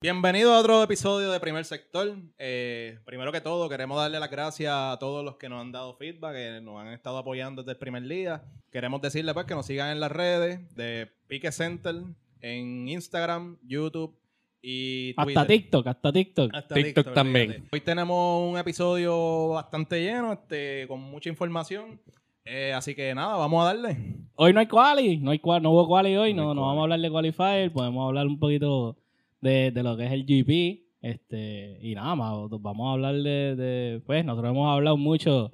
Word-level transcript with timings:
Bienvenido 0.00 0.54
a 0.54 0.60
otro 0.60 0.80
episodio 0.84 1.32
de 1.32 1.40
Primer 1.40 1.64
Sector. 1.64 2.14
Eh, 2.38 3.00
primero 3.04 3.32
que 3.32 3.40
todo, 3.40 3.68
queremos 3.68 3.98
darle 3.98 4.20
las 4.20 4.30
gracias 4.30 4.72
a 4.72 4.96
todos 5.00 5.24
los 5.24 5.38
que 5.38 5.48
nos 5.48 5.60
han 5.60 5.72
dado 5.72 5.96
feedback, 5.96 6.34
que 6.34 6.60
nos 6.62 6.80
han 6.80 6.92
estado 6.92 7.18
apoyando 7.18 7.62
desde 7.62 7.72
el 7.72 7.78
primer 7.78 8.04
día. 8.04 8.44
Queremos 8.70 9.02
decirle 9.02 9.34
pues 9.34 9.46
que 9.46 9.56
nos 9.56 9.66
sigan 9.66 9.90
en 9.90 9.98
las 9.98 10.12
redes 10.12 10.72
de 10.76 11.10
Pique 11.26 11.50
Center, 11.50 11.96
en 12.40 12.88
Instagram, 12.88 13.58
YouTube 13.66 14.16
y 14.62 15.14
Twitter. 15.14 15.38
Hasta 15.38 15.46
TikTok, 15.48 15.86
hasta 15.88 16.12
TikTok. 16.12 16.54
Hasta 16.54 16.74
TikTok 16.76 17.12
también. 17.12 17.66
Hoy 17.72 17.80
tenemos 17.80 18.48
un 18.48 18.56
episodio 18.56 19.48
bastante 19.48 20.00
lleno, 20.00 20.32
este, 20.32 20.86
con 20.86 21.00
mucha 21.00 21.28
información. 21.28 22.00
Eh, 22.44 22.72
así 22.72 22.94
que 22.94 23.16
nada, 23.16 23.34
vamos 23.34 23.64
a 23.64 23.74
darle. 23.74 24.14
Hoy 24.36 24.52
no 24.52 24.60
hay 24.60 24.68
quali, 24.68 25.16
no, 25.16 25.32
hay 25.32 25.40
quali, 25.40 25.60
no 25.60 25.72
hubo 25.72 25.88
quali 25.88 26.16
hoy, 26.16 26.34
No 26.34 26.54
no, 26.54 26.60
vamos 26.60 26.78
a 26.78 26.82
hablar 26.84 27.00
de 27.00 27.10
qualifier, 27.10 27.72
podemos 27.72 28.06
hablar 28.06 28.28
un 28.28 28.38
poquito 28.38 28.96
de, 29.40 29.70
de 29.70 29.82
lo 29.82 29.96
que 29.96 30.06
es 30.06 30.12
el 30.12 30.24
GP. 30.24 30.84
Este, 31.00 31.78
y 31.80 31.94
nada 31.94 32.14
más, 32.16 32.32
vamos 32.60 32.88
a 32.88 32.92
hablar 32.92 33.14
de, 33.14 33.54
de- 33.56 34.00
pues 34.04 34.24
nosotros 34.24 34.50
hemos 34.50 34.72
hablado 34.72 34.96
mucho 34.96 35.52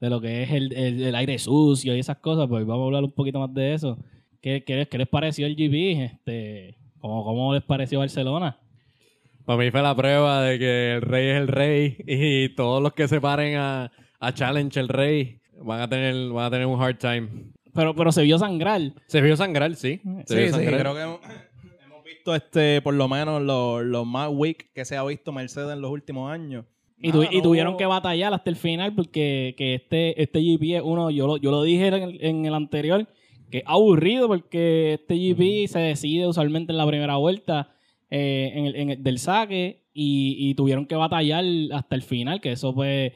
de 0.00 0.10
lo 0.10 0.20
que 0.20 0.42
es 0.42 0.50
el, 0.50 0.72
el- 0.72 1.02
el 1.02 1.14
aire 1.14 1.38
sucio 1.38 1.94
y 1.94 2.00
esas 2.00 2.16
cosas, 2.18 2.48
pues 2.48 2.66
vamos 2.66 2.82
a 2.82 2.86
hablar 2.86 3.04
un 3.04 3.12
poquito 3.12 3.38
más 3.38 3.52
de 3.54 3.74
eso. 3.74 3.98
¿Qué, 4.40 4.64
qué, 4.64 4.88
qué 4.90 4.98
les 4.98 5.08
pareció 5.08 5.46
el 5.46 5.54
GP? 5.54 6.02
Este, 6.04 6.76
¿cómo, 6.98 7.22
¿Cómo 7.24 7.54
les 7.54 7.62
pareció 7.62 7.98
Barcelona? 8.00 8.58
Para 9.44 9.58
mí 9.62 9.70
fue 9.70 9.82
la 9.82 9.94
prueba 9.94 10.42
de 10.42 10.58
que 10.58 10.92
el 10.94 11.02
rey 11.02 11.28
es 11.28 11.36
el 11.40 11.48
rey 11.48 11.96
y 12.06 12.48
todos 12.54 12.82
los 12.82 12.92
que 12.94 13.06
se 13.08 13.20
paren 13.20 13.56
a, 13.58 13.92
a 14.18 14.34
challenge 14.34 14.78
el 14.80 14.88
rey 14.88 15.40
van 15.62 15.80
a 15.82 15.88
tener, 15.88 16.30
van 16.30 16.46
a 16.46 16.50
tener 16.50 16.66
un 16.66 16.80
hard 16.82 16.96
time. 16.98 17.28
Pero, 17.74 17.94
pero 17.94 18.10
se 18.10 18.22
vio 18.22 18.38
sangrar. 18.38 18.80
Se 19.06 19.20
vio 19.20 19.36
sangrar, 19.36 19.74
sí. 19.76 20.00
Se 20.26 20.34
Sí, 20.34 20.42
vio 20.56 20.58
sí, 20.58 20.66
creo 20.66 20.94
que 20.94 21.18
visto 22.20 22.34
este, 22.34 22.80
por 22.82 22.94
lo 22.94 23.08
menos 23.08 23.42
los 23.42 23.82
los 23.84 24.06
más 24.06 24.28
weak 24.32 24.72
que 24.74 24.84
se 24.84 24.96
ha 24.96 25.04
visto 25.04 25.32
Mercedes 25.32 25.72
en 25.72 25.80
los 25.80 25.90
últimos 25.90 26.30
años. 26.30 26.64
Y, 27.02 27.12
tu- 27.12 27.22
Nada, 27.22 27.30
y 27.32 27.36
no 27.38 27.42
tuvieron 27.42 27.76
que 27.78 27.86
batallar 27.86 28.34
hasta 28.34 28.50
el 28.50 28.56
final 28.56 28.94
porque 28.94 29.54
que 29.56 29.74
este, 29.74 30.20
este 30.22 30.40
GP 30.42 30.76
es 30.76 30.82
uno, 30.84 31.10
yo 31.10 31.26
lo, 31.26 31.36
yo 31.38 31.50
lo 31.50 31.62
dije 31.62 31.86
en 31.86 31.94
el, 31.94 32.18
en 32.24 32.44
el 32.44 32.52
anterior, 32.54 33.06
que 33.50 33.58
es 33.58 33.64
aburrido 33.66 34.28
porque 34.28 34.94
este 35.00 35.14
GP 35.16 35.66
se 35.68 35.78
decide 35.78 36.26
usualmente 36.26 36.72
en 36.72 36.76
la 36.78 36.86
primera 36.86 37.16
vuelta 37.16 37.74
eh, 38.10 38.52
en 38.54 38.66
el, 38.66 38.76
en 38.76 38.90
el- 38.90 39.02
del 39.02 39.18
saque 39.18 39.86
y, 39.94 40.36
y 40.38 40.54
tuvieron 40.54 40.84
que 40.84 40.94
batallar 40.94 41.42
hasta 41.72 41.94
el 41.96 42.02
final, 42.02 42.40
que 42.42 42.52
eso 42.52 42.74
pues 42.74 43.12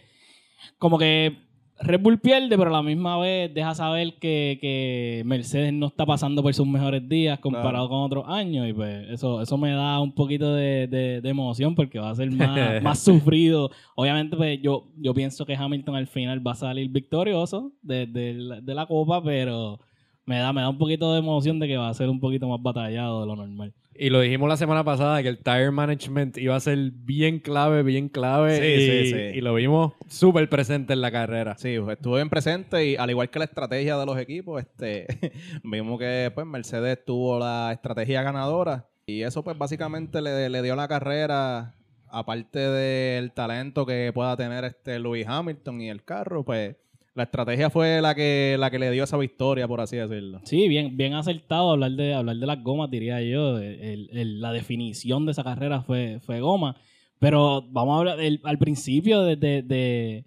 como 0.79 0.99
que 0.99 1.44
Red 1.87 2.01
Bull 2.01 2.19
pierde, 2.19 2.57
pero 2.57 2.71
a 2.71 2.73
la 2.73 2.83
misma 2.83 3.19
vez 3.19 3.53
deja 3.53 3.75
saber 3.75 4.15
que, 4.19 4.57
que 4.61 5.23
Mercedes 5.27 5.73
no 5.73 5.87
está 5.89 6.07
pasando 6.07 6.43
por 6.43 6.55
sus 6.55 6.67
mejores 6.67 7.07
días 7.09 7.39
comparado 7.41 7.89
con 7.91 7.99
otros 8.03 8.25
años. 8.27 8.67
Y 8.69 8.73
pues 8.73 9.09
eso, 9.11 9.43
eso 9.43 9.59
me 9.59 9.71
da 9.73 10.01
un 10.01 10.13
poquito 10.13 10.55
de, 10.55 10.87
de- 10.87 11.21
de 11.21 11.29
emoción 11.29 11.75
porque 11.75 11.99
va 11.99 12.11
a 12.11 12.15
ser 12.15 12.31
más, 12.31 12.83
más 12.83 12.99
sufrido. 13.01 13.71
Obviamente, 13.97 14.35
pues 14.37 14.61
yo, 14.63 14.87
yo 14.97 15.13
pienso 15.13 15.45
que 15.45 15.55
Hamilton 15.57 15.95
al 15.97 16.07
final 16.07 16.47
va 16.47 16.53
a 16.53 16.57
salir 16.57 16.89
victorioso 16.89 17.73
de, 17.83 18.07
de 18.07 18.33
la, 18.35 18.61
de 18.63 18.75
la 18.75 18.87
copa, 18.87 19.23
pero 19.23 19.79
me 20.25 20.39
da, 20.39 20.53
me 20.55 20.63
da 20.63 20.71
un 20.71 20.79
poquito 20.79 21.13
de 21.13 21.19
emoción 21.19 21.59
de 21.61 21.69
que 21.69 21.77
va 21.77 21.89
a 21.91 21.95
ser 21.95 22.09
un 22.09 22.19
poquito 22.19 22.49
más 22.49 22.63
batallado 22.63 23.21
de 23.21 23.27
lo 23.27 23.37
normal. 23.37 23.75
Y 23.97 24.11
lo 24.11 24.21
dijimos 24.21 24.49
la 24.49 24.57
semana 24.57 24.83
pasada 24.83 25.23
que 25.23 25.29
el 25.29 25.39
tire 25.39 25.71
management 25.71 26.37
iba 26.39 26.57
a 26.57 26.61
ser 26.61 26.91
bien 26.93 27.39
clave, 27.39 27.83
bien 27.83 28.09
clave. 28.09 28.59
Sí, 28.59 28.65
y, 28.65 29.05
sí, 29.05 29.11
sí. 29.13 29.39
y 29.39 29.41
lo 29.41 29.55
vimos 29.55 29.93
súper 30.09 30.49
presente 30.49 30.95
en 30.95 31.01
la 31.01 31.13
carrera. 31.13 31.57
Sí, 31.57 31.79
pues, 31.79 31.97
estuvo 31.97 32.17
bien 32.17 32.29
presente 32.29 32.85
y 32.87 32.97
al 32.97 33.11
igual 33.11 33.31
que 33.31 33.39
la 33.39 33.45
estrategia 33.45 33.97
de 33.97 34.07
los 34.07 34.19
equipos, 34.19 34.61
este, 34.61 35.07
vimos 35.63 35.99
que 35.99 36.33
pues 36.35 36.47
Mercedes 36.47 37.05
tuvo 37.05 37.39
la 37.39 37.71
estrategia 37.73 38.23
ganadora 38.23 38.89
y 39.07 39.23
eso 39.23 39.45
pues 39.45 39.57
básicamente 39.57 40.21
le, 40.21 40.49
le 40.49 40.63
dio 40.63 40.75
la 40.75 40.89
carrera, 40.89 41.75
aparte 42.09 42.59
del 42.59 43.33
talento 43.33 43.87
que 43.87 44.11
pueda 44.13 44.37
tener 44.37 44.65
este 44.65 44.99
Lewis 44.99 45.27
Hamilton 45.29 45.81
y 45.81 45.91
el 45.91 46.05
carro, 46.05 46.45
pues 46.45 46.77
la 47.15 47.23
estrategia 47.25 47.71
fue 47.71 48.01
la 48.03 48.15
que, 48.15 48.57
la 48.59 48.71
que 48.71 48.79
le 48.79 48.91
dio 48.91 49.05
esa 49.05 49.17
victoria, 49.17 49.69
por 49.69 49.81
así 49.81 49.97
decirlo. 49.97 50.41
Sí, 50.45 50.67
bien, 50.69 50.97
bien 50.97 51.15
acertado 51.15 51.71
hablar 51.71 51.93
de, 51.93 52.13
hablar 52.15 52.37
de 52.37 52.47
las 52.47 52.63
gomas, 52.63 52.91
diría 52.91 53.21
yo. 53.23 53.59
El- 53.59 54.09
el- 54.13 54.41
la 54.41 54.53
definición 54.53 55.25
de 55.27 55.33
esa 55.33 55.45
carrera 55.45 55.83
fue, 55.83 56.19
fue 56.21 56.41
goma. 56.41 56.77
Pero 57.21 57.63
vamos 57.71 57.95
a 57.95 57.99
hablar, 58.01 58.21
el- 58.21 58.41
al 58.45 58.59
principio 58.59 59.23
de, 59.23 59.37
de- 59.37 60.25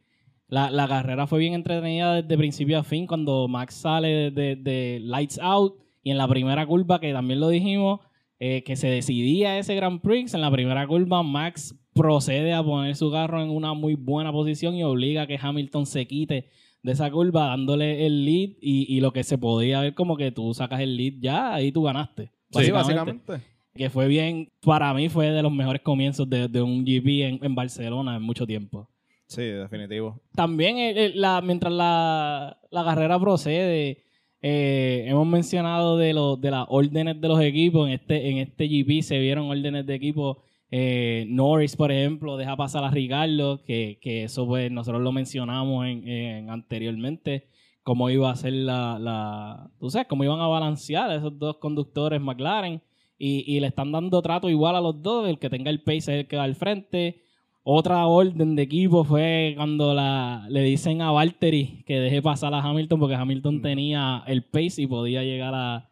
la, 0.47 0.71
la 0.71 0.87
carrera 0.87 1.27
fue 1.27 1.39
bien 1.39 1.53
entretenida 1.53 2.21
desde 2.21 2.37
principio 2.37 2.79
a 2.79 2.83
fin 2.83 3.05
cuando 3.05 3.47
Max 3.49 3.73
sale 3.75 4.31
de, 4.31 4.55
de 4.55 4.99
Lights 5.03 5.39
Out 5.41 5.75
y 6.03 6.11
en 6.11 6.17
la 6.17 6.27
primera 6.27 6.65
curva, 6.65 7.01
que 7.01 7.11
también 7.11 7.41
lo 7.41 7.49
dijimos, 7.49 7.99
eh, 8.39 8.63
que 8.63 8.77
se 8.77 8.87
decidía 8.87 9.57
ese 9.59 9.75
Grand 9.75 9.99
Prix, 9.99 10.33
en 10.33 10.39
la 10.41 10.49
primera 10.49 10.87
curva 10.87 11.21
Max 11.21 11.75
procede 11.93 12.53
a 12.53 12.63
poner 12.63 12.95
su 12.95 13.11
carro 13.11 13.43
en 13.43 13.49
una 13.49 13.73
muy 13.73 13.95
buena 13.95 14.31
posición 14.31 14.75
y 14.75 14.83
obliga 14.83 15.23
a 15.23 15.27
que 15.27 15.37
Hamilton 15.41 15.85
se 15.85 16.07
quite 16.07 16.47
de 16.87 16.93
esa 16.93 17.11
curva 17.11 17.47
dándole 17.47 18.05
el 18.05 18.23
lead 18.25 18.51
y, 18.61 18.85
y 18.95 19.01
lo 19.01 19.11
que 19.11 19.23
se 19.23 19.37
podía 19.37 19.81
ver 19.81 19.93
como 19.93 20.15
que 20.15 20.31
tú 20.31 20.53
sacas 20.53 20.79
el 20.79 20.95
lead 20.95 21.15
ya, 21.19 21.53
ahí 21.53 21.71
tú 21.71 21.83
ganaste. 21.83 22.31
Sí, 22.51 22.71
básicamente. 22.71 23.33
Que 23.75 23.89
fue 23.89 24.07
bien, 24.07 24.49
para 24.61 24.93
mí 24.93 25.09
fue 25.09 25.29
de 25.31 25.43
los 25.43 25.51
mejores 25.51 25.81
comienzos 25.81 26.29
de, 26.29 26.47
de 26.47 26.61
un 26.61 26.85
GP 26.85 27.07
en, 27.27 27.39
en 27.43 27.53
Barcelona 27.55 28.15
en 28.15 28.23
mucho 28.23 28.47
tiempo. 28.47 28.89
Sí, 29.27 29.41
definitivo. 29.43 30.21
También 30.33 30.77
el- 30.77 30.97
el- 30.97 31.21
la, 31.21 31.41
mientras 31.41 31.73
la, 31.73 32.57
la 32.71 32.83
carrera 32.85 33.19
procede, 33.19 33.97
eh, 34.41 35.03
hemos 35.07 35.27
mencionado 35.27 35.97
de, 35.97 36.13
los 36.13 36.39
de 36.39 36.51
las 36.51 36.65
órdenes 36.69 37.19
de 37.19 37.27
los 37.27 37.41
equipos. 37.41 37.87
En 37.87 37.93
este, 37.95 38.29
en 38.29 38.37
este 38.37 38.67
GP 38.67 39.01
se 39.03 39.19
vieron 39.19 39.49
órdenes 39.49 39.85
de 39.85 39.93
equipo. 39.95 40.43
Eh, 40.69 41.25
Norris, 41.29 41.75
por 41.75 41.91
ejemplo, 41.91 42.35
deja 42.35 42.57
pasar 42.57 42.83
a 42.83 42.91
Ricardo, 42.91 43.63
que, 43.63 43.99
que 44.01 44.23
eso 44.23 44.45
pues 44.45 44.69
nosotros 44.71 45.01
lo 45.01 45.11
mencionamos 45.11 45.85
en, 45.87 46.07
en 46.07 46.49
anteriormente, 46.49 47.47
cómo 47.83 48.09
iba 48.09 48.29
a 48.29 48.35
ser 48.35 48.53
la, 48.53 48.99
la, 48.99 49.71
tú 49.79 49.89
sabes, 49.89 50.07
cómo 50.07 50.23
iban 50.25 50.41
a 50.41 50.47
balancear 50.47 51.11
esos 51.11 51.37
dos 51.39 51.57
conductores 51.57 52.19
McLaren 52.19 52.81
y, 53.17 53.43
y 53.47 53.59
le 53.61 53.67
están 53.67 53.91
dando 53.91 54.21
trato 54.21 54.49
igual 54.49 54.75
a 54.75 54.81
los 54.81 55.01
dos, 55.01 55.29
el 55.29 55.39
que 55.39 55.49
tenga 55.49 55.69
el 55.69 55.81
pace 55.81 55.97
es 55.97 56.09
el 56.09 56.27
que 56.27 56.37
va 56.37 56.43
al 56.43 56.55
frente. 56.55 57.23
Otra 57.63 58.05
orden 58.05 58.55
de 58.55 58.63
equipo 58.63 59.03
fue 59.03 59.53
cuando 59.57 59.93
la, 59.93 60.45
le 60.49 60.61
dicen 60.61 61.01
a 61.01 61.11
Valtteri 61.11 61.83
que 61.85 61.99
deje 61.99 62.21
pasar 62.21 62.53
a 62.53 62.61
Hamilton 62.61 62.99
porque 62.99 63.15
Hamilton 63.15 63.61
tenía 63.61 64.23
el 64.27 64.43
pace 64.43 64.83
y 64.83 64.87
podía 64.87 65.23
llegar 65.23 65.53
a, 65.53 65.89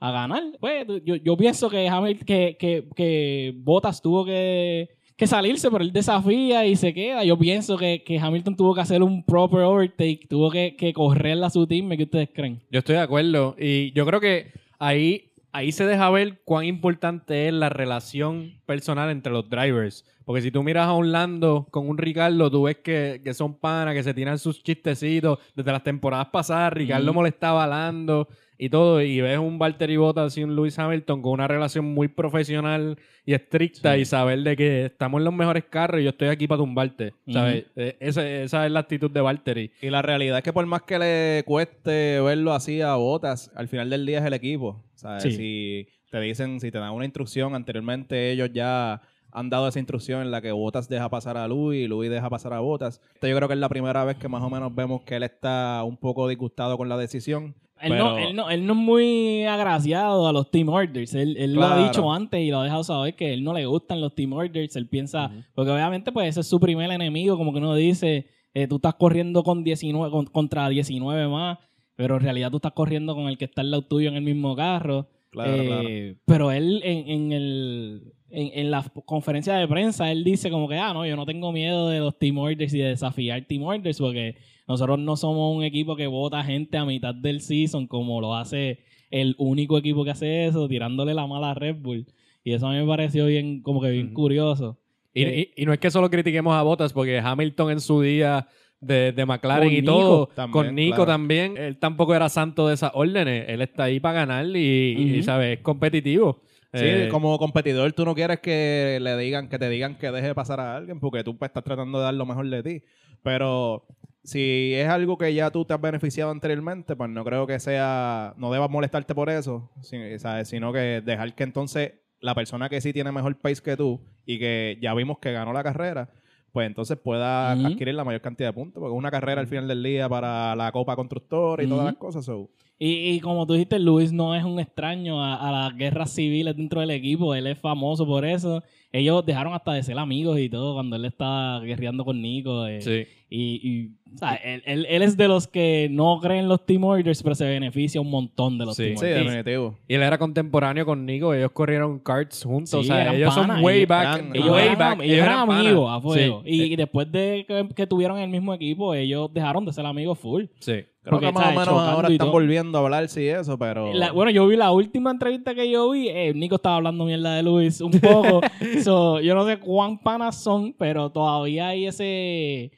a 0.00 0.10
ganar. 0.10 0.42
Pues 0.58 0.86
yo, 1.04 1.16
yo 1.16 1.36
pienso 1.36 1.68
que, 1.68 1.86
Hamil- 1.88 2.24
que, 2.24 2.56
que, 2.58 2.88
que 2.96 3.52
Bottas 3.56 4.00
tuvo 4.00 4.24
que, 4.24 4.88
que 5.16 5.26
salirse, 5.26 5.70
pero 5.70 5.84
él 5.84 5.92
desafía 5.92 6.64
y 6.66 6.74
se 6.74 6.94
queda. 6.94 7.22
Yo 7.22 7.38
pienso 7.38 7.76
que, 7.76 8.02
que 8.02 8.18
Hamilton 8.18 8.56
tuvo 8.56 8.74
que 8.74 8.80
hacer 8.80 9.02
un 9.02 9.22
proper 9.24 9.60
overtake, 9.60 10.26
tuvo 10.28 10.50
que, 10.50 10.74
que 10.74 10.92
correrle 10.94 11.44
a 11.44 11.50
su 11.50 11.66
team. 11.66 11.90
¿Qué 11.96 12.04
ustedes 12.04 12.30
creen? 12.34 12.60
Yo 12.70 12.78
estoy 12.78 12.94
de 12.96 13.02
acuerdo. 13.02 13.54
Y 13.58 13.92
yo 13.92 14.06
creo 14.06 14.20
que 14.20 14.52
ahí, 14.78 15.32
ahí 15.52 15.70
se 15.70 15.84
deja 15.84 16.08
ver 16.08 16.40
cuán 16.46 16.64
importante 16.64 17.48
es 17.48 17.52
la 17.52 17.68
relación 17.68 18.54
personal 18.64 19.10
entre 19.10 19.32
los 19.32 19.50
drivers. 19.50 20.06
Porque 20.24 20.42
si 20.42 20.50
tú 20.50 20.62
miras 20.62 20.86
a 20.86 20.94
un 20.94 21.12
Lando 21.12 21.66
con 21.70 21.88
un 21.88 21.98
Ricardo, 21.98 22.50
tú 22.50 22.62
ves 22.62 22.76
que, 22.78 23.20
que 23.22 23.34
son 23.34 23.58
panas, 23.58 23.94
que 23.94 24.02
se 24.02 24.14
tiran 24.14 24.38
sus 24.38 24.62
chistecitos. 24.62 25.38
Desde 25.54 25.72
las 25.72 25.82
temporadas 25.82 26.28
pasadas, 26.28 26.72
Ricardo 26.72 27.12
molestaba 27.12 27.64
a 27.64 27.66
Lando 27.66 28.28
y 28.62 28.68
todo. 28.68 29.00
Y 29.00 29.20
ves 29.22 29.38
un 29.38 29.58
Valtteri 29.58 29.96
Bottas 29.96 30.36
y 30.36 30.44
un 30.44 30.54
Lewis 30.54 30.78
Hamilton 30.78 31.22
con 31.22 31.32
una 31.32 31.48
relación 31.48 31.84
muy 31.86 32.08
profesional 32.08 32.98
y 33.24 33.32
estricta 33.32 33.94
Sí. 33.94 34.02
y 34.02 34.04
saber 34.04 34.40
de 34.40 34.56
que 34.56 34.84
estamos 34.86 35.18
en 35.20 35.24
los 35.24 35.34
mejores 35.34 35.64
carros 35.70 36.00
y 36.00 36.04
yo 36.04 36.10
estoy 36.10 36.28
aquí 36.28 36.46
para 36.46 36.58
tumbarte. 36.58 37.14
¿sabes? 37.26 37.64
Eh, 37.76 37.96
esa, 38.00 38.28
esa 38.28 38.66
es 38.66 38.72
la 38.72 38.80
actitud 38.80 39.10
de 39.10 39.20
Valtteri. 39.20 39.72
Y 39.80 39.88
la 39.90 40.02
realidad 40.02 40.38
es 40.38 40.44
que 40.44 40.52
por 40.52 40.66
más 40.66 40.82
que 40.82 40.98
le 40.98 41.42
cueste 41.44 42.20
verlo 42.20 42.52
así 42.52 42.80
a 42.82 42.94
Botas, 42.96 43.50
al 43.54 43.68
final 43.68 43.88
del 43.88 44.04
día 44.04 44.18
es 44.18 44.24
el 44.26 44.34
equipo. 44.34 44.84
¿sabes? 44.94 45.22
Sí. 45.22 45.32
Si 45.32 45.88
te 46.10 46.20
dicen, 46.20 46.60
si 46.60 46.70
te 46.70 46.78
dan 46.78 46.92
una 46.92 47.04
instrucción, 47.06 47.54
anteriormente 47.54 48.30
ellos 48.32 48.50
ya 48.52 49.00
han 49.32 49.50
dado 49.50 49.68
esa 49.68 49.78
instrucción 49.78 50.22
en 50.22 50.30
la 50.30 50.40
que 50.40 50.52
Botas 50.52 50.88
deja 50.88 51.08
pasar 51.08 51.36
a 51.36 51.46
Luis 51.48 51.84
y 51.84 51.88
Luis 51.88 52.10
deja 52.10 52.28
pasar 52.30 52.52
a 52.52 52.60
Botas. 52.60 53.00
Yo 53.22 53.36
creo 53.36 53.48
que 53.48 53.54
es 53.54 53.60
la 53.60 53.68
primera 53.68 54.04
vez 54.04 54.16
que 54.16 54.28
más 54.28 54.42
o 54.42 54.50
menos 54.50 54.74
vemos 54.74 55.02
que 55.02 55.16
él 55.16 55.22
está 55.22 55.82
un 55.84 55.96
poco 55.96 56.28
disgustado 56.28 56.76
con 56.76 56.88
la 56.88 56.96
decisión. 56.96 57.54
Él, 57.82 57.92
pero- 57.92 58.04
no, 58.10 58.18
él, 58.18 58.36
no, 58.36 58.50
él 58.50 58.66
no 58.66 58.72
es 58.74 58.78
muy 58.78 59.44
agraciado 59.44 60.28
a 60.28 60.32
los 60.32 60.50
team 60.50 60.68
orders. 60.68 61.14
Él, 61.14 61.36
él 61.38 61.54
lo 61.54 61.64
ha 61.64 61.82
dicho 61.82 62.12
antes 62.12 62.40
y 62.40 62.50
lo 62.50 62.60
ha 62.60 62.64
dejado 62.64 62.84
saber 62.84 63.14
que 63.16 63.32
él 63.32 63.42
no 63.42 63.54
le 63.54 63.64
gustan 63.66 64.00
los 64.02 64.14
team 64.14 64.32
orders. 64.34 64.76
Él 64.76 64.86
piensa, 64.88 65.30
porque 65.54 65.70
obviamente 65.70 66.12
pues 66.12 66.28
ese 66.28 66.40
es 66.40 66.46
su 66.46 66.60
primer 66.60 66.90
enemigo, 66.90 67.38
como 67.38 67.52
que 67.52 67.58
uno 67.58 67.74
dice, 67.74 68.26
eh, 68.52 68.66
tú 68.68 68.76
estás 68.76 68.94
corriendo 68.96 69.42
con 69.42 69.64
19, 69.64 70.10
con- 70.10 70.26
contra 70.26 70.68
19 70.68 71.28
más, 71.28 71.58
pero 71.96 72.16
en 72.16 72.20
realidad 72.22 72.50
tú 72.50 72.56
estás 72.58 72.72
corriendo 72.72 73.14
con 73.14 73.28
el 73.28 73.38
que 73.38 73.46
está 73.46 73.62
al 73.62 73.70
lado 73.70 73.82
tuyo 73.86 74.08
en 74.10 74.16
el 74.16 74.22
mismo 74.22 74.54
carro. 74.56 75.08
Claro, 75.30 75.54
Eh, 75.54 75.66
claro. 75.66 75.88
Pero 76.26 76.50
él 76.52 76.82
en, 76.84 77.08
en 77.08 77.32
el, 77.32 78.12
en, 78.30 78.50
en 78.58 78.70
la 78.70 78.84
conferencia 79.04 79.54
de 79.54 79.66
prensa, 79.68 80.10
él 80.10 80.24
dice 80.24 80.50
como 80.50 80.68
que, 80.68 80.76
ah, 80.76 80.92
no, 80.94 81.04
yo 81.06 81.16
no 81.16 81.26
tengo 81.26 81.52
miedo 81.52 81.88
de 81.88 81.98
los 82.00 82.18
team 82.18 82.38
orders 82.38 82.72
y 82.74 82.78
de 82.78 82.88
desafiar 82.88 83.44
team 83.46 83.62
orders 83.62 83.98
porque 83.98 84.36
nosotros 84.68 84.98
no 84.98 85.16
somos 85.16 85.56
un 85.56 85.64
equipo 85.64 85.96
que 85.96 86.06
vota 86.06 86.42
gente 86.44 86.76
a 86.78 86.84
mitad 86.84 87.14
del 87.14 87.40
season 87.40 87.86
como 87.86 88.20
lo 88.20 88.34
hace 88.36 88.78
el 89.10 89.34
único 89.38 89.76
equipo 89.78 90.04
que 90.04 90.12
hace 90.12 90.46
eso, 90.46 90.68
tirándole 90.68 91.14
la 91.14 91.26
mala 91.26 91.50
a 91.50 91.54
Red 91.54 91.76
Bull. 91.80 92.06
Y 92.44 92.52
eso 92.52 92.68
a 92.68 92.72
mí 92.72 92.78
me 92.78 92.86
pareció 92.86 93.26
bien, 93.26 93.60
como 93.62 93.80
que 93.82 93.90
bien 93.90 94.14
curioso. 94.14 94.78
Y, 95.12 95.24
y- 95.24 95.50
y 95.56 95.66
no 95.66 95.72
es 95.72 95.80
que 95.80 95.90
solo 95.90 96.08
critiquemos 96.08 96.54
a 96.54 96.62
Bottas, 96.62 96.92
porque 96.92 97.18
Hamilton 97.18 97.72
en 97.72 97.80
su 97.80 98.00
día 98.00 98.46
de, 98.80 99.10
de 99.12 99.26
McLaren 99.26 99.68
y 99.72 99.80
Nico 99.80 99.92
todo, 99.92 100.26
también, 100.28 100.52
con 100.52 100.74
Nico 100.76 100.94
claro. 100.96 101.10
también, 101.10 101.56
él 101.58 101.76
tampoco 101.78 102.14
era 102.14 102.28
santo 102.28 102.68
de 102.68 102.74
esas 102.74 102.92
órdenes. 102.94 103.46
Él 103.48 103.60
está 103.62 103.84
ahí 103.84 103.98
para 103.98 104.14
ganar 104.24 104.46
y, 104.56 105.16
y. 105.18 105.22
¿sabes? 105.24 105.58
Es 105.58 105.62
competitivo. 105.64 106.40
Sí, 106.72 106.78
Eh, 106.82 107.08
como 107.10 107.36
competidor 107.38 107.92
tú 107.92 108.04
no 108.04 108.14
quieres 108.14 108.38
que 108.40 108.98
le 109.00 109.16
digan, 109.16 109.48
que 109.48 109.58
te 109.58 109.68
digan 109.68 109.96
que 109.98 110.10
deje 110.12 110.34
pasar 110.34 110.60
a 110.60 110.76
alguien 110.76 111.00
porque 111.00 111.24
tú 111.24 111.36
pues, 111.36 111.48
estás 111.48 111.64
tratando 111.64 111.98
de 111.98 112.04
dar 112.04 112.14
lo 112.14 112.26
mejor 112.26 112.48
de 112.48 112.62
ti. 112.62 112.82
Pero 113.22 113.86
si 114.22 114.72
es 114.74 114.88
algo 114.88 115.18
que 115.18 115.34
ya 115.34 115.50
tú 115.50 115.64
te 115.64 115.74
has 115.74 115.80
beneficiado 115.80 116.30
anteriormente, 116.30 116.94
pues 116.94 117.10
no 117.10 117.24
creo 117.24 117.46
que 117.46 117.58
sea, 117.58 118.34
no 118.36 118.52
debas 118.52 118.70
molestarte 118.70 119.14
por 119.14 119.30
eso, 119.30 119.70
si- 119.82 120.18
¿sabes? 120.18 120.48
sino 120.48 120.72
que 120.72 121.00
dejar 121.04 121.34
que 121.34 121.42
entonces 121.42 121.92
la 122.20 122.34
persona 122.34 122.68
que 122.68 122.80
sí 122.80 122.92
tiene 122.92 123.10
mejor 123.12 123.36
pace 123.40 123.62
que 123.62 123.76
tú 123.76 124.00
y 124.26 124.38
que 124.38 124.78
ya 124.80 124.94
vimos 124.94 125.18
que 125.18 125.32
ganó 125.32 125.52
la 125.52 125.62
carrera, 125.64 126.10
pues 126.52 126.66
entonces 126.66 126.98
pueda 126.98 127.54
adquirir 127.66 127.94
la 127.94 128.04
mayor 128.04 128.20
cantidad 128.20 128.50
de 128.50 128.52
puntos, 128.52 128.80
porque 128.80 128.92
es 128.94 128.98
una 128.98 129.10
carrera 129.10 129.40
al 129.40 129.46
final 129.46 129.66
del 129.68 129.82
día 129.82 130.08
para 130.08 130.54
la 130.54 130.70
Copa 130.70 130.96
Constructora 130.96 131.62
y 131.62 131.66
todas 131.68 131.84
las 131.86 131.94
cosas. 131.96 132.24
so, 132.24 132.50
Y, 132.82 133.10
y 133.10 133.20
como 133.20 133.46
tú 133.46 133.52
dijiste, 133.52 133.78
Luis 133.78 134.10
no 134.10 134.34
es 134.34 134.42
un 134.42 134.58
extraño 134.58 135.22
a, 135.22 135.34
a 135.34 135.52
las 135.52 135.76
guerras 135.76 136.14
civiles 136.14 136.56
dentro 136.56 136.80
del 136.80 136.90
equipo. 136.90 137.34
Él 137.34 137.46
es 137.46 137.58
famoso 137.58 138.06
por 138.06 138.24
eso. 138.24 138.62
Ellos 138.90 139.24
dejaron 139.26 139.52
hasta 139.52 139.74
de 139.74 139.82
ser 139.82 139.98
amigos 139.98 140.38
y 140.40 140.48
todo 140.48 140.72
cuando 140.74 140.96
él 140.96 141.04
estaba 141.04 141.60
guerreando 141.60 142.06
con 142.06 142.22
Nico. 142.22 142.66
eh, 142.66 142.80
sí. 142.80 143.04
Y, 143.28 143.60
y, 143.62 143.90
o 144.14 144.18
sea, 144.18 144.34
él, 144.36 144.62
él- 144.64 144.86
él 144.88 145.02
es 145.02 145.16
de 145.16 145.28
los 145.28 145.46
que 145.46 145.88
no 145.92 146.18
creen 146.20 146.48
los 146.48 146.64
team 146.64 146.82
orders, 146.82 147.22
pero 147.22 147.34
se 147.34 147.44
beneficia 147.44 148.00
un 148.00 148.10
montón 148.10 148.56
de 148.58 148.64
los 148.64 148.74
Sí. 148.76 148.84
team 148.86 148.96
sí, 148.96 149.06
definitivo. 149.06 149.78
Y 149.86 149.94
él 149.94 150.02
era 150.02 150.16
contemporáneo 150.18 150.84
con 150.86 151.04
Nico, 151.06 151.34
ellos 151.34 151.50
corrieron 151.52 151.98
karts 152.00 152.42
juntos. 152.44 152.70
Sí, 152.70 152.76
o 152.78 152.82
sea, 152.82 153.02
eran 153.02 153.14
ellos 153.16 153.34
son 153.34 153.50
way 153.62 153.84
back. 153.84 154.16
eran- 154.20 154.34
Ellos, 154.36 154.50
way 154.50 154.64
eran, 154.64 154.78
back. 154.78 155.00
ellos 155.02 155.16
eran 155.18 155.46
panas. 155.46 155.60
amigos 155.66 155.90
a 155.92 156.00
fuego. 156.00 156.42
Sí, 156.44 156.50
Y, 156.50 156.62
eh, 156.62 156.66
y 156.68 156.76
después 156.76 157.12
de 157.12 157.44
que, 157.46 157.68
que 157.76 157.86
tuvieron 157.86 158.18
el 158.18 158.30
mismo 158.30 158.52
equipo, 158.54 158.94
ellos 158.94 159.30
dejaron 159.32 159.64
de 159.66 159.72
ser 159.74 159.84
amigos 159.86 160.18
full. 160.18 160.44
sí. 160.58 160.76
Creo 161.02 161.12
Porque, 161.12 161.26
que 161.28 161.32
más 161.32 161.46
o 161.46 161.50
menos 161.50 161.68
ahora 161.68 162.10
y 162.10 162.12
están 162.12 162.26
todo. 162.26 162.32
volviendo 162.32 162.76
a 162.78 162.82
hablar 162.82 163.08
sí 163.08 163.26
eso, 163.26 163.58
pero... 163.58 163.92
La- 163.94 164.12
bueno, 164.12 164.30
yo 164.30 164.46
vi 164.46 164.56
la 164.56 164.70
última 164.70 165.10
entrevista 165.10 165.54
que 165.54 165.70
yo 165.70 165.90
vi. 165.90 166.08
eh, 166.08 166.34
Nico 166.34 166.56
estaba 166.56 166.76
hablando 166.76 167.06
mierda 167.06 167.34
de 167.36 167.42
Luis 167.42 167.80
un 167.80 167.92
poco. 167.92 168.40
So, 168.84 169.20
yo 169.20 169.34
no 169.34 169.46
sé 169.46 169.58
cuán 169.58 169.98
panas 169.98 170.42
son, 170.42 170.74
pero 170.78 171.10
todavía 171.10 171.68
hay 171.68 171.86
ese 171.86 172.72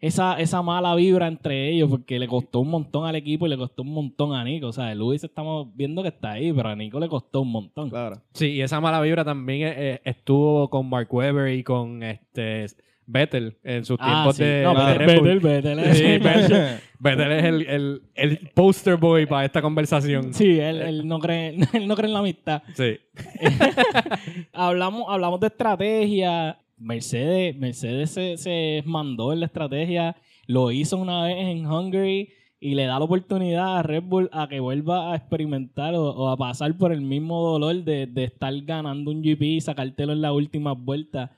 esa, 0.00 0.40
esa 0.40 0.60
mala 0.62 0.96
vibra 0.96 1.28
entre 1.28 1.70
ellos 1.70 1.88
porque 1.88 2.18
le 2.18 2.26
costó 2.26 2.58
un 2.58 2.70
montón 2.70 3.06
al 3.06 3.14
equipo 3.14 3.46
y 3.46 3.50
le 3.50 3.56
costó 3.56 3.82
un 3.82 3.92
montón 3.94 4.34
a 4.34 4.42
Nico. 4.42 4.66
O 4.66 4.72
sea, 4.72 4.92
Luis 4.96 5.22
estamos 5.22 5.68
viendo 5.76 6.02
que 6.02 6.08
está 6.08 6.32
ahí, 6.32 6.52
pero 6.52 6.70
a 6.70 6.74
Nico 6.74 6.98
le 6.98 7.08
costó 7.08 7.42
un 7.42 7.52
montón. 7.52 7.88
Claro. 7.90 8.16
Sí, 8.34 8.48
y 8.48 8.62
esa 8.62 8.80
mala 8.80 9.00
vibra 9.00 9.24
también 9.24 9.68
eh, 9.68 9.74
eh, 9.76 10.00
estuvo 10.04 10.68
con 10.68 10.88
Mark 10.88 11.06
Webber 11.14 11.54
y 11.54 11.62
con 11.62 12.02
este 12.02 12.66
Vettel 13.06 13.56
en 13.64 13.84
sus 13.84 13.96
Ah, 14.00 14.06
tiempos 14.06 14.36
sí. 14.36 14.44
de, 14.44 14.62
no, 14.62 14.74
de 14.74 14.92
Vettel, 14.92 15.06
Red 15.06 15.18
Bull. 15.18 15.40
Vettel, 15.40 15.76
Vettel 15.76 15.78
es- 15.80 15.98
Sí, 15.98 16.04
Vettel, 16.18 16.80
Vettel 16.98 17.32
es 17.32 17.44
el, 17.44 17.66
el, 17.68 18.02
el 18.14 18.38
poster 18.54 18.96
boy 18.96 19.26
para 19.26 19.44
esta 19.44 19.60
conversación. 19.60 20.32
Sí, 20.34 20.58
él, 20.58 20.80
él 20.82 21.06
no 21.08 21.18
cree, 21.18 21.56
él 21.74 21.86
no 21.88 21.94
cree 21.96 22.06
en 22.08 22.12
la 22.12 22.18
amistad. 22.20 22.62
Sí. 22.74 22.98
hablamos, 24.52 25.04
hablamos 25.08 25.40
de 25.40 25.46
estrategia. 25.48 26.58
Mercedes, 26.78 27.56
Mercedes 27.56 28.10
se, 28.10 28.36
se 28.38 28.82
mandó 28.86 29.32
en 29.32 29.38
la 29.40 29.46
estrategia, 29.46 30.16
lo 30.48 30.72
hizo 30.72 30.96
una 30.96 31.22
vez 31.24 31.36
en 31.38 31.64
Hungary 31.64 32.30
y 32.58 32.74
le 32.74 32.86
da 32.86 32.98
la 32.98 33.04
oportunidad 33.04 33.78
a 33.78 33.82
Red 33.84 34.02
Bull 34.02 34.28
a 34.32 34.48
que 34.48 34.58
vuelva 34.58 35.12
a 35.12 35.16
experimentar 35.16 35.94
o, 35.94 36.10
o 36.10 36.28
a 36.28 36.36
pasar 36.36 36.76
por 36.76 36.92
el 36.92 37.00
mismo 37.00 37.40
dolor 37.40 37.84
de, 37.84 38.06
de 38.08 38.24
estar 38.24 38.52
ganando 38.62 39.12
un 39.12 39.22
GP 39.22 39.42
y 39.42 39.60
sacártelo 39.60 40.12
en 40.12 40.22
la 40.22 40.32
última 40.32 40.72
vuelta. 40.72 41.30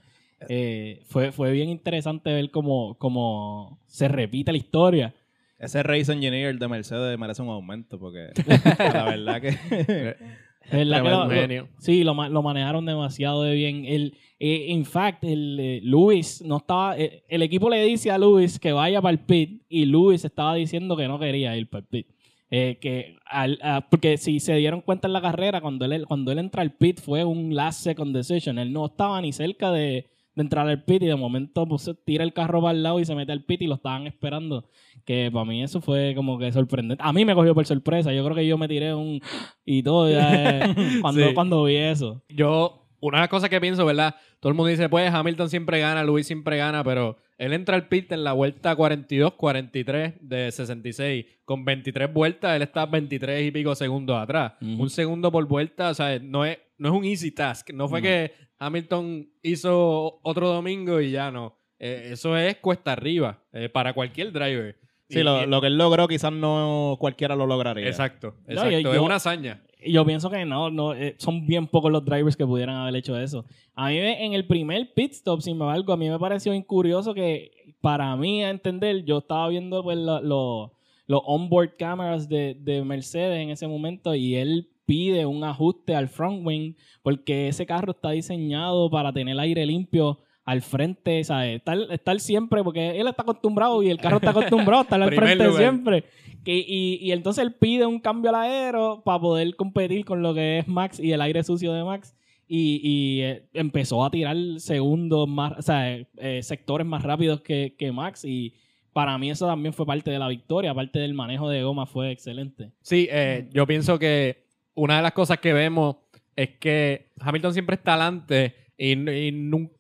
Eh, 0.49 1.03
fue, 1.07 1.33
fue 1.33 1.53
bien 1.53 1.69
interesante 1.69 2.33
ver 2.33 2.51
cómo, 2.51 2.97
cómo 2.99 3.81
se 3.87 4.09
repite 4.09 4.53
la 4.53 4.59
historia. 4.59 5.15
Ese 5.59 5.83
race 5.83 6.13
engineer 6.13 6.59
de 6.59 6.69
Mercedes 6.69 7.19
merece 7.19 7.41
un 7.43 7.49
aumento 7.49 7.99
porque 7.99 8.29
la 8.79 9.05
verdad 9.05 9.41
que... 9.41 10.17
Es 10.65 10.71
verdad 10.71 10.97
que 11.03 11.03
Tremendo 11.03 11.19
lo- 11.27 11.27
lo- 11.65 11.69
sí, 11.79 12.05
lo, 12.05 12.15
lo 12.31 12.43
manejaron 12.43 12.87
demasiado 12.87 13.43
de 13.43 13.55
bien. 13.55 13.85
El, 13.85 14.17
eh, 14.41 14.65
in 14.71 14.87
fact, 14.87 15.23
el 15.25 15.59
eh, 15.61 15.81
Luis 15.85 16.41
no 16.43 16.57
estaba. 16.57 16.97
eh, 16.99 17.23
el 17.29 17.43
equipo 17.43 17.69
le 17.69 17.85
dice 17.85 18.11
a 18.11 18.17
Luis 18.17 18.59
que 18.59 18.73
vaya 18.73 19.03
para 19.03 19.13
el 19.13 19.19
pit 19.19 19.63
y 19.69 19.85
Luis 19.85 20.25
estaba 20.25 20.55
diciendo 20.55 20.97
que 20.97 21.07
no 21.07 21.19
quería 21.19 21.55
ir 21.55 21.69
para 21.69 21.81
el 21.83 21.87
pit. 21.89 22.07
Eh, 22.51 22.79
que 22.81 23.19
al- 23.27 23.59
a- 23.63 23.87
porque 23.91 24.17
si 24.17 24.41
se 24.41 24.55
dieron 24.55 24.81
cuenta 24.81 25.07
en 25.07 25.13
la 25.13 25.21
carrera, 25.21 25.61
cuando 25.61 25.85
él, 25.85 26.07
cuando 26.07 26.33
él 26.33 26.39
entra 26.39 26.63
al 26.63 26.73
pit 26.73 26.99
fue 26.99 27.25
un 27.25 27.55
last 27.55 27.83
second 27.83 28.17
decision. 28.17 28.59
Él 28.59 28.73
no 28.73 28.87
estaba 28.87 29.21
ni 29.21 29.35
cerca 29.35 29.71
de, 29.71 30.07
de 30.35 30.43
entrar 30.43 30.69
al 30.69 30.83
pit 30.85 31.03
y 31.03 31.07
de 31.07 31.17
momento 31.17 31.67
pues, 31.67 31.91
tira 32.05 32.25
el 32.25 32.33
carro 32.33 32.61
para 32.61 32.73
el 32.77 32.83
lado 32.83 32.99
y 33.01 33.05
se 33.05 33.15
mete 33.15 33.33
al 33.33 33.45
pit 33.45 33.63
y 33.63 33.67
lo 33.67 33.75
estaban 33.77 34.07
esperando. 34.07 34.69
Que 35.05 35.31
para 35.33 35.45
mí 35.45 35.63
eso 35.63 35.81
fue 35.81 36.13
como 36.17 36.39
que 36.39 36.51
sorprendente. 36.53 37.03
A 37.07 37.13
mí 37.13 37.25
me 37.25 37.35
cogió 37.35 37.55
por 37.55 37.67
sorpresa. 37.67 38.13
Yo 38.13 38.25
creo 38.25 38.35
que 38.37 38.47
yo 38.47 38.59
me 38.59 38.69
tiré 38.69 38.95
un 38.95 39.21
y 39.65 39.83
todo 39.83 40.11
ya, 40.11 40.61
eh, 40.67 40.75
cuando, 41.01 41.27
Sí. 41.29 41.35
cuando 41.35 41.65
vi 41.65 41.77
eso. 41.77 42.23
Yo, 42.29 42.87
una 43.01 43.19
de 43.19 43.23
las 43.23 43.29
cosas 43.31 43.51
que 43.51 43.61
pienso, 43.61 43.85
¿verdad? 43.87 44.17
Todo 44.41 44.51
el 44.51 44.57
mundo 44.57 44.71
dice, 44.71 44.89
pues 44.89 45.13
Hamilton 45.13 45.49
siempre 45.51 45.79
gana, 45.79 46.05
Luis 46.05 46.27
siempre 46.27 46.57
gana, 46.57 46.83
pero 46.85 47.17
él 47.39 47.53
entra 47.53 47.77
al 47.77 47.89
pit 47.89 48.11
en 48.13 48.25
la 48.25 48.33
vuelta 48.33 48.77
42-43 48.77 50.15
de 50.21 50.51
66. 50.53 51.27
Con 51.45 51.65
23 51.65 52.13
vueltas, 52.13 52.57
él 52.57 52.63
está 52.63 52.87
23 52.87 53.47
y 53.47 53.51
pico 53.51 53.75
segundos 53.75 54.17
atrás. 54.17 54.55
Un 54.61 54.89
segundo 54.91 55.31
por 55.31 55.47
vuelta, 55.47 55.91
o 55.91 55.95
sea, 55.95 56.19
no 56.19 56.45
es, 56.45 56.59
no 56.79 56.89
es 56.89 56.95
un 56.95 57.05
easy 57.05 57.31
task. 57.31 57.71
No 57.73 57.89
fue 57.89 58.01
No. 58.01 58.05
que 58.07 58.33
Hamilton 58.59 59.29
hizo 59.43 60.21
otro 60.23 60.49
domingo 60.49 61.01
y 61.01 61.11
ya 61.11 61.31
no. 61.31 61.57
Eh, 61.79 62.11
eso 62.13 62.37
es 62.37 62.57
cuesta 62.57 62.93
arriba 62.93 63.43
eh, 63.53 63.69
para 63.69 63.93
cualquier 63.93 64.33
driver. 64.33 64.77
Sí, 65.09 65.21
Y- 65.21 65.23
lo, 65.23 65.61
que 65.61 65.67
él 65.67 65.77
logró 65.77 66.09
quizás 66.09 66.33
no 66.33 66.97
cualquiera 66.99 67.37
lo 67.37 67.47
lograría. 67.47 67.87
Exacto, 67.87 68.37
No, 68.47 68.53
exacto. 68.53 68.79
yo- 68.81 68.95
es 68.95 69.01
una 69.01 69.17
hazaña. 69.17 69.63
Yo 69.87 70.03
pienso 70.07 70.31
que 70.31 70.47
no, 70.47 70.71
no 70.71 70.95
eh, 70.95 71.15
son 71.19 71.47
bien 71.47 71.67
pocos 71.67 71.93
los 71.93 72.03
drivers 72.07 72.37
que 72.39 72.47
pudieran 72.47 72.77
haber 72.77 72.97
hecho 72.97 73.19
eso. 73.21 73.45
A 73.75 73.89
mí 73.89 73.97
me- 73.97 74.25
en 74.25 74.33
el 74.33 74.47
primer 74.47 74.95
pit 74.95 75.13
stop, 75.13 75.43
sin 75.43 75.53
embargo, 75.55 75.93
a 75.93 75.97
mí 75.99 76.09
me 76.09 76.19
pareció 76.19 76.53
bien 76.53 76.63
curioso 76.63 77.13
que 77.13 77.51
para 77.83 78.17
mí, 78.17 78.43
a 78.43 78.49
entender, 78.49 79.05
yo 79.05 79.19
estaba 79.19 79.47
viendo 79.49 79.83
pues, 79.83 79.99
lo- 79.99 80.23
lo- 80.23 80.73
los 81.07 81.21
onboard 81.27 81.77
cameras 81.77 82.31
de, 82.31 82.57
de 82.59 82.83
Mercedes 82.83 83.39
en 83.43 83.51
ese 83.51 83.67
momento 83.69 84.15
y 84.15 84.37
él 84.37 84.71
pide 84.87 85.27
un 85.27 85.45
ajuste 85.45 85.95
al 85.95 86.09
front 86.09 86.47
wing 86.47 86.75
porque 87.03 87.49
ese 87.49 87.67
carro 87.67 87.93
está 87.93 88.11
diseñado 88.11 88.91
para 88.91 89.13
tener 89.13 89.39
aire 89.39 89.65
limpio 89.67 90.21
al 90.45 90.61
frente, 90.61 91.25
¿sabes? 91.25 91.57
Estar, 91.57 91.79
estar 91.91 92.21
siempre, 92.21 92.63
porque 92.63 93.01
él 93.01 93.07
está 93.07 93.23
acostumbrado 93.23 93.83
y 93.83 93.89
el 93.89 93.97
carro 93.99 94.17
está 94.17 94.31
acostumbrado 94.31 94.81
a 94.81 94.83
estar 94.85 95.03
al 95.03 95.09
frente 95.15 95.45
lugar. 95.45 95.57
siempre. 95.63 96.05
Que- 96.45 96.59
y, 96.67 96.99
y 97.01 97.13
entonces 97.13 97.43
él 97.43 97.55
pide 97.55 97.87
un 97.87 97.99
cambio 97.99 98.29
al 98.31 98.37
aero 98.37 99.01
para 99.05 99.19
poder 99.19 99.57
competir 99.57 100.05
con 100.05 100.21
lo 100.21 100.35
que 100.35 100.59
es 100.59 100.69
Max 100.69 101.01
y 101.01 101.13
el 101.13 101.23
aire 101.23 101.43
sucio 101.43 101.73
de 101.73 101.83
Max. 101.83 102.15
Y, 102.47 102.79
y, 102.85 103.21
eh, 103.23 103.47
empezó 103.55 104.05
a 104.05 104.11
tirar 104.11 104.37
segundos 104.59 105.27
más, 105.27 105.55
o 105.59 105.63
sea, 105.63 105.97
eh, 105.97 106.41
sectores 106.43 106.87
más 106.87 107.03
rápidos 107.03 107.41
que, 107.41 107.75
que 107.79 107.91
Max. 107.91 108.23
Y 108.27 108.53
para 108.93 109.17
mí 109.17 109.31
eso 109.31 109.47
también 109.47 109.73
fue 109.73 109.87
parte 109.87 110.11
de 110.11 110.19
la 110.19 110.29
victoria. 110.29 110.73
Aparte 110.73 110.99
del 110.99 111.15
manejo 111.15 111.49
de 111.49 111.63
goma 111.63 111.87
fue 111.87 112.11
excelente. 112.11 112.71
Sí, 112.83 113.09
eh, 113.11 113.49
yo 113.51 113.67
pienso 113.67 113.99
que 113.99 114.44
una 114.75 114.97
de 114.97 115.03
las 115.03 115.13
cosas 115.13 115.39
que 115.39 115.53
vemos 115.53 115.97
es 116.37 116.51
que 116.59 117.13
Hamilton 117.21 117.53
siempre 117.53 117.77
está 117.77 117.95
adelante 117.95 118.55
y, 118.77 118.97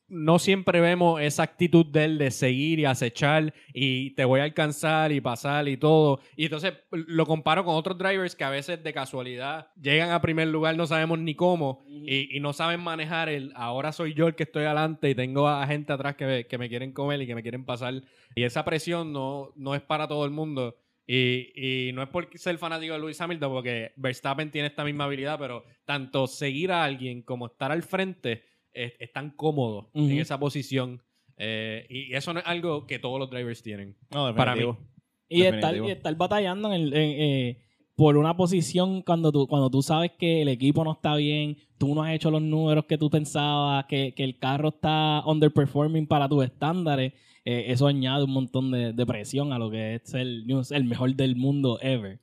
no 0.06 0.38
siempre 0.38 0.80
vemos 0.80 1.20
esa 1.20 1.42
actitud 1.42 1.86
de 1.86 2.04
él 2.04 2.18
de 2.18 2.30
seguir 2.30 2.78
y 2.78 2.84
acechar 2.84 3.52
y 3.72 4.10
te 4.10 4.24
voy 4.24 4.38
a 4.38 4.44
alcanzar 4.44 5.10
y 5.10 5.20
pasar 5.20 5.66
y 5.66 5.76
todo. 5.76 6.20
Y 6.36 6.44
entonces 6.44 6.74
lo 6.92 7.26
comparo 7.26 7.64
con 7.64 7.74
otros 7.74 7.98
drivers 7.98 8.36
que 8.36 8.44
a 8.44 8.50
veces 8.50 8.84
de 8.84 8.92
casualidad 8.92 9.68
llegan 9.80 10.12
a 10.12 10.20
primer 10.20 10.48
lugar, 10.48 10.76
no 10.76 10.86
sabemos 10.86 11.18
ni 11.18 11.34
cómo 11.34 11.84
y, 11.88 12.36
y 12.36 12.38
no 12.38 12.52
saben 12.52 12.80
manejar 12.80 13.28
el 13.28 13.52
ahora 13.56 13.90
soy 13.90 14.14
yo 14.14 14.28
el 14.28 14.36
que 14.36 14.44
estoy 14.44 14.64
adelante 14.64 15.10
y 15.10 15.14
tengo 15.16 15.48
a 15.48 15.66
gente 15.66 15.92
atrás 15.92 16.14
que 16.14 16.26
me, 16.26 16.46
que 16.46 16.58
me 16.58 16.68
quieren 16.68 16.92
comer 16.92 17.20
y 17.22 17.26
que 17.26 17.34
me 17.34 17.42
quieren 17.42 17.64
pasar. 17.64 18.02
Y 18.36 18.44
esa 18.44 18.64
presión 18.64 19.12
no, 19.12 19.52
no 19.56 19.74
es 19.74 19.82
para 19.82 20.06
todo 20.06 20.24
el 20.26 20.30
mundo. 20.30 20.76
Y, 21.06 21.88
y 21.88 21.92
no 21.92 22.02
es 22.02 22.08
por 22.08 22.28
ser 22.38 22.56
fanático 22.56 22.94
de 22.94 22.98
Lewis 22.98 23.20
Hamilton, 23.20 23.52
porque 23.52 23.92
Verstappen 23.96 24.50
tiene 24.50 24.68
esta 24.68 24.84
misma 24.84 25.04
habilidad, 25.04 25.38
pero 25.38 25.64
tanto 25.84 26.26
seguir 26.26 26.72
a 26.72 26.84
alguien 26.84 27.22
como 27.22 27.46
estar 27.46 27.70
al 27.70 27.82
frente 27.82 28.44
es, 28.72 28.94
es 28.98 29.12
tan 29.12 29.30
cómodo 29.30 29.90
en 29.94 30.18
esa 30.18 30.38
posición. 30.38 31.02
Eh, 31.36 31.86
y 31.88 32.14
eso 32.14 32.32
no 32.32 32.40
es 32.40 32.46
algo 32.46 32.86
que 32.86 32.98
todos 32.98 33.18
los 33.18 33.30
drivers 33.30 33.62
tienen. 33.62 33.96
No, 34.10 34.34
Para 34.34 34.54
definitivo. 34.54 34.78
Y 35.28 35.42
estar, 35.42 35.76
y 35.76 35.90
estar 35.90 36.14
batallando 36.16 36.72
en 36.72 36.80
el, 36.80 36.94
en, 36.94 37.10
eh, 37.20 37.63
por 37.96 38.16
una 38.16 38.36
posición 38.36 39.02
cuando 39.02 39.30
tú, 39.30 39.46
cuando 39.46 39.70
tú 39.70 39.82
sabes 39.82 40.12
que 40.18 40.42
el 40.42 40.48
equipo 40.48 40.84
no 40.84 40.92
está 40.92 41.14
bien, 41.16 41.56
tú 41.78 41.94
no 41.94 42.02
has 42.02 42.14
hecho 42.14 42.30
los 42.30 42.42
números 42.42 42.86
que 42.86 42.98
tú 42.98 43.08
pensabas, 43.08 43.84
que, 43.86 44.14
que 44.14 44.24
el 44.24 44.38
carro 44.38 44.70
está 44.70 45.22
underperforming 45.26 46.06
para 46.06 46.28
tus 46.28 46.44
estándares, 46.44 47.12
eh, 47.44 47.66
eso 47.68 47.86
añade 47.86 48.24
un 48.24 48.32
montón 48.32 48.70
de, 48.70 48.92
de 48.92 49.06
presión 49.06 49.52
a 49.52 49.58
lo 49.58 49.70
que 49.70 49.96
es 49.96 50.14
el, 50.14 50.44
el 50.70 50.84
mejor 50.84 51.14
del 51.14 51.36
mundo 51.36 51.78
ever. 51.82 52.18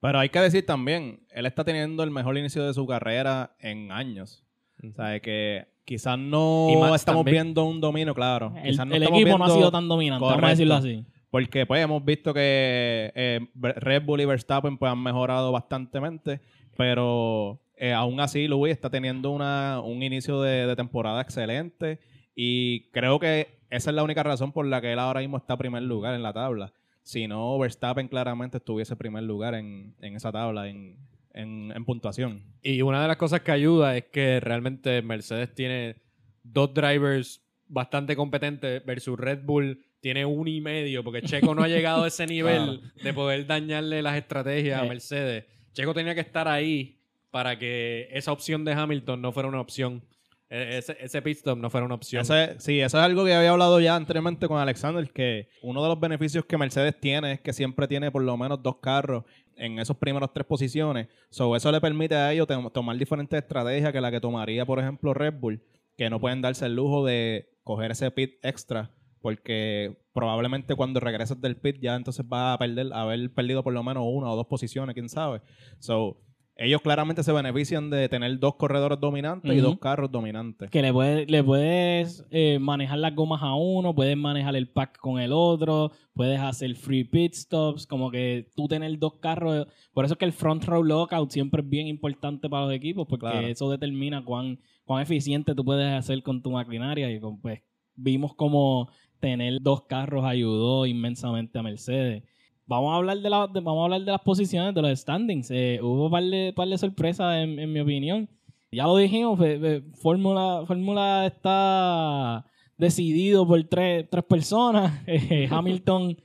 Pero 0.00 0.18
hay 0.18 0.28
que 0.28 0.38
decir 0.38 0.64
también, 0.64 1.20
él 1.30 1.46
está 1.46 1.64
teniendo 1.64 2.02
el 2.02 2.10
mejor 2.10 2.36
inicio 2.36 2.64
de 2.64 2.74
su 2.74 2.86
carrera 2.86 3.56
en 3.58 3.90
años. 3.90 4.44
O 4.82 4.92
sea, 4.92 5.18
que 5.20 5.66
quizás 5.84 6.18
no 6.18 6.94
estamos 6.94 7.24
también. 7.24 7.44
viendo 7.44 7.64
un 7.64 7.80
dominio 7.80 8.14
claro. 8.14 8.52
El, 8.56 8.70
Quizás 8.70 8.86
no 8.86 8.94
el 8.94 9.02
equipo 9.02 9.38
no 9.38 9.44
ha 9.44 9.50
sido 9.50 9.70
tan 9.70 9.88
dominante, 9.88 10.24
vamos 10.24 10.44
a 10.44 10.48
decirlo 10.48 10.74
así. 10.74 11.04
Porque 11.34 11.66
pues 11.66 11.82
hemos 11.82 12.04
visto 12.04 12.32
que 12.32 13.10
eh, 13.12 13.40
Red 13.56 14.04
Bull 14.04 14.20
y 14.20 14.24
Verstappen 14.24 14.78
pues 14.78 14.92
han 14.92 15.02
mejorado 15.02 15.50
bastantemente, 15.50 16.40
pero 16.76 17.60
eh, 17.76 17.92
aún 17.92 18.20
así 18.20 18.46
Louis 18.46 18.70
está 18.72 18.88
teniendo 18.88 19.32
una, 19.32 19.80
un 19.80 20.00
inicio 20.04 20.40
de, 20.42 20.64
de 20.64 20.76
temporada 20.76 21.20
excelente 21.20 21.98
y 22.36 22.88
creo 22.92 23.18
que 23.18 23.58
esa 23.68 23.90
es 23.90 23.96
la 23.96 24.04
única 24.04 24.22
razón 24.22 24.52
por 24.52 24.64
la 24.64 24.80
que 24.80 24.92
él 24.92 24.98
ahora 25.00 25.18
mismo 25.22 25.36
está 25.36 25.56
primer 25.56 25.82
lugar 25.82 26.14
en 26.14 26.22
la 26.22 26.32
tabla. 26.32 26.72
Si 27.02 27.26
no, 27.26 27.58
Verstappen 27.58 28.06
claramente 28.06 28.58
estuviese 28.58 28.94
primer 28.94 29.24
lugar 29.24 29.54
en, 29.56 29.96
en 30.02 30.14
esa 30.14 30.30
tabla, 30.30 30.68
en, 30.68 30.96
en- 31.32 31.72
en 31.74 31.84
puntuación. 31.84 32.44
Y 32.62 32.80
una 32.82 33.02
de 33.02 33.08
las 33.08 33.16
cosas 33.16 33.40
que 33.40 33.50
ayuda 33.50 33.96
es 33.96 34.04
que 34.04 34.38
realmente 34.38 35.02
Mercedes 35.02 35.52
tiene 35.52 35.96
dos 36.44 36.72
drivers 36.72 37.42
bastante 37.66 38.14
competentes 38.14 38.86
versus 38.86 39.18
Red 39.18 39.40
Bull 39.42 39.84
tiene 40.04 40.26
uno 40.26 40.50
y 40.50 40.60
medio, 40.60 41.02
porque 41.02 41.22
Checo 41.22 41.54
no 41.54 41.62
ha 41.62 41.68
llegado 41.68 42.04
a 42.04 42.08
ese 42.08 42.26
nivel 42.26 42.82
de 43.02 43.14
poder 43.14 43.46
dañarle 43.46 44.02
las 44.02 44.18
estrategias 44.18 44.82
a 44.82 44.84
Eh. 44.84 44.88
Mercedes. 44.90 45.44
Checo 45.72 45.94
tenía 45.94 46.14
que 46.14 46.20
estar 46.20 46.46
ahí 46.46 46.98
para 47.30 47.58
que 47.58 48.06
esa 48.12 48.30
opción 48.30 48.66
de 48.66 48.72
Hamilton 48.74 49.22
no 49.22 49.32
fuera 49.32 49.48
una 49.48 49.62
opción. 49.62 50.02
E- 50.50 50.76
Ese, 50.76 50.94
ese 51.00 51.22
pit 51.22 51.38
stop 51.38 51.56
no 51.58 51.70
fuera 51.70 51.86
una 51.86 51.94
opción. 51.94 52.20
Ese- 52.20 52.54
sí, 52.60 52.80
eso 52.80 52.98
es 52.98 53.02
algo 53.02 53.24
que 53.24 53.32
había 53.32 53.50
hablado 53.50 53.80
ya 53.80 53.96
anteriormente 53.96 54.46
con 54.46 54.58
Alexander, 54.60 55.08
que 55.10 55.48
uno 55.62 55.82
de 55.82 55.88
los 55.88 55.98
beneficios 55.98 56.44
que 56.44 56.58
Mercedes 56.58 57.00
tiene 57.00 57.32
es 57.32 57.40
que 57.40 57.54
siempre 57.54 57.88
tiene 57.88 58.10
por 58.10 58.22
lo 58.22 58.36
menos 58.36 58.62
dos 58.62 58.76
carros 58.82 59.24
en 59.56 59.78
esos 59.78 59.96
primeros 59.96 60.34
tres 60.34 60.44
posiciones. 60.46 61.08
So, 61.30 61.56
eso 61.56 61.72
le 61.72 61.80
permite 61.80 62.14
a 62.14 62.30
ellos 62.30 62.46
tomar 62.74 62.98
diferentes 62.98 63.40
estrategias 63.42 63.90
que 63.90 64.02
la 64.02 64.10
que 64.10 64.20
tomaría, 64.20 64.66
por 64.66 64.78
ejemplo, 64.80 65.14
Red 65.14 65.32
Bull, 65.40 65.62
que 65.96 66.10
no 66.10 66.20
pueden 66.20 66.42
darse 66.42 66.66
el 66.66 66.76
lujo 66.76 67.06
de 67.06 67.48
coger 67.64 67.92
ese 67.92 68.10
pit 68.10 68.34
extra, 68.42 68.90
porque 69.24 69.96
probablemente 70.12 70.74
cuando 70.74 71.00
regreses 71.00 71.40
del 71.40 71.56
pit 71.56 71.76
ya 71.80 71.96
entonces 71.96 72.24
va 72.30 72.52
a 72.52 72.58
perder, 72.58 72.92
haber 72.92 73.32
perdido 73.32 73.62
por 73.64 73.72
lo 73.72 73.82
menos 73.82 74.04
una 74.06 74.30
o 74.30 74.36
dos 74.36 74.46
posiciones, 74.46 74.92
quién 74.92 75.08
sabe. 75.08 75.40
So, 75.78 76.18
ellos 76.56 76.82
claramente 76.82 77.22
se 77.22 77.32
benefician 77.32 77.88
de 77.88 78.06
tener 78.10 78.38
dos 78.38 78.56
corredores 78.56 79.00
dominantes 79.00 79.50
y 79.50 79.60
dos 79.60 79.78
carros 79.78 80.12
dominantes. 80.12 80.68
Que 80.70 80.82
le, 80.82 80.92
puede- 80.92 81.24
le 81.26 81.42
puedes 81.42 82.24
eh, 82.30 82.58
manejar 82.60 82.98
las 82.98 83.14
gomas 83.14 83.42
a 83.42 83.54
uno, 83.54 83.94
puedes 83.94 84.16
manejar 84.16 84.54
el 84.56 84.68
pack 84.68 84.98
con 84.98 85.18
el 85.18 85.32
otro, 85.32 85.90
puedes 86.12 86.38
hacer 86.38 86.76
free 86.76 87.04
pit 87.04 87.32
stops, 87.34 87.86
como 87.86 88.10
que 88.10 88.46
tú 88.54 88.68
tener 88.68 88.96
dos 88.98 89.14
carros. 89.20 89.66
Por 89.94 90.04
eso 90.04 90.14
es 90.14 90.18
que 90.18 90.26
el 90.26 90.32
front 90.32 90.64
row 90.64 90.84
lockout 90.84 91.30
siempre 91.30 91.62
es 91.62 91.68
bien 91.68 91.86
importante 91.88 92.48
para 92.50 92.66
los 92.66 92.74
equipos, 92.74 93.06
porque 93.08 93.26
Claro. 93.26 93.46
eso 93.48 93.70
determina 93.70 94.22
cuán, 94.22 94.60
cuán 94.84 95.02
eficiente 95.02 95.54
tú 95.54 95.64
puedes 95.64 95.90
hacer 95.92 96.22
con 96.22 96.42
tu 96.42 96.50
maquinaria. 96.50 97.10
Y 97.10 97.18
con, 97.20 97.40
pues 97.40 97.62
vimos 97.96 98.34
como 98.34 98.90
tener 99.24 99.58
dos 99.62 99.82
carros 99.86 100.22
ayudó 100.24 100.84
inmensamente 100.84 101.58
a 101.58 101.62
Mercedes. 101.62 102.22
Vamos 102.66 102.92
a 102.92 102.96
hablar 102.96 103.18
de, 103.18 103.30
la- 103.30 103.46
de- 103.46 103.60
vamos 103.60 103.80
a 103.80 103.84
hablar 103.84 104.00
de 104.02 104.12
las 104.12 104.20
posiciones 104.20 104.74
de 104.74 104.82
los 104.82 104.98
standings. 105.00 105.50
Eh, 105.50 105.78
hubo 105.82 106.06
un 106.06 106.10
par 106.10 106.22
de, 106.24 106.52
par 106.54 106.68
de 106.68 106.76
sorpresas 106.76 107.36
en, 107.38 107.58
en 107.58 107.72
mi 107.72 107.80
opinión. 107.80 108.28
Ya 108.70 108.84
lo 108.84 108.96
dijimos, 108.98 109.38
fe- 109.38 109.58
fe- 109.58 109.82
Fórmula, 110.02 110.62
Fórmula 110.66 111.24
está 111.26 112.44
decidido 112.76 113.46
por 113.46 113.62
tres, 113.64 114.06
tres 114.10 114.24
personas. 114.24 114.92
Eh, 115.06 115.48
Hamilton, 115.50 116.16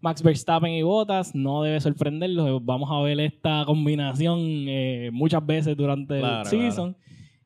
Max 0.00 0.22
Verstappen 0.22 0.72
y 0.72 0.82
Bottas. 0.82 1.34
No 1.34 1.62
debe 1.62 1.80
sorprenderlos. 1.80 2.64
Vamos 2.64 2.88
a 2.90 3.00
ver 3.02 3.18
esta 3.20 3.64
combinación 3.66 4.38
eh, 4.68 5.10
muchas 5.12 5.44
veces 5.44 5.76
durante 5.76 6.18
Claro, 6.20 6.40
el 6.42 6.46
season. 6.46 6.96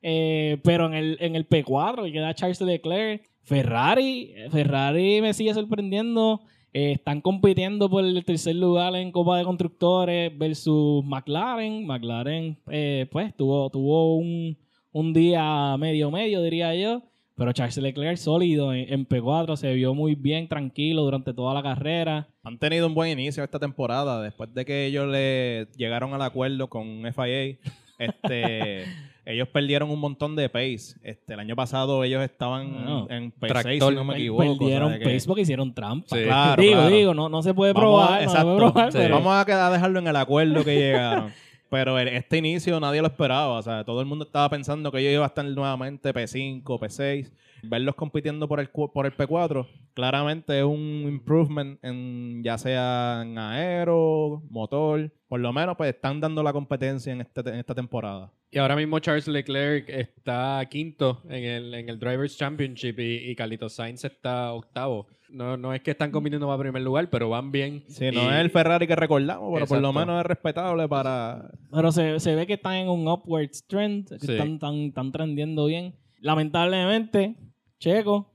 Eh, 0.01 0.59
pero 0.63 0.87
en 0.87 0.93
el, 0.93 1.17
en 1.19 1.35
el 1.35 1.47
P4 1.47 2.11
queda 2.11 2.33
Charles 2.33 2.61
Leclerc. 2.61 3.23
Ferrari, 3.43 4.33
Ferrari 4.51 5.21
me 5.21 5.33
sigue 5.33 5.53
sorprendiendo. 5.53 6.41
Eh, 6.73 6.93
están 6.93 7.19
compitiendo 7.19 7.89
por 7.89 8.05
el 8.05 8.23
tercer 8.23 8.55
lugar 8.55 8.95
en 8.95 9.11
Copa 9.11 9.37
de 9.37 9.43
Constructores 9.43 10.37
versus 10.37 11.03
McLaren. 11.03 11.85
McLaren, 11.85 12.57
eh, 12.69 13.07
pues, 13.11 13.35
tuvo, 13.35 13.69
tuvo 13.69 14.15
un, 14.15 14.57
un 14.93 15.13
día 15.13 15.75
medio 15.77 16.11
medio, 16.11 16.41
diría 16.41 16.73
yo. 16.75 17.03
Pero 17.35 17.53
Charles 17.53 17.77
Leclerc 17.77 18.17
sólido 18.17 18.73
en, 18.73 18.93
en 18.93 19.07
P4, 19.07 19.55
se 19.55 19.73
vio 19.73 19.93
muy 19.93 20.15
bien, 20.15 20.47
tranquilo 20.47 21.01
durante 21.01 21.33
toda 21.33 21.53
la 21.53 21.63
carrera. 21.63 22.29
Han 22.43 22.59
tenido 22.59 22.87
un 22.87 22.93
buen 22.93 23.09
inicio 23.09 23.43
esta 23.43 23.59
temporada 23.59 24.21
después 24.21 24.53
de 24.53 24.63
que 24.63 24.85
ellos 24.85 25.07
le 25.07 25.67
llegaron 25.75 26.13
al 26.13 26.21
acuerdo 26.21 26.69
con 26.69 27.03
FIA. 27.13 27.57
Este, 27.97 28.85
ellos 29.33 29.47
perdieron 29.47 29.89
un 29.89 29.99
montón 29.99 30.35
de 30.35 30.49
pace. 30.49 30.95
Este, 31.03 31.33
el 31.33 31.39
año 31.39 31.55
pasado 31.55 32.03
ellos 32.03 32.21
estaban 32.23 33.07
en 33.09 33.31
P6, 33.33 33.47
tractor, 33.47 33.89
si 33.91 33.95
no 33.95 34.03
me 34.03 34.15
equivoco. 34.15 34.57
Perdieron 34.59 34.93
que- 34.99 35.05
pace 35.05 35.23
porque 35.27 35.41
hicieron 35.41 35.73
trampa. 35.73 36.15
Sí. 36.15 36.23
Claro, 36.23 36.61
digo, 36.61 36.73
claro. 36.75 36.95
digo, 36.95 37.13
no, 37.13 37.29
no 37.29 37.41
se 37.43 37.53
puede 37.53 37.73
Vamos 37.73 38.03
a- 38.03 38.07
probar, 38.07 38.11
no 38.11 38.17
se 38.19 38.23
exacto. 38.25 38.45
puede 38.45 38.57
probar, 38.71 38.91
Sí. 38.91 38.97
pero- 38.97 39.15
Vamos 39.15 39.35
a, 39.35 39.45
quedar- 39.45 39.61
a 39.61 39.73
dejarlo 39.73 39.99
en 39.99 40.07
el 40.07 40.15
acuerdo 40.15 40.63
que 40.65 40.75
llegaron. 40.79 41.33
Pero 41.69 41.97
el- 41.99 42.09
este 42.09 42.37
inicio 42.37 42.79
nadie 42.79 42.99
lo 43.01 43.07
esperaba. 43.07 43.57
O 43.57 43.61
sea, 43.61 43.83
todo 43.85 44.01
el 44.01 44.05
mundo 44.05 44.25
estaba 44.25 44.49
pensando 44.49 44.91
que 44.91 44.99
ellos 44.99 45.13
iban 45.13 45.23
a 45.23 45.27
estar 45.27 45.45
nuevamente 45.45 46.13
P5, 46.13 46.63
P6. 46.79 47.31
Verlos 47.63 47.95
compitiendo 47.95 48.47
por 48.47 48.59
el, 48.59 48.69
por 48.69 49.05
el 49.05 49.15
P4, 49.15 49.67
claramente 49.93 50.57
es 50.59 50.63
un 50.65 51.05
improvement 51.07 51.79
en 51.83 52.41
ya 52.43 52.57
sea 52.57 53.21
en 53.23 53.37
aero, 53.37 54.41
motor. 54.49 55.11
Por 55.27 55.39
lo 55.39 55.53
menos, 55.53 55.77
pues 55.77 55.93
están 55.93 56.19
dando 56.19 56.43
la 56.43 56.51
competencia 56.53 57.13
en, 57.13 57.21
este, 57.21 57.41
en 57.41 57.55
esta 57.55 57.73
temporada. 57.75 58.31
Y 58.51 58.57
ahora 58.57 58.75
mismo 58.75 58.99
Charles 58.99 59.27
Leclerc 59.27 59.87
está 59.89 60.61
quinto 60.69 61.21
en 61.29 61.43
el, 61.43 61.73
en 61.73 61.87
el 61.89 61.99
Drivers 61.99 62.37
Championship 62.37 62.99
y, 62.99 63.29
y 63.31 63.35
Carlitos 63.35 63.73
Sainz 63.73 64.03
está 64.03 64.51
octavo. 64.51 65.07
No, 65.29 65.55
no 65.55 65.73
es 65.73 65.79
que 65.79 65.91
están 65.91 66.11
compitiendo 66.11 66.45
para 66.47 66.59
primer 66.59 66.81
lugar, 66.81 67.09
pero 67.09 67.29
van 67.29 67.53
bien. 67.53 67.85
Sí, 67.87 68.11
no 68.11 68.23
Y- 68.23 68.25
es 68.25 68.41
el 68.41 68.49
Ferrari 68.49 68.85
que 68.85 68.97
recordamos, 68.97 69.49
pero 69.53 69.65
por 69.65 69.79
lo 69.79 69.93
menos 69.93 70.19
es 70.19 70.25
respetable 70.25 70.89
para. 70.89 71.49
Pero 71.71 71.91
se, 71.93 72.19
se 72.19 72.35
ve 72.35 72.45
que 72.45 72.55
están 72.55 72.73
en 72.73 72.89
un 72.89 73.07
upward 73.07 73.49
trend, 73.67 74.09
que 74.09 74.25
Sí. 74.25 74.31
están, 74.33 74.55
están, 74.55 74.75
están 74.75 75.11
trendiendo 75.13 75.67
bien. 75.67 75.95
Lamentablemente, 76.19 77.35
Checo, 77.81 78.31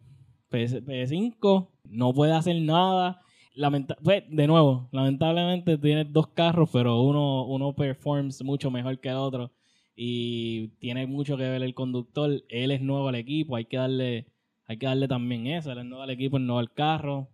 P- 0.48 0.66
P5, 0.82 1.68
no 1.84 2.12
puede 2.12 2.32
hacer 2.32 2.60
nada. 2.60 3.20
Lamenta- 3.54 3.96
pues, 4.02 4.24
de 4.28 4.46
nuevo, 4.48 4.88
lamentablemente 4.92 5.78
tienes 5.78 6.12
dos 6.12 6.26
carros, 6.28 6.68
pero 6.72 7.00
uno, 7.00 7.44
uno 7.46 7.72
performs 7.74 8.42
mucho 8.42 8.70
mejor 8.72 8.98
que 8.98 9.08
el 9.08 9.14
otro. 9.14 9.52
Y 9.94 10.68
tiene 10.80 11.06
mucho 11.06 11.36
que 11.36 11.44
ver 11.48 11.62
el 11.62 11.74
conductor. 11.74 12.42
Él 12.48 12.70
es 12.72 12.82
nuevo 12.82 13.08
al 13.08 13.14
equipo, 13.14 13.54
hay 13.56 13.64
que 13.66 13.76
darle, 13.78 14.26
hay 14.66 14.76
que 14.78 14.86
darle 14.86 15.06
también 15.08 15.46
eso. 15.46 15.70
Él 15.72 15.78
es 15.78 15.84
nuevo 15.86 16.02
al 16.02 16.10
equipo, 16.10 16.36
es 16.38 16.42
nuevo 16.42 16.58
al 16.58 16.72
carro. 16.72 17.28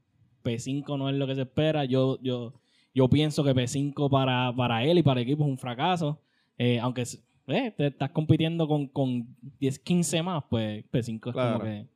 P5 0.45 0.97
no 0.99 1.09
es 1.09 1.16
lo 1.16 1.26
que 1.26 1.35
se 1.35 1.42
espera. 1.42 1.87
Yo, 1.87 2.19
yo, 2.23 2.52
yo 2.95 3.09
pienso 3.09 3.42
que 3.42 3.54
P5 3.54 4.09
para, 4.11 4.52
para 4.54 4.85
él 4.85 4.99
y 4.99 5.02
para 5.02 5.21
el 5.21 5.26
equipo 5.26 5.45
es 5.45 5.49
un 5.50 5.59
fracaso. 5.59 6.21
Eh, 6.59 6.78
aunque 6.78 7.02
eh, 7.49 7.73
te 7.76 7.87
estás 7.88 8.11
compitiendo 8.11 8.69
con, 8.69 8.87
con 8.87 9.26
10, 9.59 9.78
15 9.81 10.23
más, 10.23 10.45
pues 10.49 10.85
P5 10.92 11.31
es 11.31 11.33
Claro. 11.33 11.59
como 11.59 11.64
que... 11.64 11.87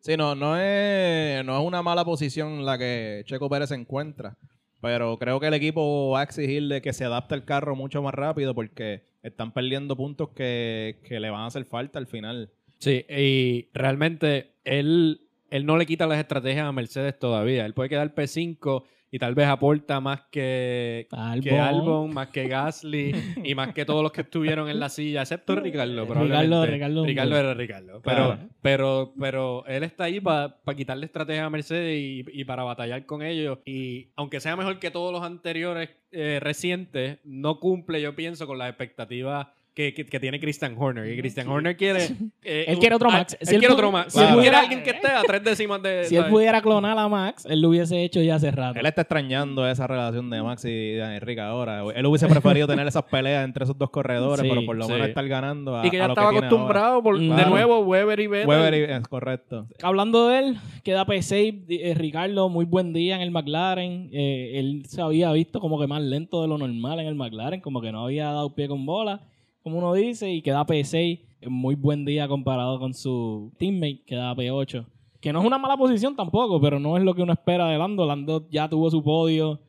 Sí, 0.00 0.16
no, 0.16 0.34
no 0.34 0.58
es, 0.58 1.44
no 1.44 1.58
es 1.58 1.66
una 1.66 1.82
mala 1.82 2.04
posición 2.04 2.64
la 2.64 2.78
que 2.78 3.22
Checo 3.26 3.48
Pérez 3.48 3.68
se 3.68 3.74
encuentra. 3.74 4.36
Pero 4.80 5.18
creo 5.18 5.38
que 5.40 5.48
el 5.48 5.54
equipo 5.54 6.10
va 6.10 6.20
a 6.20 6.22
exigirle 6.22 6.80
que 6.80 6.94
se 6.94 7.04
adapte 7.04 7.34
el 7.34 7.44
carro 7.44 7.76
mucho 7.76 8.02
más 8.02 8.14
rápido 8.14 8.54
porque 8.54 9.04
están 9.22 9.52
perdiendo 9.52 9.96
puntos 9.96 10.30
que, 10.30 11.00
que 11.04 11.20
le 11.20 11.28
van 11.28 11.42
a 11.42 11.46
hacer 11.46 11.66
falta 11.66 11.98
al 11.98 12.06
final. 12.06 12.50
Sí, 12.78 13.04
y 13.10 13.68
realmente 13.74 14.54
él, 14.64 15.28
él 15.50 15.66
no 15.66 15.76
le 15.76 15.84
quita 15.84 16.06
las 16.06 16.18
estrategias 16.18 16.66
a 16.66 16.72
Mercedes 16.72 17.18
todavía. 17.18 17.66
Él 17.66 17.74
puede 17.74 17.90
quedar 17.90 18.14
P5 18.14 18.84
y 19.12 19.18
tal 19.18 19.34
vez 19.34 19.48
aporta 19.48 20.00
más 20.00 20.22
que, 20.30 21.08
Albon. 21.10 21.40
que 21.42 21.58
Albon, 21.58 22.14
más 22.14 22.28
que 22.28 22.46
Gasly 22.48 23.12
y 23.42 23.54
más 23.54 23.74
que 23.74 23.84
todos 23.84 24.02
los 24.02 24.12
que 24.12 24.20
estuvieron 24.20 24.68
en 24.68 24.78
la 24.78 24.88
silla, 24.88 25.22
excepto 25.22 25.56
Ricardo. 25.56 26.04
Ricardo- 26.04 26.06
probablemente. 26.06 26.66
Ricardo- 26.66 27.04
Ricardo 27.04 27.36
era 27.36 27.54
Ricardo. 27.54 28.00
Pero, 28.02 28.26
Claro. 28.26 28.38
pero, 28.62 29.12
pero 29.18 29.66
él 29.66 29.82
está 29.82 30.04
ahí 30.04 30.20
para 30.20 30.56
quitarle 30.76 31.06
estrategia 31.06 31.44
a 31.46 31.50
Mercedes 31.50 31.98
y, 32.00 32.24
y 32.32 32.44
para 32.44 32.62
batallar 32.62 33.04
con 33.06 33.22
ellos. 33.22 33.58
Y 33.64 34.10
aunque 34.16 34.38
sea 34.40 34.54
mejor 34.56 34.78
que 34.78 34.90
todos 34.90 35.12
los 35.12 35.22
anteriores 35.22 35.90
eh, 36.12 36.38
recientes, 36.40 37.18
no 37.24 37.58
cumple, 37.60 38.00
yo 38.00 38.14
pienso, 38.14 38.46
con 38.46 38.58
las 38.58 38.68
expectativas 38.68 39.48
que, 39.74 39.94
que- 39.94 40.04
que 40.04 40.20
tiene 40.20 40.38
Christian 40.40 40.74
Horner. 40.78 41.06
Y 41.12 41.16
Christian 41.18 41.48
Horner 41.48 41.76
quiere. 41.76 42.04
eh, 42.42 42.64
Él 42.68 42.78
quiere 42.78 42.94
otro 42.96 43.08
ah, 43.10 43.18
Max. 43.18 43.36
Él 43.40 43.46
Si 43.46 43.54
él 43.54 43.60
quiere 43.60 43.74
otro 43.74 43.90
Max. 43.92 44.12
si 44.12 44.18
él 44.18 44.24
quiere 44.26 44.36
pudiera- 44.38 44.60
alguien 44.60 44.82
que 44.82 44.90
esté 44.90 45.06
a 45.08 45.22
tres 45.22 45.42
décimas 45.44 45.80
de. 45.82 46.04
Si 46.04 46.16
él 46.16 46.26
pudiera 46.26 46.60
clonar 46.60 46.98
a 46.98 47.08
Max, 47.08 47.46
él 47.48 47.60
lo 47.60 47.68
hubiese 47.70 48.02
hecho 48.02 48.20
ya 48.20 48.34
hace 48.34 48.50
rato. 48.50 48.78
Él 48.78 48.86
está 48.86 49.02
extrañando 49.02 49.66
esa 49.68 49.86
relación 49.86 50.28
de 50.30 50.42
Max 50.42 50.64
y 50.64 50.68
de 50.68 51.16
Enrique 51.16 51.40
ahora. 51.40 51.82
Él 51.94 52.04
hubiese 52.06 52.26
preferido 52.26 52.66
tener 52.66 52.86
esas 52.86 53.04
peleas 53.04 53.44
entre 53.44 53.64
esos 53.64 53.78
dos 53.78 53.90
corredores, 53.90 54.42
Sí, 54.42 54.48
pero 54.48 54.64
por 54.66 54.76
lo 54.76 54.84
sí. 54.86 54.92
menos 54.92 55.08
estar 55.08 55.26
ganando 55.28 55.76
a, 55.76 55.86
Y 55.86 55.90
que 55.90 55.96
ya 55.98 56.04
a 56.04 56.08
lo 56.08 56.14
estaba 56.14 56.30
acostumbrado, 56.30 57.02
por, 57.02 57.18
de 57.18 57.26
nuevo, 57.46 57.80
Weber 57.80 58.20
y 58.20 58.26
Vettel. 58.26 58.48
Weber 58.48 58.74
y- 58.74 58.92
es 58.92 59.08
correcto. 59.08 59.66
Hablando 59.82 60.28
de 60.28 60.38
él, 60.40 60.56
queda 60.84 61.06
P6, 61.06 61.64
eh, 61.68 61.94
Ricardo, 61.94 62.48
muy 62.48 62.64
buen 62.64 62.92
día 62.92 63.14
en 63.16 63.22
el 63.22 63.30
McLaren. 63.30 64.10
Eh, 64.12 64.52
él 64.58 64.82
se 64.86 65.00
había 65.00 65.30
visto 65.32 65.60
como 65.60 65.80
que 65.80 65.86
más 65.86 66.02
lento 66.02 66.42
de 66.42 66.48
lo 66.48 66.58
normal 66.58 67.00
en 67.00 67.06
el 67.06 67.14
McLaren, 67.14 67.60
como 67.60 67.80
que 67.80 67.92
no 67.92 68.04
había 68.04 68.26
dado 68.26 68.54
pie 68.54 68.66
con 68.68 68.84
bola. 68.84 69.20
Como 69.62 69.78
uno 69.78 69.92
dice, 69.94 70.30
y 70.30 70.42
queda 70.42 70.64
P6. 70.66 71.20
Muy 71.48 71.74
buen 71.74 72.04
día 72.04 72.28
comparado 72.28 72.78
con 72.78 72.92
su 72.92 73.52
teammate, 73.58 74.02
que 74.06 74.14
da 74.16 74.34
P8. 74.34 74.84
Que 75.20 75.32
no 75.32 75.40
es 75.40 75.46
una 75.46 75.58
mala 75.58 75.76
posición 75.76 76.14
tampoco, 76.16 76.60
pero 76.60 76.78
no 76.78 76.96
es 76.96 77.02
lo 77.02 77.14
que 77.14 77.22
uno 77.22 77.32
espera 77.32 77.68
de 77.68 77.78
Lando. 77.78 78.06
Lando 78.06 78.46
ya 78.50 78.68
tuvo 78.68 78.90
su 78.90 79.02
podio. 79.02 79.60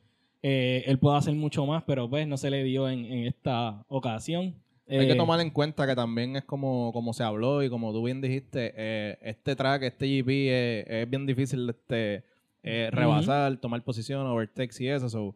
eh, 0.44 0.84
él 0.88 0.98
puede 0.98 1.18
hacer 1.18 1.34
mucho 1.36 1.66
más, 1.66 1.84
pero 1.86 2.10
pues 2.10 2.28
no 2.28 2.36
se 2.36 2.50
le 2.50 2.64
dio 2.64 2.90
en, 2.90 3.06
en 3.06 3.28
esta 3.28 3.86
ocasión. 3.88 4.56
Hay 4.88 5.06
que 5.08 5.12
Eh, 5.14 5.16
tomar 5.16 5.40
en 5.40 5.52
cuenta 5.52 5.86
que 5.86 5.96
también 5.96 6.36
es 6.36 6.44
como, 6.44 6.92
como 6.94 7.14
se 7.14 7.24
habló 7.24 7.62
y 7.64 7.70
como 7.70 7.94
tú 7.94 8.04
bien 8.04 8.20
dijiste, 8.22 8.74
eh, 8.76 9.18
este 9.22 9.56
track, 9.56 9.84
este 9.84 10.08
GP 10.08 10.30
es, 10.50 10.86
es 10.88 11.10
bien 11.10 11.26
difícil 11.28 11.70
este, 11.70 12.24
rebasar, 12.64 13.56
tomar 13.58 13.84
posición, 13.84 14.26
overtakes 14.28 14.82
y 14.84 14.88
eso. 14.88 15.08
so, 15.10 15.36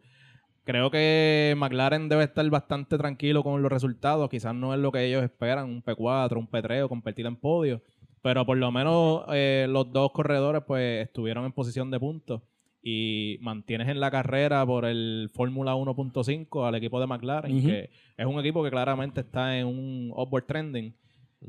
creo 0.65 0.91
que 0.91 1.55
McLaren 1.57 2.10
debe 2.10 2.25
estar 2.25 2.48
bastante 2.50 2.98
tranquilo 2.98 3.43
con 3.43 3.62
los 3.62 3.72
resultados. 3.72 4.29
Quizás 4.29 4.53
no 4.53 4.74
es 4.74 4.79
lo 4.79 4.91
que 4.91 5.05
ellos 5.05 5.24
esperan, 5.24 5.69
un 5.69 5.84
P4, 5.84 6.38
un 6.38 6.50
P3 6.50 6.84
o 6.84 6.89
competir 6.89 7.25
en 7.25 7.38
podio. 7.38 7.81
Pero 8.22 8.45
por 8.45 8.57
lo 8.57 8.72
menos 8.72 9.24
eh, 9.31 9.67
los 9.69 9.91
dos 9.93 10.12
corredores 10.12 10.63
pues 10.65 11.05
estuvieron 11.05 11.45
en 11.45 11.53
posición 11.53 11.91
de 11.91 12.00
puntos 12.00 12.41
y 12.81 13.38
mantienes 13.41 13.88
en 13.88 14.00
la 14.00 14.12
carrera 14.12 14.65
por 14.65 14.86
el 14.86 15.29
Fórmula 15.34 15.75
1.5 15.75 16.67
al 16.67 16.75
equipo 16.75 17.00
de 17.00 17.07
McLaren, 17.07 17.62
que 17.63 17.89
es 18.17 18.25
un 18.25 18.39
equipo 18.39 18.63
que 18.63 18.69
claramente 18.69 19.22
está 19.22 19.57
en 19.57 19.67
un 19.67 20.12
upward 20.15 20.45
trending 20.45 20.95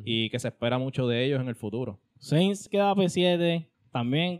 y 0.05 0.31
que 0.31 0.39
se 0.39 0.49
espera 0.49 0.79
mucho 0.79 1.07
de 1.07 1.25
ellos 1.25 1.41
en 1.41 1.49
el 1.49 1.55
futuro. 1.55 1.99
Sainz 2.19 2.69
queda 2.69 2.95
P7, 2.95 3.67
también 3.91 4.39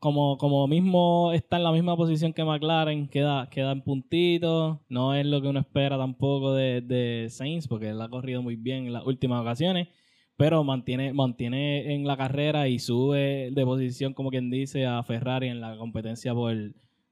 como, 0.00 0.38
como 0.38 0.66
mismo 0.66 1.32
está 1.32 1.56
en 1.56 1.64
la 1.64 1.72
misma 1.72 1.96
posición 1.96 2.32
que 2.32 2.44
McLaren, 2.44 3.08
queda, 3.08 3.48
queda 3.50 3.72
en 3.72 3.82
puntito. 3.82 4.80
No 4.88 5.14
es 5.14 5.26
lo 5.26 5.40
que 5.40 5.48
uno 5.48 5.60
espera 5.60 5.98
tampoco 5.98 6.54
de, 6.54 6.80
de 6.80 7.28
Sainz, 7.30 7.68
porque 7.68 7.90
él 7.90 8.00
ha 8.00 8.08
corrido 8.08 8.42
muy 8.42 8.56
bien 8.56 8.86
en 8.86 8.92
las 8.92 9.06
últimas 9.06 9.40
ocasiones, 9.42 9.88
pero 10.36 10.64
mantiene, 10.64 11.12
mantiene 11.12 11.94
en 11.94 12.06
la 12.06 12.16
carrera 12.16 12.68
y 12.68 12.78
sube 12.78 13.50
de 13.52 13.64
posición, 13.64 14.14
como 14.14 14.30
quien 14.30 14.50
dice, 14.50 14.86
a 14.86 15.02
Ferrari 15.02 15.48
en 15.48 15.60
la 15.60 15.76
competencia 15.76 16.34
por, 16.34 16.54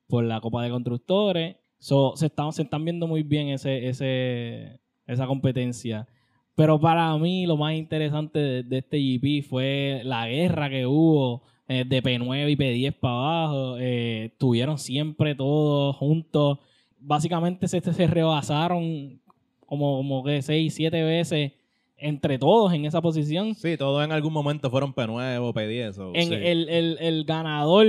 por 0.08 0.24
la 0.24 0.40
Copa 0.40 0.62
de 0.62 0.70
Constructores. 0.70 1.56
So, 1.78 2.16
se, 2.16 2.26
están, 2.26 2.52
se 2.52 2.62
están 2.62 2.84
viendo 2.84 3.06
muy 3.06 3.22
bien 3.22 3.48
ese, 3.48 3.88
ese, 3.88 4.80
esa 5.06 5.26
competencia. 5.26 6.06
Pero 6.54 6.80
para 6.80 7.16
mí 7.18 7.46
lo 7.46 7.56
más 7.56 7.74
interesante 7.74 8.38
de, 8.38 8.62
de 8.62 8.78
este 8.78 8.98
GP 8.98 9.46
fue 9.46 10.00
la 10.04 10.26
guerra 10.26 10.70
que 10.70 10.86
hubo 10.86 11.42
eh, 11.68 11.84
de 11.86 12.02
P9 12.02 12.50
y 12.50 12.56
P10 12.56 12.92
para 12.98 13.14
abajo. 13.14 13.76
Eh, 13.78 14.26
estuvieron 14.32 14.78
siempre 14.78 15.34
todos 15.34 15.96
juntos. 15.96 16.58
Básicamente 16.98 17.68
se, 17.68 17.80
se 17.80 18.06
rebasaron 18.06 19.20
como, 19.66 19.96
como 19.98 20.24
que 20.24 20.42
6, 20.42 20.74
7 20.74 21.02
veces 21.02 21.52
entre 21.98 22.38
todos 22.38 22.72
en 22.74 22.84
esa 22.84 23.00
posición. 23.00 23.54
Sí, 23.54 23.76
todos 23.76 24.04
en 24.04 24.12
algún 24.12 24.32
momento 24.32 24.70
fueron 24.70 24.94
P9 24.94 25.38
o 25.40 25.52
P10. 25.54 25.92
so, 25.92 26.12
En 26.14 26.28
sí. 26.28 26.34
el, 26.34 26.68
el- 26.68 26.98
el 27.00 27.24
ganador, 27.24 27.86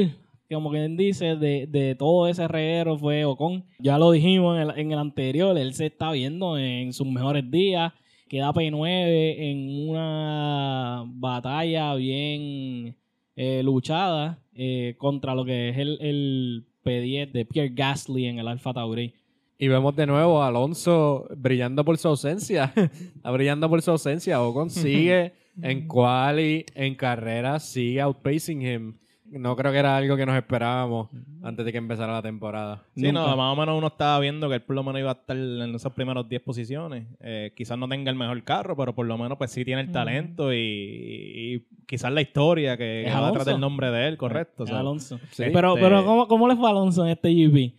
como 0.52 0.72
quien 0.72 0.96
dice, 0.96 1.36
de, 1.36 1.68
de 1.68 1.94
todo 1.96 2.28
ese 2.28 2.48
reguero 2.48 2.98
fue 2.98 3.26
Ocon. 3.26 3.66
Ya 3.80 3.98
lo 3.98 4.12
dijimos 4.12 4.56
en 4.58 4.70
el, 4.70 4.80
en 4.80 4.92
el 4.94 5.00
anterior, 5.00 5.58
él 5.58 5.74
se 5.74 5.88
está 5.88 6.12
viendo 6.14 6.58
en 6.58 6.94
sus 6.94 7.06
mejores 7.08 7.50
días. 7.52 7.92
Queda 8.30 8.54
P9 8.54 9.36
en 9.40 9.90
una 9.90 11.04
batalla 11.08 11.94
bien 11.96 12.96
eh, 13.38 13.62
luchada 13.64 14.40
eh, 14.56 14.96
contra 14.98 15.36
lo 15.36 15.46
que 15.46 15.70
es 15.70 15.78
el, 15.78 15.98
el 16.02 16.66
P10 16.84 17.32
de 17.32 17.46
Pierre 17.46 17.72
Gasly 17.74 18.26
en 18.26 18.40
el 18.40 18.48
Alfa 18.48 18.74
Tauri. 18.74 19.14
Y 19.60 19.68
vemos 19.68 19.96
de 19.96 20.08
nuevo 20.08 20.42
a 20.42 20.48
Alonso 20.48 21.28
brillando 21.38 21.86
por 21.86 21.98
su 21.98 22.08
ausencia. 22.08 22.74
Está 22.76 23.32
brillando 23.32 23.70
por 23.70 23.82
su 23.82 23.92
ausencia. 23.92 24.42
Ocon 24.42 24.72
sigue 24.72 25.34
en 25.62 25.88
quali, 25.88 26.66
en 26.74 26.96
carrera, 26.96 27.60
sigue 27.60 28.02
outpacing 28.02 28.62
him. 28.62 28.98
No 29.30 29.56
creo 29.58 29.74
que 29.74 29.78
era 29.80 29.98
algo 29.98 30.16
que 30.16 30.26
nos 30.26 30.38
esperábamos 30.38 31.10
antes 31.44 31.66
de 31.66 31.72
que 31.74 31.78
empezara 31.78 32.14
la 32.14 32.22
temporada. 32.22 32.84
Sí, 32.96 33.12
no, 33.12 33.24
Nunca. 33.24 33.36
más 33.36 33.54
o 33.54 33.60
menos 33.60 33.78
uno 33.78 33.88
estaba 33.88 34.20
viendo 34.22 34.48
que 34.48 34.56
él 34.56 34.62
por 34.62 34.76
lo 34.76 34.84
menos 34.84 35.02
iba 35.02 35.12
a 35.12 35.16
estar 35.16 35.36
en 35.36 35.76
esas 35.76 35.92
primeras 35.92 36.30
10 36.30 36.42
posiciones. 36.44 37.08
Eh, 37.20 37.52
quizás 37.56 37.78
no 37.78 37.90
tenga 37.90 38.10
el 38.10 38.16
mejor 38.18 38.42
carro, 38.44 38.78
pero 38.78 38.96
por 38.96 39.06
lo 39.06 39.18
menos 39.18 39.38
pues 39.38 39.52
sí 39.52 39.66
tiene 39.66 39.82
el 39.82 39.92
talento 39.92 40.54
y, 40.54 40.58
y 40.58 41.66
quizás 41.86 42.12
la 42.12 42.22
historia 42.22 42.78
que, 42.78 43.04
va 43.08 43.12
Alonso. 43.18 43.28
detrás 43.34 43.46
del 43.48 43.60
nombre 43.60 43.92
de 43.92 44.08
él, 44.08 44.18
correcto. 44.18 44.64
Es 44.64 44.72
Alonso. 44.72 45.20
Sí. 45.32 45.44
Pero, 45.52 45.76
Este- 45.76 45.82
pero 45.82 46.06
¿cómo, 46.06 46.28
¿cómo 46.28 46.48
le 46.48 46.56
fue 46.56 46.68
a 46.68 46.72
Alonso 46.72 47.04
en 47.06 47.12
este 47.12 47.30
GP? 47.34 47.76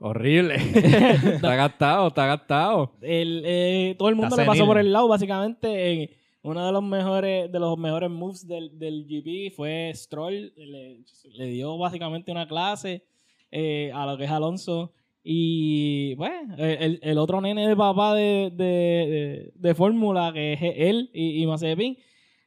Horrible. 0.00 0.54
está 1.34 1.56
gastado, 1.56 2.06
está 2.08 2.26
gastado. 2.26 2.92
el, 3.02 3.42
eh, 3.44 3.96
todo 3.98 4.08
el 4.10 4.14
mundo 4.14 4.28
Está 4.28 4.42
le 4.42 4.46
pasó 4.46 4.58
senil. 4.58 4.68
por 4.68 4.78
el 4.78 4.92
lado, 4.92 5.08
básicamente. 5.08 5.92
en 6.04 6.10
uno 6.42 6.64
de 6.66 6.72
los 6.72 6.82
mejores, 6.82 7.50
de 7.50 7.58
los 7.58 7.76
mejores 7.78 8.10
moves 8.10 8.46
del, 8.46 8.78
del 8.78 9.04
GP 9.06 9.54
fue 9.54 9.90
Stroll. 9.94 10.52
Le, 10.56 11.46
dio 11.46 11.76
básicamente 11.78 12.30
una 12.30 12.46
clase 12.46 13.04
eh, 13.50 13.90
a 13.94 14.06
lo 14.06 14.16
que 14.16 14.24
es 14.24 14.30
Alonso. 14.30 14.92
Y 15.22 16.14
bueno, 16.14 16.54
el, 16.56 17.00
el 17.02 17.18
otro 17.18 17.40
nene 17.40 17.68
de 17.68 17.76
papá 17.76 18.14
de, 18.14 18.50
de, 18.54 19.52
de- 19.54 19.74
Fórmula, 19.74 20.30
que 20.32 20.54
es 20.54 20.60
él 20.62 21.10
y, 21.12 21.42
y 21.42 21.46
Mazepin. 21.46 21.98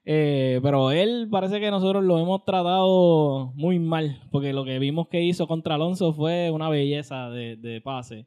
eh, 0.06 0.60
pero 0.64 0.90
él 0.92 1.28
parece 1.30 1.60
que 1.60 1.70
nosotros 1.70 2.04
lo 2.04 2.18
hemos 2.18 2.44
tratado 2.44 3.52
muy 3.56 3.78
mal, 3.78 4.22
porque 4.32 4.54
lo 4.54 4.64
que 4.66 4.80
vimos 4.80 5.10
que 5.10 5.22
hizo 5.22 5.48
contra 5.48 5.76
Alonso 5.76 6.12
fue 6.14 6.50
una 6.50 6.70
belleza 6.70 7.30
de, 7.30 7.56
de 7.58 7.82
pase. 7.82 8.26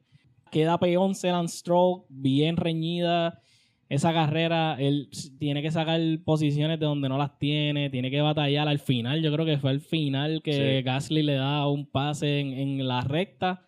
Queda 0.51 0.79
P11 0.79 1.31
Lance 1.31 1.57
Stroll, 1.57 2.03
bien 2.07 2.55
reñida 2.55 3.41
esa 3.89 4.13
carrera. 4.13 4.75
Él 4.79 5.09
tiene 5.39 5.61
que 5.61 5.71
sacar 5.71 5.99
posiciones 6.23 6.79
de 6.79 6.85
donde 6.85 7.09
no 7.09 7.17
las 7.17 7.37
tiene, 7.37 7.89
tiene 7.89 8.09
que 8.11 8.21
batallar 8.21 8.67
al 8.67 8.79
final. 8.79 9.21
Yo 9.21 9.31
creo 9.31 9.45
que 9.45 9.57
fue 9.57 9.69
al 9.71 9.81
final 9.81 10.41
que 10.43 10.77
Sí. 10.79 10.83
Gasly 10.83 11.23
le 11.23 11.35
da 11.35 11.67
un 11.67 11.85
pase 11.89 12.39
en, 12.39 12.53
en 12.53 12.87
la 12.87 13.01
recta 13.01 13.67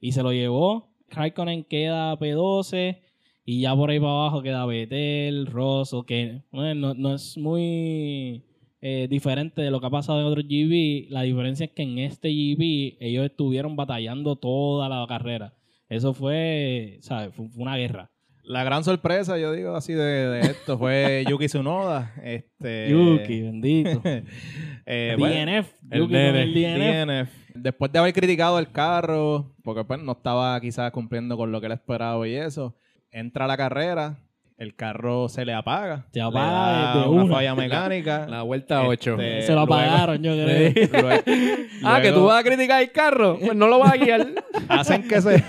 y 0.00 0.12
se 0.12 0.22
lo 0.22 0.32
llevó. 0.32 0.94
Raikkonen 1.10 1.64
queda 1.64 2.18
P12 2.18 2.98
y 3.44 3.60
ya 3.60 3.76
por 3.76 3.90
ahí 3.90 4.00
para 4.00 4.10
abajo 4.10 4.42
queda 4.42 4.66
Betel, 4.66 5.46
Rosso, 5.46 6.04
que 6.04 6.42
bueno, 6.50 6.74
no, 6.74 6.94
no 6.94 7.14
es 7.14 7.38
muy 7.38 8.44
eh, 8.80 9.06
diferente 9.08 9.62
de 9.62 9.70
lo 9.70 9.80
que 9.80 9.86
ha 9.86 9.90
pasado 9.90 10.20
en 10.20 10.26
otros 10.26 10.44
GP. 10.46 11.10
La 11.10 11.22
diferencia 11.22 11.66
es 11.66 11.72
que 11.72 11.82
en 11.82 11.98
este 11.98 12.28
GP 12.28 12.96
ellos 13.00 13.24
estuvieron 13.24 13.76
batallando 13.76 14.36
toda 14.36 14.88
la 14.88 15.04
carrera. 15.08 15.54
Eso 15.88 16.12
fue, 16.12 16.98
¿sabes? 17.02 17.32
Fue 17.34 17.46
una 17.56 17.76
guerra. 17.76 18.10
La 18.48 18.62
gran 18.62 18.84
sorpresa, 18.84 19.38
yo 19.38 19.50
digo 19.50 19.74
así 19.74 19.92
de, 19.92 20.28
de 20.28 20.40
esto, 20.42 20.78
fue 20.78 21.24
Yuki 21.28 21.46
Tsunoda. 21.46 22.14
Este, 22.22 22.88
Yuki, 22.88 23.42
bendito. 23.42 24.00
eh, 24.86 25.16
DNF. 25.18 25.72
el 25.90 26.00
Yuki 26.00 26.14
el 26.14 26.54
DNF. 26.54 27.08
DNF. 27.08 27.30
Después 27.56 27.90
de 27.90 27.98
haber 27.98 28.12
criticado 28.12 28.60
el 28.60 28.70
carro, 28.70 29.52
porque 29.64 29.82
pues 29.82 30.00
no 30.00 30.12
estaba 30.12 30.60
quizás 30.60 30.92
cumpliendo 30.92 31.36
con 31.36 31.50
lo 31.50 31.60
que 31.60 31.66
él 31.66 31.72
esperaba 31.72 32.28
y 32.28 32.36
eso, 32.36 32.76
entra 33.10 33.46
a 33.46 33.48
la 33.48 33.56
carrera, 33.56 34.20
el 34.58 34.74
carro 34.74 35.28
se 35.28 35.44
le 35.44 35.52
apaga. 35.52 36.06
Se 36.12 36.18
le 36.18 36.24
apaga 36.24 36.94
da 36.94 37.02
de 37.02 37.08
una 37.08 37.24
una. 37.24 37.34
falla 37.34 37.54
mecánica. 37.56 38.26
La 38.26 38.42
vuelta 38.42 38.86
8. 38.86 39.12
Este, 39.20 39.42
Se 39.42 39.52
lo 39.54 39.66
luego- 39.66 39.74
apagaron, 39.74 40.22
yo 40.22 40.32
creo. 40.44 40.72
Luego- 41.02 41.22
ah, 41.84 42.00
que 42.02 42.12
tú 42.12 42.24
vas 42.24 42.40
a 42.40 42.44
criticar 42.44 42.82
el 42.82 42.90
carro. 42.92 43.38
Pues 43.38 43.54
no 43.54 43.66
lo 43.68 43.78
vas 43.78 43.92
a 43.92 43.96
guiar. 43.96 44.26
hacen 44.68 45.06
que 45.06 45.20
se 45.20 45.44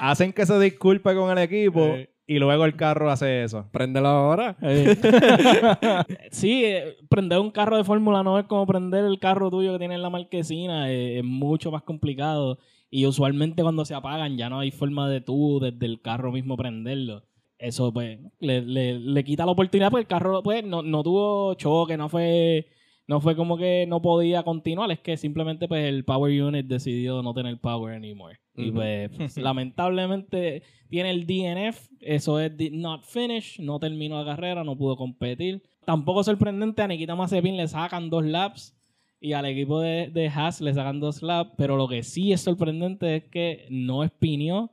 hacen 0.00 0.32
que 0.32 0.44
se 0.46 0.58
disculpe 0.58 1.14
con 1.14 1.30
el 1.30 1.38
equipo 1.44 1.96
y 2.26 2.38
luego 2.38 2.64
el 2.64 2.76
carro 2.76 3.10
hace 3.10 3.42
eso. 3.44 3.68
Préndelo 3.72 4.08
ahora. 4.08 4.56
Sí, 6.30 6.64
eh, 6.64 6.96
prender 7.08 7.38
un 7.38 7.50
carro 7.50 7.76
de 7.76 7.84
Fórmula 7.84 8.22
no 8.22 8.38
es 8.38 8.46
como 8.46 8.66
prender 8.66 9.04
el 9.04 9.18
carro 9.18 9.50
tuyo 9.50 9.72
que 9.72 9.78
tiene 9.78 9.94
en 9.96 10.02
la 10.02 10.10
marquesina, 10.10 10.90
eh, 10.90 11.18
es 11.18 11.24
mucho 11.24 11.70
más 11.70 11.82
complicado. 11.82 12.58
Y 12.90 13.06
usualmente 13.06 13.62
cuando 13.62 13.84
se 13.84 13.94
apagan 13.94 14.36
ya 14.36 14.48
no 14.48 14.58
hay 14.60 14.70
forma 14.72 15.08
de 15.08 15.20
tú 15.20 15.60
desde 15.60 15.86
el 15.86 16.00
carro 16.02 16.32
mismo 16.32 16.56
prenderlo. 16.56 17.22
Eso 17.60 17.92
pues 17.92 18.18
le, 18.40 18.62
le- 18.62 18.98
le 18.98 19.24
quita 19.24 19.44
la 19.44 19.52
oportunidad 19.52 19.90
porque 19.90 20.02
el 20.02 20.06
carro 20.08 20.42
pues 20.42 20.64
no, 20.64 20.82
no 20.82 21.02
tuvo 21.02 21.54
choque, 21.54 21.96
no 21.98 22.08
fue, 22.08 22.66
no 23.06 23.20
fue 23.20 23.36
como 23.36 23.56
que 23.58 23.84
no 23.86 24.00
podía 24.00 24.42
continuar, 24.42 24.90
es 24.90 25.00
que 25.00 25.16
simplemente 25.18 25.68
pues 25.68 25.84
el 25.86 26.04
power 26.04 26.42
unit 26.42 26.66
decidió 26.66 27.22
no 27.22 27.34
tener 27.34 27.58
power 27.60 27.94
anymore. 27.94 28.38
Y 28.56 28.70
pues 28.72 29.10
lamentablemente 29.36 30.62
tiene 30.88 31.10
el 31.10 31.26
DNF, 31.26 31.88
eso 32.00 32.40
es 32.40 32.56
did 32.56 32.72
not 32.72 33.02
finish, 33.04 33.58
no 33.60 33.78
terminó 33.78 34.18
la 34.22 34.24
carrera, 34.34 34.64
no 34.64 34.76
pudo 34.76 34.96
competir. 34.96 35.62
Tampoco 35.84 36.22
sorprendente, 36.24 36.82
a 36.82 36.88
Nikita 36.88 37.14
Mazepin 37.16 37.56
le 37.56 37.66
sacan 37.68 38.10
dos 38.10 38.24
laps 38.24 38.76
y 39.20 39.32
al 39.34 39.44
equipo 39.46 39.80
de, 39.80 40.08
de 40.08 40.28
Haas 40.28 40.60
le 40.60 40.72
sacan 40.72 41.00
dos 41.00 41.22
laps, 41.22 41.52
pero 41.58 41.76
lo 41.76 41.88
que 41.88 42.02
sí 42.02 42.32
es 42.32 42.40
sorprendente 42.40 43.16
es 43.16 43.24
que 43.24 43.66
no 43.70 44.02
espinió. 44.04 44.70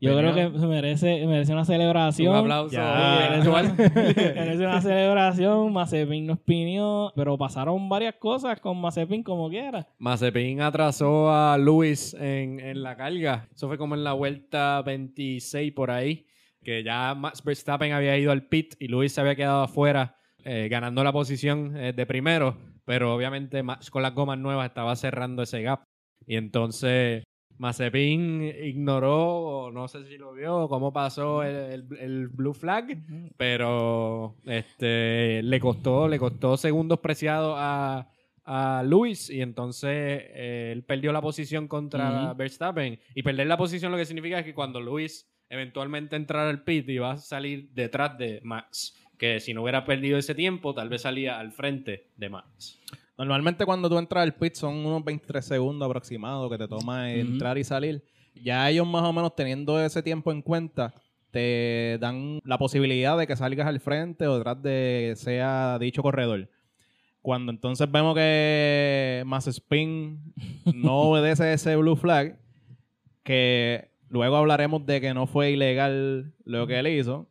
Yo 0.00 0.16
creo 0.16 0.34
que 0.34 0.48
merece, 0.66 1.26
merece 1.26 1.52
una 1.52 1.64
celebración. 1.64 2.32
Un 2.32 2.40
aplauso. 2.40 2.76
Merece 2.78 3.48
una, 3.48 3.62
merece 3.74 4.66
una 4.66 4.80
celebración. 4.80 5.72
Mazepin 5.72 6.26
no 6.26 6.32
espinió, 6.34 7.12
pero 7.16 7.36
pasaron 7.38 7.88
varias 7.88 8.14
cosas 8.16 8.60
con 8.60 8.80
Mazepin 8.80 9.22
como 9.22 9.48
quiera. 9.48 9.86
Mazepin 9.98 10.60
atrasó 10.60 11.30
a 11.32 11.56
Luis 11.58 12.14
en, 12.14 12.60
en 12.60 12.82
la 12.82 12.96
carga. 12.96 13.48
Eso 13.54 13.68
fue 13.68 13.78
como 13.78 13.94
en 13.94 14.04
la 14.04 14.12
vuelta 14.12 14.82
26 14.82 15.72
por 15.72 15.90
ahí. 15.90 16.26
que 16.62 16.82
ya 16.82 17.14
Max 17.14 17.42
Verstappen 17.42 17.92
había 17.92 18.16
ido 18.18 18.32
al 18.32 18.46
pit 18.46 18.74
y 18.78 18.88
Luis 18.88 19.12
se 19.12 19.20
había 19.20 19.34
quedado 19.34 19.62
afuera 19.62 20.16
eh, 20.44 20.68
ganando 20.70 21.02
la 21.04 21.12
posición 21.12 21.76
eh, 21.76 21.92
de 21.92 22.06
primero, 22.06 22.56
pero 22.84 23.14
obviamente 23.14 23.62
Max 23.62 23.90
con 23.90 24.02
las 24.02 24.14
gomas 24.14 24.38
nuevas 24.38 24.68
estaba 24.68 24.94
cerrando 24.96 25.42
ese 25.42 25.62
gap. 25.62 25.82
Y 26.26 26.36
entonces 26.36 27.24
Mazepin 27.60 28.42
ignoró, 28.64 29.66
o 29.66 29.70
no 29.70 29.86
sé 29.86 30.02
si 30.06 30.16
lo 30.16 30.32
vio, 30.32 30.66
cómo 30.68 30.92
pasó 30.94 31.42
el, 31.42 31.54
el- 31.90 31.98
el 32.00 32.28
blue 32.28 32.54
flag, 32.54 32.96
pero 33.36 34.34
este 34.46 35.42
le 35.42 35.60
costó, 35.60 36.08
le 36.08 36.18
costó 36.18 36.56
segundos 36.56 37.00
preciados 37.00 37.54
a, 37.58 38.08
a 38.44 38.82
Luis 38.82 39.28
y 39.28 39.42
entonces 39.42 39.90
eh, 39.92 40.70
él 40.72 40.84
perdió 40.84 41.12
la 41.12 41.20
posición 41.20 41.68
contra 41.68 42.28
Ujú. 42.30 42.36
Verstappen. 42.36 42.98
Y 43.14 43.22
perder 43.22 43.46
la 43.46 43.58
posición 43.58 43.92
lo 43.92 43.98
que 43.98 44.06
significa 44.06 44.38
es 44.38 44.44
que 44.46 44.54
cuando 44.54 44.80
Luis 44.80 45.30
eventualmente 45.50 46.16
entrara 46.16 46.48
al 46.48 46.62
pit 46.64 46.88
iba 46.88 47.12
a 47.12 47.16
salir 47.18 47.68
detrás 47.74 48.16
de 48.16 48.40
Max. 48.42 48.96
Que 49.18 49.38
si 49.38 49.52
no 49.52 49.62
hubiera 49.62 49.84
perdido 49.84 50.16
ese 50.16 50.34
tiempo, 50.34 50.72
tal 50.72 50.88
vez 50.88 51.02
salía 51.02 51.38
al 51.38 51.52
frente 51.52 52.06
de 52.16 52.30
Max. 52.30 52.80
Normalmente 53.20 53.66
cuando 53.66 53.90
tú 53.90 53.98
entras 53.98 54.22
al 54.22 54.32
pit 54.32 54.54
son 54.54 54.76
unos 54.76 55.04
23 55.04 55.44
segundos 55.44 55.84
aproximados 55.84 56.50
que 56.50 56.56
te 56.56 56.66
toma 56.66 57.12
entrar 57.12 57.58
y 57.58 57.64
salir. 57.64 58.02
Ya 58.34 58.70
ellos 58.70 58.86
más 58.86 59.02
o 59.02 59.12
menos 59.12 59.36
teniendo 59.36 59.78
ese 59.78 60.02
tiempo 60.02 60.32
en 60.32 60.40
cuenta, 60.40 60.94
te 61.30 61.98
dan 62.00 62.40
la 62.46 62.56
posibilidad 62.56 63.18
de 63.18 63.26
que 63.26 63.36
salgas 63.36 63.66
al 63.66 63.78
frente 63.78 64.26
o 64.26 64.38
detrás 64.38 64.62
de 64.62 65.12
sea 65.16 65.76
dicho 65.78 66.00
corredor. 66.00 66.48
Cuando 67.20 67.52
entonces 67.52 67.92
vemos 67.92 68.14
que 68.14 69.22
Mazepin 69.26 70.32
no 70.74 71.00
obedece 71.00 71.52
ese 71.52 71.76
blue 71.76 71.96
flag, 71.96 72.38
que 73.22 73.90
luego 74.08 74.36
hablaremos 74.36 74.86
de 74.86 75.02
que 75.02 75.12
no 75.12 75.26
fue 75.26 75.50
ilegal 75.50 76.32
lo 76.46 76.66
que 76.66 76.78
él 76.78 76.86
hizo, 76.86 77.28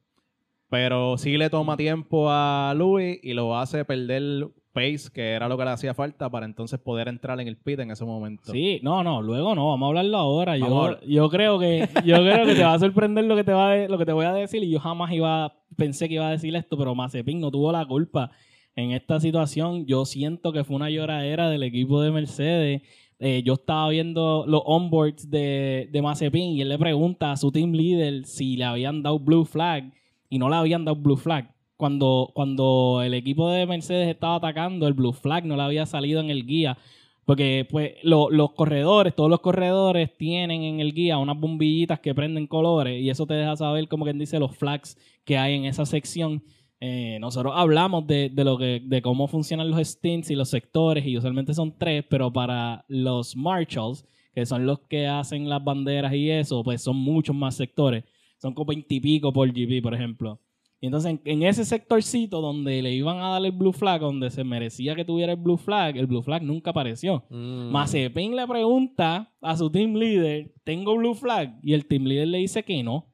pero 0.69 1.17
sí 1.17 1.35
le 1.35 1.49
toma 1.49 1.77
tiempo 1.77 2.29
a 2.29 2.75
Louis 2.77 3.19
y 3.23 3.33
lo 3.33 3.57
hace 3.57 3.85
perder 3.85 4.49
pace, 4.79 5.09
que 5.13 5.31
era 5.31 5.47
lo 5.47 5.57
que 5.57 5.65
le 5.65 5.71
hacía 5.71 5.93
falta 5.93 6.29
para 6.29 6.45
entonces 6.45 6.79
poder 6.79 7.07
entrar 7.07 7.39
en 7.39 7.47
el 7.47 7.57
pit 7.57 7.79
en 7.79 7.91
ese 7.91 8.05
momento. 8.05 8.51
Sí, 8.51 8.79
no, 8.83 9.03
no, 9.03 9.21
luego 9.21 9.53
no, 9.55 9.67
vamos 9.69 9.85
a 9.85 9.89
hablarlo 9.89 10.17
ahora. 10.17 10.57
Yo, 10.57 10.65
yo 11.07 11.29
creo 11.29 11.59
que 11.59 11.87
yo 12.05 12.15
creo 12.17 12.45
que 12.45 12.55
te 12.55 12.63
va 12.63 12.73
a 12.73 12.79
sorprender 12.79 13.25
lo 13.25 13.35
que 13.35 13.43
te 13.43 13.51
va 13.53 13.71
de- 13.73 13.89
lo 13.89 13.97
que 13.97 14.05
te 14.05 14.13
voy 14.13 14.25
a 14.25 14.33
decir 14.33 14.63
y 14.63 14.69
yo 14.69 14.79
jamás 14.79 15.11
iba 15.11 15.53
pensé 15.75 16.07
que 16.07 16.15
iba 16.15 16.27
a 16.27 16.31
decir 16.31 16.55
esto, 16.55 16.77
pero 16.77 16.95
Mazepin 16.95 17.39
no 17.39 17.51
tuvo 17.51 17.71
la 17.71 17.85
culpa 17.85 18.31
en 18.75 18.91
esta 18.91 19.19
situación. 19.19 19.85
Yo 19.85 20.05
siento 20.05 20.51
que 20.53 20.63
fue 20.63 20.75
una 20.77 20.89
lloradera 20.89 21.49
del 21.49 21.63
equipo 21.63 22.01
de 22.01 22.11
Mercedes. 22.11 22.81
Eh, 23.21 23.43
yo 23.43 23.53
estaba 23.55 23.89
viendo 23.89 24.45
los 24.47 24.61
onboards 24.65 25.29
de, 25.29 25.89
de 25.91 26.01
Mazepin 26.01 26.51
y 26.55 26.61
él 26.61 26.69
le 26.69 26.77
pregunta 26.77 27.31
a 27.33 27.37
su 27.37 27.51
team 27.51 27.73
leader 27.73 28.23
si 28.25 28.55
le 28.55 28.63
habían 28.63 29.03
dado 29.03 29.19
blue 29.19 29.43
flag 29.43 29.91
y 30.29 30.39
no 30.39 30.47
le 30.47 30.55
habían 30.55 30.85
dado 30.85 30.95
blue 30.95 31.17
flag. 31.17 31.53
Cuando, 31.79 32.31
cuando 32.35 33.01
el 33.03 33.13
equipo 33.15 33.49
de 33.49 33.65
Mercedes 33.65 34.09
estaba 34.09 34.35
atacando, 34.35 34.85
el 34.87 34.93
blue 34.93 35.13
flag 35.13 35.45
no 35.45 35.55
le 35.55 35.63
había 35.63 35.85
salido 35.85 36.19
en 36.19 36.29
el 36.29 36.45
guía. 36.45 36.77
Porque 37.25 37.65
pues 37.69 37.93
lo- 38.03 38.29
los 38.31 38.51
corredores, 38.53 39.15
todos 39.15 39.29
los 39.29 39.39
corredores 39.39 40.17
tienen 40.17 40.63
en 40.63 40.79
el 40.79 40.93
guía 40.93 41.17
unas 41.19 41.39
bombillitas 41.39 41.99
que 41.99 42.15
prenden 42.15 42.47
colores 42.47 42.99
y 43.01 43.09
eso 43.09 43.25
te 43.27 43.35
deja 43.35 43.55
saber 43.55 43.87
como 43.87 44.03
quien 44.05 44.17
dice 44.19 44.39
los 44.39 44.55
flags 44.57 44.97
que 45.25 45.37
hay 45.37 45.55
en 45.55 45.65
esa 45.65 45.85
sección. 45.85 46.43
Eh, 46.81 47.17
nosotros 47.21 47.53
hablamos 47.55 48.07
de, 48.07 48.29
de 48.29 48.43
lo 48.43 48.57
que, 48.57 48.81
de 48.83 49.01
cómo 49.01 49.27
funcionan 49.27 49.69
los 49.69 49.85
stints 49.87 50.31
y 50.31 50.35
los 50.35 50.49
sectores 50.49 51.05
y 51.05 51.17
usualmente 51.17 51.53
son 51.53 51.77
tres, 51.77 52.03
pero 52.09 52.31
para 52.33 52.83
los 52.87 53.35
marshals, 53.35 54.05
que 54.33 54.45
son 54.45 54.65
los 54.65 54.79
que 54.89 55.07
hacen 55.07 55.49
las 55.49 55.63
banderas 55.63 56.13
y 56.13 56.29
eso, 56.31 56.63
pues 56.63 56.81
son 56.81 56.97
muchos 56.97 57.35
más 57.35 57.55
sectores. 57.55 58.03
Son 58.37 58.53
como 58.53 58.67
20 58.67 58.95
y 58.95 58.99
pico 59.01 59.31
por 59.33 59.49
GP, 59.51 59.81
por 59.83 59.93
ejemplo. 59.93 60.39
Y 60.81 60.85
entonces 60.85 61.11
en, 61.11 61.21
en 61.25 61.43
ese 61.43 61.65
sectorcito 61.65 62.39
donde 62.39 62.81
le 62.81 62.93
iban 62.93 63.17
a 63.17 63.29
dar 63.31 63.45
el 63.45 63.51
blue 63.51 63.73
flag, 63.73 63.99
donde 63.99 64.29
se 64.31 64.43
merecía 64.45 64.95
que 64.95 65.03
tuviera 65.03 65.33
el 65.33 65.37
blue 65.39 65.57
flag, 65.57 65.97
el 65.97 66.07
blue 66.07 66.21
flag 66.23 66.41
nunca 66.43 66.71
apareció. 66.71 67.25
Mm. 67.29 67.69
Mazepin 67.71 68.35
le 68.35 68.47
pregunta 68.47 69.29
a 69.41 69.57
su 69.57 69.69
team 69.69 69.95
leader, 69.95 70.51
¿tengo 70.63 70.95
blue 70.95 71.15
flag? 71.15 71.59
Y 71.61 71.73
el 71.73 71.85
team 71.85 72.05
leader 72.05 72.27
le 72.29 72.37
dice 72.37 72.63
que 72.63 72.81
no. 72.81 73.07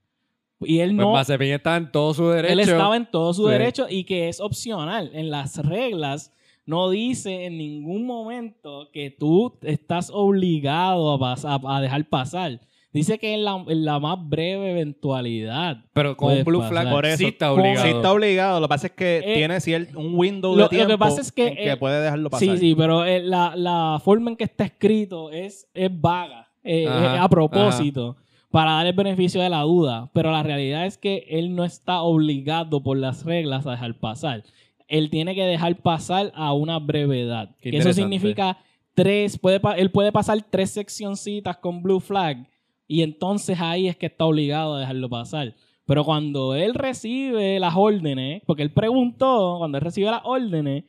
Y 0.62 0.80
él 0.80 0.96
Pues 0.96 1.06
no, 1.08 1.14
Mazepin 1.14 1.52
está 1.54 1.76
en 1.78 1.92
todo 1.92 2.14
su 2.14 2.28
derecho. 2.30 2.54
él 2.54 2.60
estaba 2.60 2.96
en 2.98 3.10
todo 3.10 3.34
su 3.34 3.46
Sí. 3.46 3.52
derecho 3.52 3.88
y 3.90 4.04
que 4.04 4.30
es 4.30 4.40
opcional. 4.40 5.10
En 5.14 5.30
las 5.32 5.58
reglas 5.58 6.32
no 6.68 6.90
dice 6.92 7.46
en 7.46 7.58
ningún 7.58 8.06
momento 8.06 8.90
que 8.94 9.10
tú 9.12 9.58
estás 9.64 10.12
obligado 10.14 11.14
a, 11.14 11.20
pas- 11.20 11.46
a- 11.46 11.78
a 11.78 11.82
dejar 11.82 12.08
pasar. 12.10 12.62
Dice 12.96 13.20
que 13.20 13.34
en 13.34 13.44
la, 13.44 13.64
en 13.68 13.84
la 13.86 14.00
más 14.00 14.18
breve 14.28 14.72
eventualidad. 14.72 15.78
Pero 15.94 16.16
con 16.16 16.32
un 16.34 16.44
blue 16.46 16.60
pasar. 16.60 16.72
flag 16.72 16.90
Por 16.94 17.06
eso, 17.06 17.18
sí 17.18 17.26
está 17.26 17.52
obligado. 17.52 17.82
Sí 17.86 17.90
está 17.90 18.12
obligado. 18.14 18.60
Lo 18.62 18.68
que 18.68 18.70
pasa 18.70 18.88
es 18.88 18.94
que 18.94 19.18
Eh, 19.18 19.34
tiene 19.36 19.56
cier- 19.58 19.96
un 19.96 20.16
window 20.18 20.52
lo- 20.52 20.58
de 20.58 20.62
lo 20.64 20.70
que 20.70 20.76
tiempo 20.78 20.98
pasa 20.98 21.22
es 21.22 21.32
que, 21.32 21.48
en 21.48 21.56
que 21.56 21.72
eh, 21.72 21.78
puede 21.78 22.02
dejarlo 22.02 22.30
pasar. 22.30 22.48
Sí, 22.50 22.58
sí, 22.58 22.76
pero 22.76 23.06
eh, 23.06 23.22
la, 23.22 23.54
la 23.56 24.02
forma 24.04 24.32
en 24.32 24.38
que 24.38 24.46
está 24.46 24.64
escrito 24.66 25.30
es, 25.32 25.68
es 25.74 25.90
vaga, 26.02 26.48
eh, 26.64 26.88
Ajá, 26.88 27.16
es 27.16 27.22
a 27.22 27.30
propósito, 27.30 28.16
para 28.50 28.72
dar 28.72 28.88
el 28.88 28.94
beneficio 28.94 29.42
de 29.42 29.50
la 29.50 29.62
duda. 29.64 30.10
Pero 30.14 30.32
la 30.32 30.42
realidad 30.44 30.86
es 30.86 30.98
que 30.98 31.26
él 31.30 31.54
no 31.54 31.66
está 31.66 32.02
obligado 32.02 32.82
por 32.82 32.98
las 32.98 33.26
reglas 33.26 33.68
a 33.68 33.72
dejar 33.72 33.94
pasar. 34.00 34.44
Él 34.88 35.10
tiene 35.10 35.36
que 35.36 35.44
dejar 35.44 35.76
pasar 35.78 36.32
a 36.36 36.54
una 36.54 36.80
brevedad. 36.80 37.50
Que 37.62 37.76
eso 37.78 37.92
significa 37.92 38.58
tres, 38.94 39.38
puede, 39.38 39.60
él 39.78 39.92
puede 39.92 40.12
pasar 40.14 40.38
tres 40.50 40.72
seccioncitas 40.72 41.58
con 41.58 41.82
blue 41.84 42.00
flag 42.00 42.48
y 42.88 43.02
entonces 43.02 43.60
ahí 43.60 43.88
es 43.88 43.96
que 43.96 44.06
está 44.08 44.26
obligado 44.26 44.76
a 44.76 44.80
dejarlo 44.80 45.10
pasar. 45.10 45.56
Pero 45.86 46.04
cuando 46.04 46.56
él 46.56 46.74
recibe 46.74 47.60
las 47.60 47.76
órdenes, 47.76 48.42
porque 48.46 48.64
él 48.64 48.72
preguntó, 48.72 49.56
cuando 49.60 49.78
él 49.78 49.84
recibe 49.84 50.10
las 50.10 50.22
órdenes, 50.24 50.84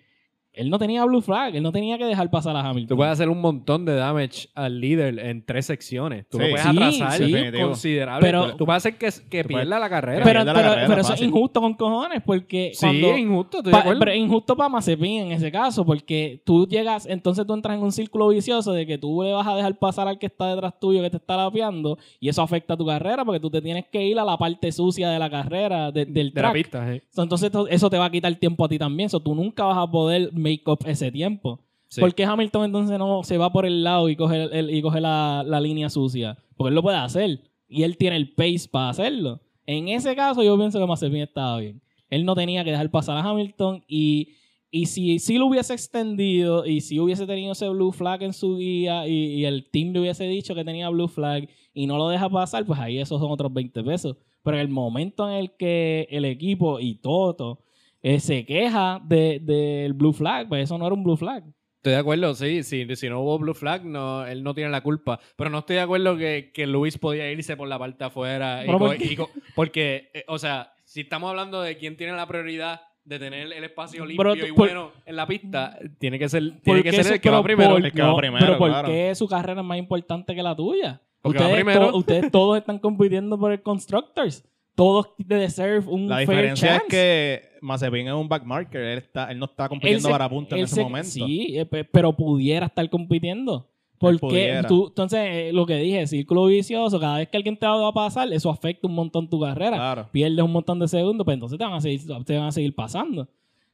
él 0.57 0.71
no 0.71 0.79
tenía 0.79 1.05
blue 1.05 1.21
flag, 1.21 1.55
él 1.55 1.63
no 1.63 1.71
tenía 1.73 1.99
que 1.99 2.05
dejar 2.05 2.31
pasar 2.31 2.57
a 2.57 2.61
Hamilton. 2.61 2.89
Tú 2.89 2.97
puedes 2.97 3.13
hacer 3.13 3.29
un 3.29 3.41
montón 3.41 3.85
de 3.85 3.95
damage 3.95 4.49
al 4.55 4.81
líder 4.81 5.19
en 5.19 5.45
tres 5.45 5.67
secciones. 5.67 6.27
Tú 6.29 6.39
Sí. 6.39 6.45
lo 6.45 6.51
puedes 6.51 6.63
Sí, 6.67 6.77
atrasar 7.03 7.13
sí. 7.13 7.61
Considerable. 7.63 8.27
Pero- 8.27 8.57
tú 8.57 8.65
puedes 8.67 8.85
hacer 8.87 8.97
que, 9.29 9.45
pierda 9.45 9.79
la 9.79 9.89
carrera. 9.89 10.25
pero, 10.25 10.45
la 10.45 10.53
pero- 10.55 10.69
carrera, 10.69 10.87
pero 10.89 11.01
eso 11.01 11.15
es 11.15 11.23
injusto 11.23 11.61
con 11.61 11.75
cojones 11.75 12.23
porque 12.25 12.71
sí, 12.75 12.81
cuando... 12.87 13.09
es 13.09 13.19
injusto. 13.19 13.59
Estoy 13.59 13.73
Pa- 13.73 13.85
pero 13.99 14.11
es 14.11 14.19
injusto 14.19 14.57
para 14.57 14.69
Mazepin 14.69 15.23
en 15.27 15.33
ese 15.33 15.53
caso, 15.53 15.85
porque 15.85 16.41
tú 16.45 16.67
llegas, 16.67 17.07
entonces 17.07 17.47
tú 17.47 17.55
entras 17.55 17.77
en 17.77 17.83
un 17.83 17.93
círculo 17.93 18.29
vicioso 18.29 18.73
de 18.73 18.87
que 18.87 18.99
tú 18.99 19.23
le 19.23 19.33
vas 19.33 19.47
a 19.47 19.55
dejar 19.57 19.79
pasar 19.79 20.09
al 20.09 20.19
que 20.19 20.27
está 20.27 20.49
detrás 20.49 20.79
tuyo, 20.81 21.03
que 21.03 21.11
te 21.11 21.17
está 21.19 21.37
lapeando, 21.37 21.99
y 22.21 22.29
eso 22.29 22.43
afecta 22.43 22.75
a 22.75 22.77
tu 22.77 22.87
carrera, 22.87 23.25
porque 23.25 23.41
tú 23.41 23.51
te 23.51 23.61
tienes 23.61 23.85
que 23.91 24.03
ir 24.05 24.19
a 24.19 24.25
la 24.25 24.37
parte 24.37 24.73
sucia 24.73 25.11
de 25.11 25.19
la 25.19 25.31
carrera, 25.31 25.91
de- 25.93 26.07
del 26.07 26.31
de 26.33 26.43
la 26.43 26.53
track. 26.53 26.53
pista. 26.55 26.99
Entonces 27.17 27.51
to- 27.51 27.69
eso 27.69 27.91
te 27.91 27.99
va 27.99 28.07
a 28.07 28.11
quitar 28.11 28.35
tiempo 28.37 28.65
a 28.65 28.69
ti 28.69 28.79
también, 28.79 29.09
so, 29.11 29.21
tú 29.21 29.35
nunca 29.35 29.65
vas 29.65 29.79
a 29.79 29.91
poder 29.91 30.31
make 30.51 30.63
up 30.71 30.79
ese 30.87 31.11
tiempo. 31.11 31.61
Sí. 31.89 32.01
¿Por 32.01 32.15
qué 32.15 32.25
Hamilton 32.25 32.65
entonces 32.65 32.99
no 32.99 33.23
se 33.23 33.39
va 33.39 33.53
por 33.53 33.65
el 33.65 33.83
lado 33.85 34.09
y 34.09 34.17
coge, 34.17 34.45
el- 34.53 34.71
y 34.75 34.83
coge 34.83 35.01
la, 35.01 35.45
la 35.47 35.61
línea 35.61 35.89
sucia? 35.89 36.37
Porque 36.57 36.69
él 36.71 36.75
lo 36.75 36.83
puede 36.83 36.97
hacer. 36.99 37.41
Y 37.69 37.83
él 37.83 37.97
tiene 37.97 38.17
el 38.17 38.33
pace 38.35 38.69
para 38.71 38.89
hacerlo. 38.91 39.41
En 39.67 39.89
ese 39.89 40.15
caso, 40.15 40.43
yo 40.43 40.57
pienso 40.57 40.79
que 40.79 40.87
Mazepin 40.87 41.23
estaba 41.23 41.59
bien. 41.59 41.81
Él 42.11 42.25
no 42.25 42.35
tenía 42.35 42.63
que 42.65 42.71
dejar 42.71 42.91
pasar 42.91 43.17
a 43.17 43.29
Hamilton. 43.29 43.85
Y, 43.89 44.29
y 44.71 44.87
si, 44.87 45.19
si 45.19 45.39
lo 45.39 45.47
hubiese 45.47 45.75
extendido 45.75 46.65
y 46.67 46.81
si 46.81 46.99
hubiese 47.01 47.27
tenido 47.27 47.53
ese 47.53 47.69
blue 47.69 47.93
flag 47.93 48.23
en 48.23 48.33
su 48.33 48.57
guía 48.57 49.07
y, 49.09 49.13
y 49.41 49.45
el 49.45 49.69
team 49.71 49.93
le 49.93 50.01
hubiese 50.01 50.25
dicho 50.29 50.55
que 50.55 50.65
tenía 50.65 50.89
blue 50.89 51.09
flag 51.09 51.49
y 51.75 51.87
no 51.87 51.97
lo 51.99 52.09
deja 52.09 52.29
pasar, 52.31 52.65
pues 52.65 52.79
ahí 52.79 52.99
esos 52.99 53.21
son 53.21 53.31
otros 53.31 53.53
20 53.53 53.83
pesos. 53.83 54.17
Pero 54.43 54.57
en 54.57 54.63
el 54.63 54.69
momento 54.69 55.29
en 55.29 55.35
el 55.37 55.51
que 55.57 56.07
el 56.11 56.25
equipo 56.25 56.79
y 56.79 56.95
Toto 56.97 57.61
eh, 58.09 58.21
se 58.21 58.45
queja 58.47 59.01
de- 59.05 59.41
del 59.43 59.93
blue 59.95 60.13
flag, 60.13 60.49
pues 60.49 60.65
eso 60.65 60.79
no 60.79 60.87
era 60.87 60.95
un 60.95 61.03
blue 61.03 61.17
flag. 61.17 61.43
Estoy 61.79 61.93
de 61.95 61.99
acuerdo, 61.99 62.35
sí. 62.35 62.63
Si, 62.65 62.97
si 62.97 63.09
no 63.09 63.21
hubo 63.21 63.39
Blue 63.39 63.55
Flag, 63.55 63.85
no, 63.85 64.27
él 64.27 64.43
no 64.43 64.55
tiene 64.55 64.71
la 64.71 64.81
culpa. 64.81 65.21
Pero 65.37 65.51
no 65.51 65.59
estoy 65.61 65.77
de 65.77 65.83
acuerdo 65.83 66.17
que, 66.17 66.51
que 66.53 66.67
Luis 66.67 66.99
podía 66.99 67.31
irse 67.31 67.57
por 67.57 67.69
la 67.69 67.79
parte 67.79 68.03
afuera. 68.03 68.65
y 68.67 69.17
porque, 69.55 70.11
eh, 70.13 70.25
o 70.27 70.37
sea, 70.37 70.73
si 70.85 71.03
estamos 71.03 71.31
hablando 71.31 71.63
de 71.63 71.77
quién 71.77 71.97
tiene 71.97 72.15
la 72.15 72.27
prioridad 72.27 72.81
de 73.05 73.21
tener 73.21 73.53
el 73.53 73.63
espacio 73.63 74.05
limpio 74.05 74.33
Pero 74.33 74.47
y 74.47 74.49
por- 74.51 74.59
bueno 74.59 74.91
en 75.05 75.15
la 75.15 75.29
pista, 75.29 75.79
tiene 76.01 76.19
que 76.19 76.29
ser, 76.29 76.43
¿Por 76.55 76.61
tiene 76.63 76.83
que 76.83 76.93
ser 77.05 77.13
el 77.15 77.21
que 77.21 77.31
va 77.31 77.41
primero. 77.45 77.71
por- 77.77 77.85
El 77.87 77.93
que 77.93 78.03
va 78.03 78.17
primero, 78.17 78.45
Pero 78.45 78.59
¿por 78.59 78.69
claro. 78.71 78.89
qué 78.89 79.15
su 79.15 79.29
carrera 79.29 79.61
es 79.61 79.67
más 79.67 79.79
importante 79.79 80.35
que 80.35 80.43
la 80.43 80.57
tuya? 80.57 81.01
Ustedes, 81.23 81.65
to- 81.73 81.97
ustedes 81.97 82.31
todos 82.33 82.59
están 82.59 82.81
compitiendo 82.81 83.39
por 83.39 83.53
el 83.53 83.63
Constructors. 83.63 84.45
Todos 84.77 85.07
deserve 85.19 85.85
un 85.89 86.07
La 86.09 86.17
fair 86.19 86.29
diferencia 86.29 86.69
chance. 86.69 86.85
es 86.87 86.91
que 86.91 87.43
Mazepin 87.63 88.07
es 88.07 88.13
un 88.15 88.29
backmarker. 88.29 88.81
Él, 88.81 88.99
está, 88.99 89.31
él 89.33 89.39
no 89.39 89.47
está 89.47 89.69
compitiendo 89.69 90.07
se- 90.07 90.13
para 90.13 90.29
puntos 90.29 90.57
en 90.59 90.65
ese 90.65 90.75
se- 90.77 90.83
momento. 90.83 91.09
Sí, 91.09 91.59
eh, 91.59 91.67
pe- 91.67 91.83
pero 91.85 92.13
pudiera 92.15 92.67
estar 92.67 92.89
compitiendo. 92.89 93.69
Porque 93.99 94.63
tú, 94.69 94.89
entonces, 94.89 95.19
eh, 95.23 95.51
lo 95.55 95.65
que 95.65 95.77
dije, 95.79 96.07
círculo 96.07 96.45
vicioso, 96.45 97.01
cada 97.01 97.17
vez 97.17 97.29
que 97.29 97.37
alguien 97.39 97.57
te 97.57 97.67
va 97.67 97.89
a 97.89 97.93
pasar, 97.93 98.31
eso 98.31 98.51
afecta 98.51 98.87
un 98.87 98.95
montón 98.95 99.29
tu 99.31 99.41
carrera. 99.41 99.77
Claro. 99.77 100.09
Pierdes 100.13 100.45
un 100.45 100.53
montón 100.53 100.79
de 100.79 100.87
segundos, 100.87 101.25
pues 101.25 101.35
entonces 101.35 101.57
te 101.59 101.65
van 101.65 101.73
a 101.73 101.81
seguir, 101.81 102.03
te 102.27 102.37
van 102.37 102.47
a 102.49 102.53
seguir 102.53 102.75
pasando. 102.75 103.27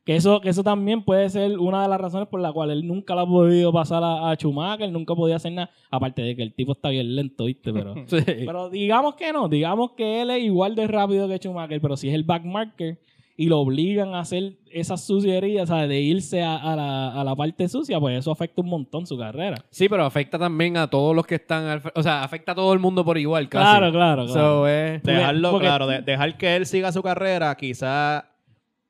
Que 0.05 0.17
eso, 0.17 0.41
que 0.41 0.49
eso 0.49 0.65
también 0.65 1.05
puede 1.05 1.31
ser 1.31 1.59
una 1.61 1.83
de 1.83 1.89
las 1.89 2.01
razones 2.01 2.27
por 2.29 2.41
la 2.41 2.53
cual 2.53 2.71
él 2.71 2.87
nunca 2.87 3.15
lo 3.15 3.21
ha 3.21 3.27
podido 3.27 3.73
pasar 3.73 4.03
a, 4.03 4.31
a 4.31 4.35
Schumacher, 4.35 4.91
nunca 4.91 5.15
podía 5.15 5.37
hacer 5.37 5.53
nada. 5.53 5.71
Aparte 5.91 6.23
de 6.23 6.35
que 6.35 6.43
el 6.43 6.53
tipo 6.55 6.73
está 6.73 6.89
bien 6.89 7.15
lento, 7.15 7.45
¿viste? 7.45 7.73
Pero, 7.73 7.95
Sí. 8.07 8.17
pero 8.45 8.69
digamos 8.69 9.15
que 9.15 9.33
no, 9.33 9.49
digamos 9.49 9.93
que 9.93 10.23
él 10.23 10.31
es 10.31 10.43
igual 10.43 10.75
de 10.75 10.89
rápido 10.89 11.29
que 11.29 11.37
Schumacher, 11.39 11.81
pero 11.81 11.97
si 11.97 12.09
es 12.09 12.15
el 12.15 12.25
backmarker 12.25 12.99
y 13.37 13.47
lo 13.47 13.61
obligan 13.61 14.15
a 14.15 14.21
hacer 14.21 14.59
esas 14.73 15.05
sucierías, 15.07 15.69
¿sabes? 15.69 15.89
De 15.89 16.01
irse 16.01 16.43
a, 16.43 16.57
a 16.57 16.75
la, 16.77 17.21
a 17.21 17.25
la 17.25 17.35
parte 17.37 17.69
sucia, 17.69 17.99
pues 18.01 18.19
eso 18.19 18.31
afecta 18.33 18.61
un 18.61 18.69
montón 18.69 19.07
su 19.07 19.17
carrera. 19.17 19.57
Sí, 19.71 19.89
pero 19.89 20.05
afecta 20.05 20.37
también 20.39 20.77
a 20.77 20.89
todos 20.89 21.15
los 21.15 21.27
que 21.27 21.37
están 21.37 21.65
al 21.67 21.81
O 21.95 22.03
sea, 22.03 22.25
afecta 22.25 22.53
a 22.53 22.55
todo 22.57 22.73
el 22.73 22.79
mundo 22.81 23.05
por 23.05 23.19
igual, 23.19 23.49
casi. 23.49 23.65
Claro, 23.65 23.93
claro, 23.93 24.27
claro. 24.27 24.41
So, 24.41 24.69
eh, 24.69 25.01
Dejarlo, 25.05 25.53
porque- 25.53 25.67
claro, 25.67 25.87
de- 25.87 26.03
dejar 26.03 26.37
que 26.37 26.57
él 26.57 26.67
siga 26.67 26.91
su 26.93 27.03
carrera 27.03 27.55
quizá 27.57 28.32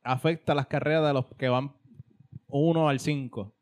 afecta 0.02 0.54
las 0.54 0.66
carreras 0.66 1.06
de 1.06 1.12
los 1.14 1.26
que 1.38 1.48
van 1.48 1.72
1 2.48 2.88
al 2.88 3.00
5. 3.00 3.52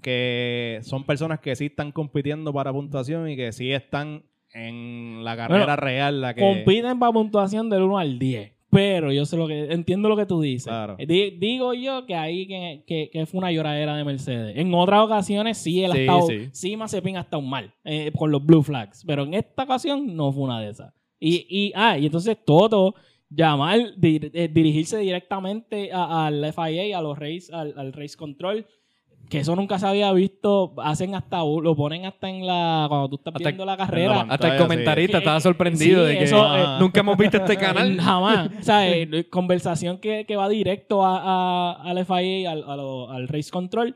Que 0.00 0.78
son 0.82 1.04
personas 1.04 1.40
que 1.40 1.56
sí 1.56 1.66
están 1.66 1.92
compitiendo 1.92 2.52
para 2.52 2.72
puntuación 2.72 3.28
y 3.28 3.36
que 3.36 3.52
sí 3.52 3.72
están 3.72 4.22
en 4.54 5.24
la 5.24 5.36
carrera 5.36 5.64
Bueno, 5.64 5.76
real. 5.76 6.20
La 6.20 6.34
que, 6.34 6.40
compiten 6.40 6.98
para 6.98 7.12
puntuación 7.12 7.68
del 7.68 7.82
1 7.82 7.98
al 7.98 8.18
10. 8.18 8.52
Pero 8.70 9.12
yo 9.12 9.26
sé 9.26 9.36
lo 9.36 9.46
que 9.46 9.70
entiendo 9.72 10.08
lo 10.08 10.16
que 10.16 10.24
tú 10.24 10.40
dices. 10.40 10.68
Claro. 10.68 10.96
Digo 10.98 11.74
yo 11.74 12.06
que 12.06 12.14
ahí 12.14 12.46
que, 12.46 12.84
que- 12.86 13.10
que 13.12 13.26
fue 13.26 13.38
una 13.38 13.52
lloradera 13.52 13.94
de 13.96 14.04
Mercedes. 14.04 14.56
En 14.56 14.72
otras 14.72 15.00
ocasiones 15.00 15.58
sí 15.58 15.84
él 15.84 15.92
ha 15.92 15.96
estado, 15.98 16.26
sí. 16.26 16.48
sí, 16.52 16.76
Mazepin 16.76 17.18
ha 17.18 17.20
estado 17.20 17.42
mal 17.42 17.74
eh, 17.84 18.10
con 18.16 18.30
los 18.30 18.44
blue 18.44 18.62
flags. 18.62 19.04
Pero 19.06 19.24
en 19.24 19.34
esta 19.34 19.64
ocasión 19.64 20.16
no 20.16 20.32
fue 20.32 20.44
una 20.44 20.60
de 20.60 20.70
esas. 20.70 20.94
Y, 21.20 21.44
y, 21.50 21.72
ah, 21.74 21.98
y 21.98 22.06
entonces 22.06 22.36
Toto 22.46 22.94
llamar, 23.34 23.78
dir- 23.96 24.30
eh, 24.34 24.48
dirigirse 24.52 24.98
directamente 24.98 25.90
al 25.92 26.44
FIA, 26.52 26.98
a 26.98 27.02
los 27.02 27.18
race, 27.18 27.44
al, 27.52 27.74
al 27.76 27.92
race 27.92 28.16
control, 28.16 28.66
que 29.30 29.38
eso 29.38 29.56
nunca 29.56 29.78
se 29.78 29.86
había 29.86 30.12
visto, 30.12 30.74
hacen 30.82 31.14
hasta, 31.14 31.38
lo 31.38 31.74
ponen 31.74 32.04
hasta 32.04 32.28
en 32.28 32.46
la, 32.46 32.86
cuando 32.88 33.08
tú 33.08 33.16
estás 33.16 33.34
Hasta 33.34 33.48
viendo 33.48 33.64
la 33.64 33.76
carrera, 33.76 34.14
pantalla. 34.16 34.34
hasta 34.34 34.54
el 34.56 34.60
comentarista 34.62 35.18
estaba 35.18 35.40
sorprendido 35.40 36.02
sí, 36.04 36.12
de 36.12 36.18
que 36.18 36.24
eso, 36.24 36.56
eh, 36.56 36.64
nunca 36.80 37.00
hemos 37.00 37.16
visto 37.16 37.36
este 37.38 37.56
canal. 37.66 37.98
Jamás. 37.98 38.50
O 38.60 38.62
sea, 38.62 38.88
eh, 38.90 39.28
conversación 39.30 39.98
que, 39.98 40.26
que 40.26 40.36
va 40.36 40.48
directo 40.48 41.04
a, 41.06 41.18
a- 41.72 41.82
al 41.90 42.04
FIA, 42.04 42.50
al, 42.50 42.64
a 42.68 42.76
lo- 42.76 43.10
al 43.10 43.28
Race 43.28 43.50
Control. 43.50 43.94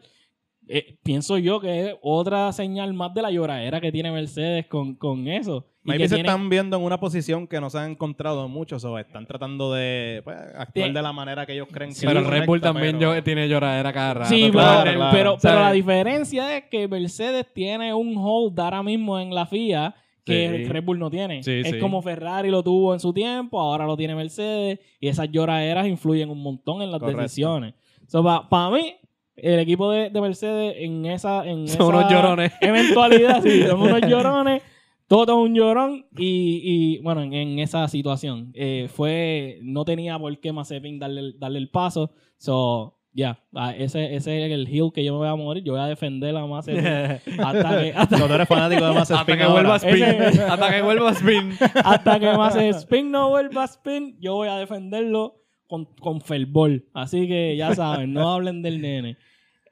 Eh, 0.69 0.97
pienso 1.03 1.39
yo 1.39 1.61
que 1.61 1.87
es 1.91 1.95
otra 2.03 2.53
señal 2.53 2.93
más 2.95 3.15
de 3.15 3.23
la 3.23 3.31
lloradera 3.31 3.81
que 3.81 3.93
tiene 3.93 4.11
Mercedes 4.11 4.67
con, 4.67 4.95
con 4.97 5.29
eso. 5.29 5.67
Y 5.85 5.89
Maybe 5.91 6.03
que 6.05 6.09
se 6.09 6.15
tiene- 6.17 6.29
están 6.29 6.49
viendo 6.49 6.77
en 6.77 6.83
una 6.83 6.99
posición 6.99 7.47
que 7.47 7.61
no 7.61 7.71
se 7.71 7.79
han 7.79 7.93
encontrado 7.93 8.49
muchos 8.49 8.85
o 8.85 8.99
están 8.99 9.25
tratando 9.27 9.73
de 9.73 10.21
pues, 10.25 10.37
actuar 10.57 10.89
Sí. 10.89 10.93
de 10.93 11.03
la 11.03 11.13
manera 11.13 11.47
que 11.47 11.53
ellos 11.53 11.69
creen 11.71 11.95
que 11.95 12.05
pero 12.07 12.23
Red 12.29 12.47
Bull 12.47 12.61
también 12.61 12.99
pero- 12.99 13.15
yo- 13.15 13.23
tiene 13.23 13.49
lloradera 13.49 13.93
cada 13.93 14.15
rato. 14.15 14.29
Sí, 14.29 14.51
claro, 14.51 14.81
pero, 14.85 14.97
claro. 14.99 15.13
pero, 15.17 15.37
pero 15.41 15.41
¿Sabes? 15.41 15.61
la 15.67 15.73
diferencia 15.73 16.57
es 16.57 16.65
que 16.69 16.89
Mercedes 16.89 17.47
tiene 17.55 17.95
un 17.95 18.17
hold 18.19 18.59
ahora 18.59 18.83
mismo 18.83 19.21
en 19.21 19.33
la 19.33 19.47
FIA 19.47 19.95
que 20.25 20.65
Sí. 20.65 20.73
Red 20.73 20.83
Bull 20.83 20.99
no 20.99 21.09
tiene. 21.09 21.45
Sí, 21.45 21.61
es 21.65 21.71
sí. 21.71 21.79
como 21.79 22.03
Ferrari 22.03 22.51
lo 22.51 22.65
tuvo 22.65 22.93
en 22.93 22.99
su 22.99 23.13
tiempo, 23.13 23.61
ahora 23.61 23.87
lo 23.87 23.97
tiene 23.97 24.17
Mercedes 24.17 24.81
y 24.99 25.07
esas 25.07 25.31
lloraderas 25.31 25.87
influyen 25.87 26.29
un 26.31 26.43
montón 26.43 26.83
en 26.83 26.91
las 26.91 26.99
Correcto. 26.99 27.23
decisiones. 27.23 27.75
Para 28.51 28.71
mí, 28.71 28.95
el 29.37 29.59
equipo 29.61 29.91
de, 29.91 30.11
de 30.11 30.21
Mercedes 30.21 30.77
en 30.79 31.07
esa, 31.07 31.47
en 31.47 31.69
Son 31.69 31.75
esa 31.95 31.99
unos 31.99 32.11
llorones. 32.11 32.53
eventualidad, 32.61 33.43
sí, 33.43 33.63
son 33.63 33.81
unos 33.83 34.01
llorones. 34.09 34.63
Todo 35.09 35.25
es 35.41 35.49
un 35.51 35.55
llorón 35.55 36.07
y, 36.19 36.61
y, 36.65 36.99
bueno, 36.99 37.23
en, 37.23 37.33
en 37.33 37.59
esa 37.61 37.87
situación 37.87 38.51
eh, 38.55 38.89
fue, 38.93 39.61
no 39.63 39.85
tenía 39.85 40.19
por 40.19 40.37
qué 40.41 40.53
Mazepin 40.53 40.99
darle, 40.99 41.33
darle 41.39 41.59
el 41.59 41.69
paso. 41.71 42.11
So, 42.39 42.99
ya, 43.13 43.39
ah, 43.55 43.73
ese, 43.75 44.17
ese 44.17 44.45
es 44.45 44.51
el 44.53 44.67
heel 44.67 44.91
que 44.93 45.05
yo 45.05 45.13
me 45.13 45.19
voy 45.19 45.29
a 45.29 45.37
morir. 45.37 45.63
Yo 45.63 45.73
voy 45.75 45.81
a 45.81 45.87
defender 45.87 46.37
a 46.37 46.45
Mazepin 46.45 46.87
hasta 47.41 47.81
que, 47.81 47.93
hasta, 47.95 48.19
No, 48.19 48.27
tú 48.27 48.35
eres 48.35 48.49
fanático 48.49 48.85
de 48.85 48.99
Hasta 48.99 49.25
que 49.25 49.47
vuelva 49.47 49.75
a 49.75 49.77
spin. 49.77 50.03
Ese- 50.03 50.43
Hasta 50.43 50.71
que 50.75 50.83
vuelva 50.83 51.09
a 51.09 51.13
spin. 51.13 51.53
hasta 51.85 52.19
que 52.21 52.27
Mazepin 52.33 53.11
no 53.13 53.29
vuelva 53.29 53.63
a 53.63 53.67
spin, 53.67 54.17
yo 54.21 54.35
voy 54.35 54.49
a 54.49 54.57
defenderlo 54.57 55.37
con, 55.69 55.85
con 56.01 56.21
fervor. 56.21 56.83
Así 56.95 57.29
que 57.29 57.57
ya 57.57 57.75
saben, 57.77 58.13
no 58.13 58.29
hablen 58.33 58.61
del 58.61 58.81
nene. 58.81 59.17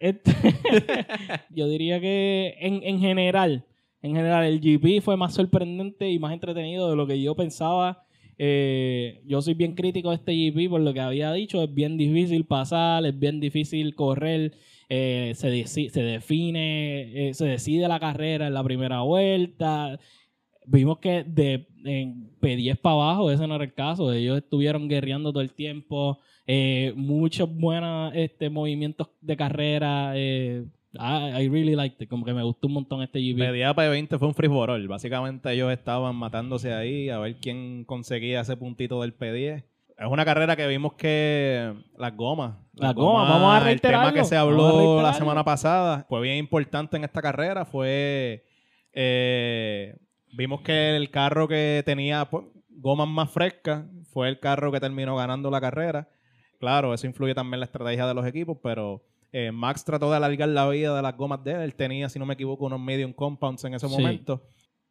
Este- 0.04 0.32
yo 1.50 1.66
diría 1.68 1.98
que 2.00 2.56
en, 2.60 2.82
en 2.82 3.00
general, 3.00 3.64
en 4.02 4.14
general, 4.14 4.44
el 4.44 4.60
GP 4.60 5.00
fue 5.02 5.16
más 5.16 5.32
sorprendente 5.34 6.10
y 6.10 6.18
más 6.18 6.32
entretenido 6.34 6.90
de 6.90 6.96
lo 6.96 7.06
que 7.06 7.20
yo 7.22 7.34
pensaba. 7.34 8.04
Eh, 8.36 9.22
yo 9.26 9.40
soy 9.40 9.54
bien 9.54 9.74
crítico 9.74 10.10
de 10.10 10.16
este 10.16 10.32
GP 10.34 10.68
por 10.68 10.80
lo 10.82 10.92
que 10.92 11.00
había 11.00 11.32
dicho. 11.32 11.62
Es 11.62 11.72
bien 11.72 11.96
difícil 11.96 12.44
pasar, 12.44 13.06
es 13.06 13.18
bien 13.18 13.40
difícil 13.40 13.94
correr. 13.94 14.52
eh, 14.90 15.32
se, 15.36 15.66
se 15.66 16.02
define, 16.02 17.28
eh, 17.30 17.34
se 17.34 17.46
decide 17.46 17.88
la 17.88 17.98
carrera 18.00 18.46
en 18.48 18.54
la 18.54 18.62
primera 18.64 19.00
vuelta. 19.02 19.98
Vimos 20.66 20.98
que 20.98 21.24
de 21.24 21.66
en 21.84 22.30
P10 22.40 22.76
para 22.80 22.94
abajo, 22.94 23.30
ese 23.30 23.46
no 23.46 23.54
era 23.56 23.64
el 23.64 23.74
caso. 23.74 24.12
Ellos 24.12 24.38
estuvieron 24.38 24.88
guerreando 24.88 25.32
todo 25.32 25.42
el 25.42 25.52
tiempo. 25.54 26.20
Eh, 26.46 26.92
muchos 26.96 27.48
buenos 27.54 28.12
este, 28.14 28.50
movimientos 28.50 29.08
de 29.20 29.36
carrera. 29.36 30.12
eh, 30.16 30.64
I, 30.94 31.42
I 31.44 31.48
really 31.48 31.74
liked 31.74 32.00
it. 32.02 32.08
Como 32.08 32.24
que 32.24 32.32
me 32.32 32.42
gustó 32.42 32.68
un 32.68 32.74
montón 32.74 33.02
este 33.02 33.18
GP. 33.20 33.38
Pedía 33.38 33.74
P20 33.74 34.18
fue 34.18 34.28
un 34.28 34.34
free 34.34 34.48
for 34.48 34.70
all. 34.70 34.86
Básicamente 34.86 35.50
ellos 35.52 35.72
estaban 35.72 36.14
matándose 36.14 36.72
ahí 36.72 37.08
a 37.10 37.18
ver 37.18 37.36
quién 37.40 37.84
conseguía 37.84 38.42
ese 38.42 38.56
puntito 38.56 39.00
del 39.02 39.16
P10. 39.16 39.64
Es 39.96 40.06
una 40.08 40.24
carrera 40.24 40.56
que 40.56 40.66
vimos 40.66 40.94
que 40.94 41.72
las 41.96 42.16
gomas. 42.16 42.56
Las 42.74 42.94
gomas, 42.94 43.28
vamos 43.28 43.54
a 43.54 43.58
El 43.58 43.64
reiterarlo, 43.64 44.08
tema 44.10 44.20
que 44.20 44.24
se 44.28 44.36
habló 44.36 45.00
la 45.02 45.12
semana 45.14 45.44
pasada 45.44 46.04
fue 46.08 46.20
bien 46.20 46.36
importante 46.36 46.96
en 46.96 47.04
esta 47.04 47.22
carrera. 47.22 47.64
Fue. 47.64 48.44
eh, 48.92 49.96
vimos 50.36 50.60
que 50.62 50.96
el 50.96 51.10
carro 51.10 51.46
que 51.48 51.82
tenía 51.84 52.24
pues, 52.24 52.44
gomas 52.70 53.08
más 53.08 53.30
frescas 53.30 53.84
fue 54.12 54.28
el 54.28 54.38
carro 54.40 54.70
que 54.72 54.80
terminó 54.80 55.16
ganando 55.16 55.50
la 55.50 55.60
carrera. 55.60 56.08
Claro, 56.58 56.94
eso 56.94 57.06
influye 57.06 57.34
también 57.34 57.54
en 57.54 57.60
la 57.60 57.66
estrategia 57.66 58.06
de 58.06 58.14
los 58.14 58.26
equipos, 58.26 58.58
pero 58.62 59.02
eh, 59.32 59.50
Max 59.52 59.84
trató 59.84 60.10
de 60.10 60.16
alargar 60.16 60.48
la 60.48 60.68
vida 60.68 60.94
de 60.96 61.02
las 61.02 61.16
gomas 61.16 61.42
de 61.44 61.52
él. 61.52 61.60
Él 61.62 61.74
tenía, 61.74 62.08
si 62.08 62.18
no 62.18 62.26
me 62.26 62.34
equivoco, 62.34 62.66
unos 62.66 62.80
medium 62.80 63.12
compounds 63.12 63.64
en 63.64 63.74
ese 63.74 63.88
Sí. 63.88 63.94
momento. 63.94 64.42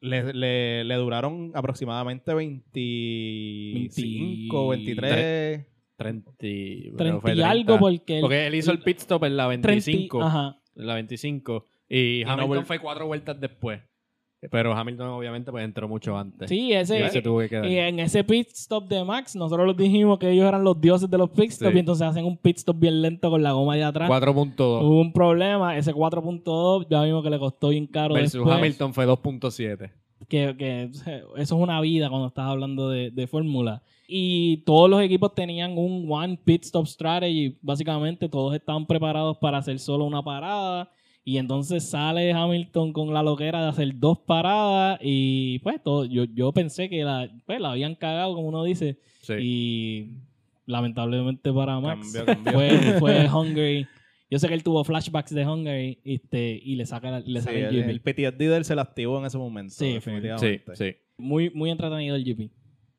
Le, 0.02 0.34
le- 0.34 0.84
le 0.84 0.95
duraron 0.95 1.52
aproximadamente 1.56 2.34
25, 2.34 4.67
23. 4.69 5.65
30 5.95 6.32
y, 6.41 6.82
creo 6.82 6.95
30 6.97 7.15
que 7.15 7.21
fue 7.21 7.36
y 7.36 7.41
algo 7.41 7.80
porque... 7.80 8.15
él- 8.17 8.21
Porque 8.21 8.47
él 8.47 8.56
hizo 8.56 8.71
el 8.71 8.80
pit 8.80 8.97
stop 8.99 9.23
en 9.26 9.38
la 9.38 9.45
30 9.47 9.67
25. 9.67 10.23
ajá. 10.23 10.58
En 10.76 10.88
la 10.88 10.95
25. 10.95 11.65
Y, 11.88 12.23
no 12.26 12.32
Hamilton 12.32 12.63
vol- 12.63 12.65
fue 12.65 12.80
cuatro 12.80 13.06
vueltas 13.08 13.39
después. 13.39 13.80
Pero 14.49 14.73
Hamilton 14.73 15.08
obviamente 15.10 15.51
pues 15.51 15.63
entró 15.63 15.88
mucho 15.88 16.17
antes. 16.17 16.49
Sí, 16.49 16.67
Y 16.69 16.73
ese... 16.73 17.21
tuvo 17.21 17.39
que 17.39 17.49
quedar. 17.49 17.65
Y 17.65 17.77
en 17.77 17.99
ese 17.99 18.23
pit 18.23 18.49
stop 18.53 18.88
de 18.88 19.03
Max, 19.03 19.36
nosotros 19.36 19.67
les 19.67 19.77
dijimos 19.77 20.19
que 20.19 20.29
ellos 20.32 20.45
eran 20.47 20.63
los 20.63 20.79
dioses 20.79 21.10
de 21.10 21.17
los 21.17 21.29
pit 21.29 21.51
stops 21.51 21.71
Sí. 21.71 21.75
y 21.77 21.79
entonces 21.79 22.08
hacen 22.08 22.25
un 22.25 22.38
pit 22.38 22.58
stop 22.58 22.77
bien 22.79 23.01
lento 23.01 23.29
con 23.29 23.41
la 23.43 23.51
goma 23.51 23.75
de 23.75 23.84
atrás. 23.84 24.10
4.2 24.10 24.58
Hubo 24.84 24.99
un 25.01 25.13
problema, 25.13 25.77
ese 25.77 25.93
4.2 25.93 26.88
ya 26.89 27.03
vimos 27.03 27.23
que 27.23 27.29
le 27.29 27.39
costó 27.39 27.69
bien 27.69 27.88
caro 27.88 28.15
versus 28.15 28.34
después. 28.34 28.56
Hamilton 28.56 28.93
fue 28.93 29.06
2.7. 29.08 29.91
que, 30.27 30.56
que 30.58 30.84
eso 30.93 31.36
es 31.38 31.51
una 31.51 31.79
vida 31.82 32.10
cuando 32.10 32.27
estás 32.27 32.45
hablando 32.45 32.89
de, 32.89 33.12
de 33.12 33.27
fórmula. 33.27 33.82
Y 34.08 34.58
todos 34.65 34.89
los 34.89 35.01
equipos 35.01 35.34
tenían 35.34 35.77
un 35.77 36.06
one 36.12 36.38
pit 36.43 36.63
stop 36.65 36.86
strategy. 36.88 37.58
Básicamente 37.62 38.27
todos 38.29 38.53
estaban 38.53 38.86
preparados 38.86 39.38
para 39.38 39.58
hacer 39.58 39.79
solo 39.79 40.03
una 40.06 40.21
parada. 40.21 40.89
Y 41.26 41.38
entonces 41.38 41.90
sale 41.90 42.34
Hamilton 42.34 42.92
con 42.92 43.14
la 43.14 43.24
loquera 43.24 43.62
de 43.64 43.70
hacer 43.70 43.92
dos 43.98 44.20
paradas. 44.20 45.00
Y 45.02 45.60
pues 45.60 45.82
todo, 45.82 46.04
yo, 46.06 46.26
yo 46.26 46.52
pensé 46.52 46.90
que 46.90 47.04
la, 47.04 47.30
pues, 47.46 47.62
la 47.62 47.72
habían 47.72 47.96
cagado, 47.96 48.36
como 48.36 48.50
uno 48.50 48.64
dice. 48.64 48.98
Sí. 49.22 49.34
Y 49.40 50.08
lamentablemente 50.66 51.52
para 51.54 51.80
Max 51.80 52.12
Cambió, 52.14 52.26
cambió. 52.26 52.54
fue, 52.54 52.70
fue 53.00 53.30
Hungary. 53.30 53.88
Yo 54.30 54.40
sé 54.40 54.48
que 54.48 54.54
él 54.56 54.64
tuvo 54.64 54.84
flashbacks 54.84 55.34
de 55.34 55.46
Hungary 55.46 56.00
este, 56.04 56.60
y 56.64 56.76
le 56.76 56.86
saca, 56.86 57.12
la- 57.12 57.20
le 57.20 57.40
Sí, 57.40 57.46
saca 57.46 57.58
el 57.58 57.66
el, 57.76 57.82
GP. 57.84 57.90
el 57.90 58.02
PTSD 58.02 58.38
de 58.50 58.58
él 58.58 58.66
se 58.66 58.76
lo 58.76 58.82
activó 58.82 59.20
en 59.20 59.26
ese 59.26 59.38
momento. 59.38 59.74
Sí, 59.74 59.86
Sí, 59.86 59.94
definitivamente. 59.94 60.64
sí. 60.76 60.96
Muy, 61.18 61.52
muy 61.52 61.70
entretenido 61.70 62.16
el 62.16 62.24
GP. 62.24 62.50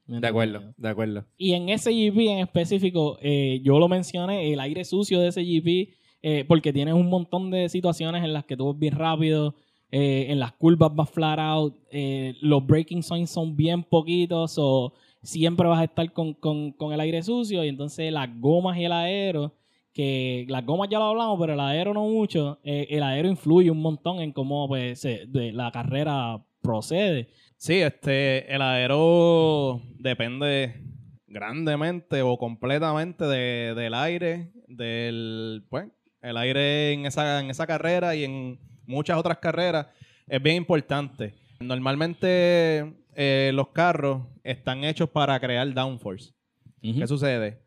Muy 0.06 0.20
De 0.20 0.26
acuerdo, 0.28 0.72
de 0.76 0.88
acuerdo. 0.88 1.24
Y 1.36 1.54
en 1.54 1.70
ese 1.70 1.90
GP 1.90 2.18
en 2.30 2.38
específico, 2.40 3.18
eh, 3.20 3.60
yo 3.64 3.78
lo 3.78 3.88
mencioné, 3.88 4.52
el 4.52 4.60
aire 4.60 4.84
sucio 4.84 5.18
de 5.20 5.28
ese 5.28 5.42
GP, 5.42 5.94
eh, 6.26 6.44
porque 6.48 6.72
tienes 6.72 6.94
un 6.94 7.10
montón 7.10 7.50
de 7.50 7.68
situaciones 7.68 8.24
en 8.24 8.32
las 8.32 8.46
que 8.46 8.56
tú 8.56 8.66
vas 8.72 8.78
bien 8.78 8.94
rápido, 8.94 9.54
eh, 9.90 10.26
en 10.30 10.40
las 10.40 10.52
curvas 10.52 10.90
vas 10.94 11.10
flat 11.10 11.38
out, 11.38 11.74
eh, 11.90 12.34
los 12.40 12.66
braking 12.66 13.02
signs 13.02 13.28
son 13.30 13.54
bien 13.54 13.82
poquitos, 13.84 14.56
o 14.58 14.94
siempre 15.22 15.68
vas 15.68 15.80
a 15.80 15.84
estar 15.84 16.10
con, 16.12 16.32
con- 16.32 16.72
con 16.72 16.92
el 16.94 17.00
aire 17.00 17.22
sucio, 17.22 17.62
y 17.62 17.68
entonces 17.68 18.10
las 18.10 18.28
gomas 18.40 18.78
y 18.78 18.84
el 18.84 18.92
aero, 18.92 19.52
que 19.92 20.46
las 20.48 20.64
gomas 20.64 20.88
ya 20.88 20.98
lo 20.98 21.04
hablamos, 21.04 21.38
pero 21.38 21.52
el 21.52 21.60
aero 21.60 21.92
no 21.92 22.04
mucho, 22.08 22.58
el 22.64 23.02
aero 23.02 23.28
influye 23.28 23.70
un 23.70 23.82
montón 23.82 24.20
en 24.20 24.32
cómo 24.32 24.66
pues, 24.66 25.06
la 25.30 25.70
carrera 25.70 26.42
procede. 26.62 27.28
Sí, 27.58 27.74
este, 27.74 28.52
el 28.52 28.62
aero 28.62 29.80
depende 29.98 30.80
grandemente 31.28 32.22
o 32.22 32.36
completamente 32.38 33.24
de- 33.26 33.74
del 33.74 33.94
aire, 33.94 34.50
del, 34.68 35.64
pues, 35.68 35.86
el 36.24 36.36
aire 36.38 36.92
en 36.92 37.06
esa, 37.06 37.40
en 37.40 37.50
esa 37.50 37.66
carrera 37.66 38.16
y 38.16 38.24
en 38.24 38.58
muchas 38.86 39.18
otras 39.18 39.38
carreras 39.38 39.86
es 40.26 40.42
bien 40.42 40.56
importante. 40.56 41.34
Normalmente 41.60 42.94
eh, 43.14 43.52
los 43.54 43.68
carros 43.68 44.22
están 44.42 44.84
hechos 44.84 45.10
para 45.10 45.38
crear 45.38 45.72
downforce. 45.72 46.32
¿Qué 46.80 47.06
sucede? 47.06 47.62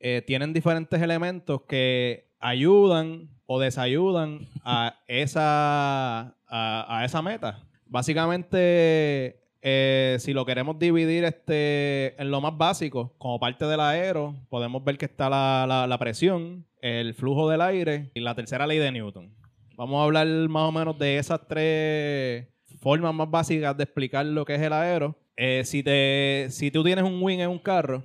Eh, 0.00 0.22
tienen 0.26 0.52
diferentes 0.52 1.00
elementos 1.00 1.62
que 1.62 2.30
ayudan 2.38 3.28
o 3.46 3.60
desayudan 3.60 4.48
a 4.64 4.98
esa, 5.08 6.20
a, 6.46 6.98
a 6.98 7.04
esa 7.04 7.22
meta. 7.22 7.66
Básicamente, 7.86 9.39
eh, 9.62 10.16
si 10.20 10.32
lo 10.32 10.44
queremos 10.46 10.78
dividir 10.78 11.24
este, 11.24 12.20
en 12.20 12.30
lo 12.30 12.40
más 12.40 12.56
básico, 12.56 13.14
como 13.18 13.38
parte 13.38 13.66
del 13.66 13.80
aero, 13.80 14.34
podemos 14.48 14.82
ver 14.84 14.96
que 14.98 15.04
está 15.06 15.28
la, 15.28 15.66
la- 15.68 15.86
la 15.86 15.98
presión, 15.98 16.64
el 16.80 17.14
flujo 17.14 17.48
del 17.48 17.60
aire 17.60 18.10
y 18.14 18.20
la 18.20 18.34
tercera 18.34 18.66
ley 18.66 18.78
de 18.78 18.90
Newton. 18.92 19.34
Vamos 19.76 20.00
a 20.00 20.04
hablar 20.04 20.26
más 20.48 20.68
o 20.68 20.72
menos 20.72 20.98
de 20.98 21.18
esas 21.18 21.40
tres 21.48 22.46
formas 22.80 23.14
más 23.14 23.30
básicas 23.30 23.76
de 23.76 23.84
explicar 23.84 24.24
lo 24.26 24.44
que 24.44 24.54
es 24.54 24.60
el 24.62 24.72
aero. 24.72 25.16
Eh, 25.36 25.62
si, 25.64 25.82
te, 25.82 26.46
si 26.50 26.70
tú 26.70 26.82
tienes 26.84 27.04
un 27.04 27.22
wing 27.22 27.38
en 27.40 27.48
un 27.50 27.58
carro, 27.58 28.02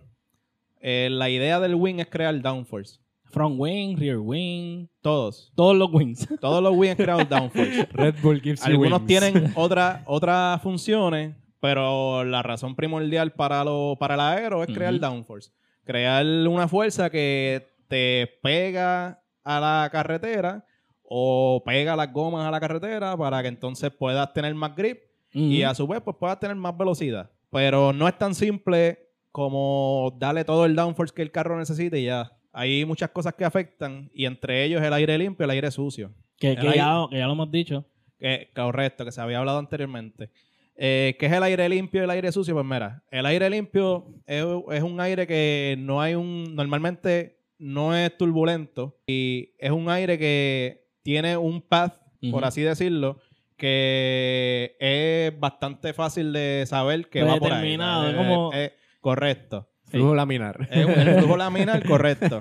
eh, 0.82 1.10
la 1.12 1.30
idea 1.30 1.60
del 1.60 1.76
wing 1.76 2.00
es 2.00 2.08
crear 2.08 2.40
downforce. 2.42 3.00
Front 3.26 3.56
wing, 3.60 3.98
rear 3.98 4.18
wing, 4.20 4.88
Todos. 5.02 5.52
todos 5.56 5.76
los 5.76 5.90
wings. 5.92 6.26
Todos 6.40 6.64
los 6.64 6.74
wings 6.76 6.96
crean 6.96 7.28
downforce. 7.28 7.86
Red 7.92 8.16
Bull 8.22 8.40
gives 8.42 8.62
you 8.62 8.68
Algunos 8.72 9.02
wings. 9.02 9.08
tienen 9.08 9.52
otra- 9.56 10.04
otras 10.06 10.62
funciones, 10.62 11.36
pero 11.60 12.24
la 12.24 12.44
razón 12.44 12.76
primordial 12.76 13.32
para, 13.34 13.64
lo, 13.64 13.96
para 14.00 14.16
el 14.16 14.20
aero 14.22 14.64
es 14.64 14.70
crear 14.76 15.00
downforce. 15.00 15.52
Crear 15.84 16.26
una 16.26 16.68
fuerza 16.68 17.10
que 17.10 17.68
te 17.88 18.40
pega 18.42 19.22
a 19.44 19.60
la 19.60 19.90
carretera 19.92 20.66
o 21.04 21.62
pega 21.66 21.96
las 21.96 22.12
gomas 22.12 22.48
a 22.48 22.52
la 22.52 22.60
carretera 22.60 23.16
para 23.16 23.42
que 23.42 23.48
entonces 23.48 23.92
puedas 23.92 24.34
tener 24.34 24.54
más 24.56 24.76
grip 24.76 25.00
y 25.32 25.64
a 25.64 25.76
su 25.76 25.86
vez 25.88 26.02
pues 26.02 26.16
puedas 26.20 26.40
tener 26.40 26.56
más 26.56 26.76
velocidad. 26.78 27.30
Pero 27.52 27.94
no 27.94 28.08
es 28.08 28.18
tan 28.18 28.34
simple 28.34 29.00
como 29.32 30.16
darle 30.18 30.44
todo 30.46 30.66
el 30.66 30.76
downforce 30.76 31.14
que 31.14 31.22
el 31.22 31.32
carro 31.32 31.58
necesite 31.58 32.00
y 32.00 32.06
ya. 32.06 32.32
Hay 32.54 32.86
muchas 32.86 33.10
cosas 33.12 33.34
que 33.34 33.44
afectan 33.46 34.10
y 34.14 34.26
entre 34.26 34.64
ellos 34.64 34.82
el 34.82 34.94
aire 34.94 35.18
limpio 35.18 35.44
y 35.44 35.46
el 35.46 35.50
aire 35.52 35.72
sucio. 35.72 36.12
que, 36.38 36.56
que 36.56 36.62
el 36.62 36.68
aire- 36.68 36.78
ya, 36.78 37.06
que 37.10 37.18
ya 37.18 37.28
lo 37.28 37.34
hemos 37.34 37.52
dicho. 37.52 37.86
Que, 38.18 38.50
correcto, 38.56 39.04
que 39.04 39.12
se 39.12 39.20
había 39.22 39.40
hablado 39.40 39.60
anteriormente. 39.60 40.30
Eh, 40.78 41.16
¿Qué 41.20 41.28
es 41.28 41.32
el 41.32 41.44
aire 41.44 41.70
limpio 41.70 42.02
y 42.02 42.04
el 42.04 42.10
aire 42.10 42.32
sucio? 42.32 42.54
Pues 42.54 42.66
mira, 42.66 43.04
el 43.12 43.26
aire 43.26 43.50
limpio 43.50 44.08
es, 44.26 44.44
es 44.72 44.84
un 44.84 45.00
aire 45.00 45.26
que 45.26 45.76
no 45.80 46.02
hay 46.02 46.16
un... 46.16 46.56
Normalmente 46.56 47.38
no 47.58 47.96
es 47.96 48.16
turbulento 48.18 48.98
y 49.08 49.52
es 49.58 49.72
un 49.72 49.90
aire 49.90 50.18
que 50.18 50.86
tiene 51.04 51.38
un 51.38 51.62
path, 51.62 51.94
por 52.32 52.44
así 52.44 52.62
decirlo, 52.62 53.20
que 53.58 54.76
es 54.80 55.40
bastante 55.40 55.94
fácil 55.94 56.34
de 56.34 56.64
saber 56.68 57.08
que 57.10 57.24
va 57.24 57.38
por 57.38 57.52
ahí. 57.54 57.60
Predeterminado, 57.60 58.10
Eh, 58.10 58.16
como- 58.16 58.52
eh, 58.54 58.74
correcto. 59.02 59.70
Flujo 59.88 60.16
laminar. 60.16 60.68
Es 60.72 60.86
un 60.86 60.94
flujo 61.20 61.38
laminar, 61.38 61.84
correcto. 61.88 62.40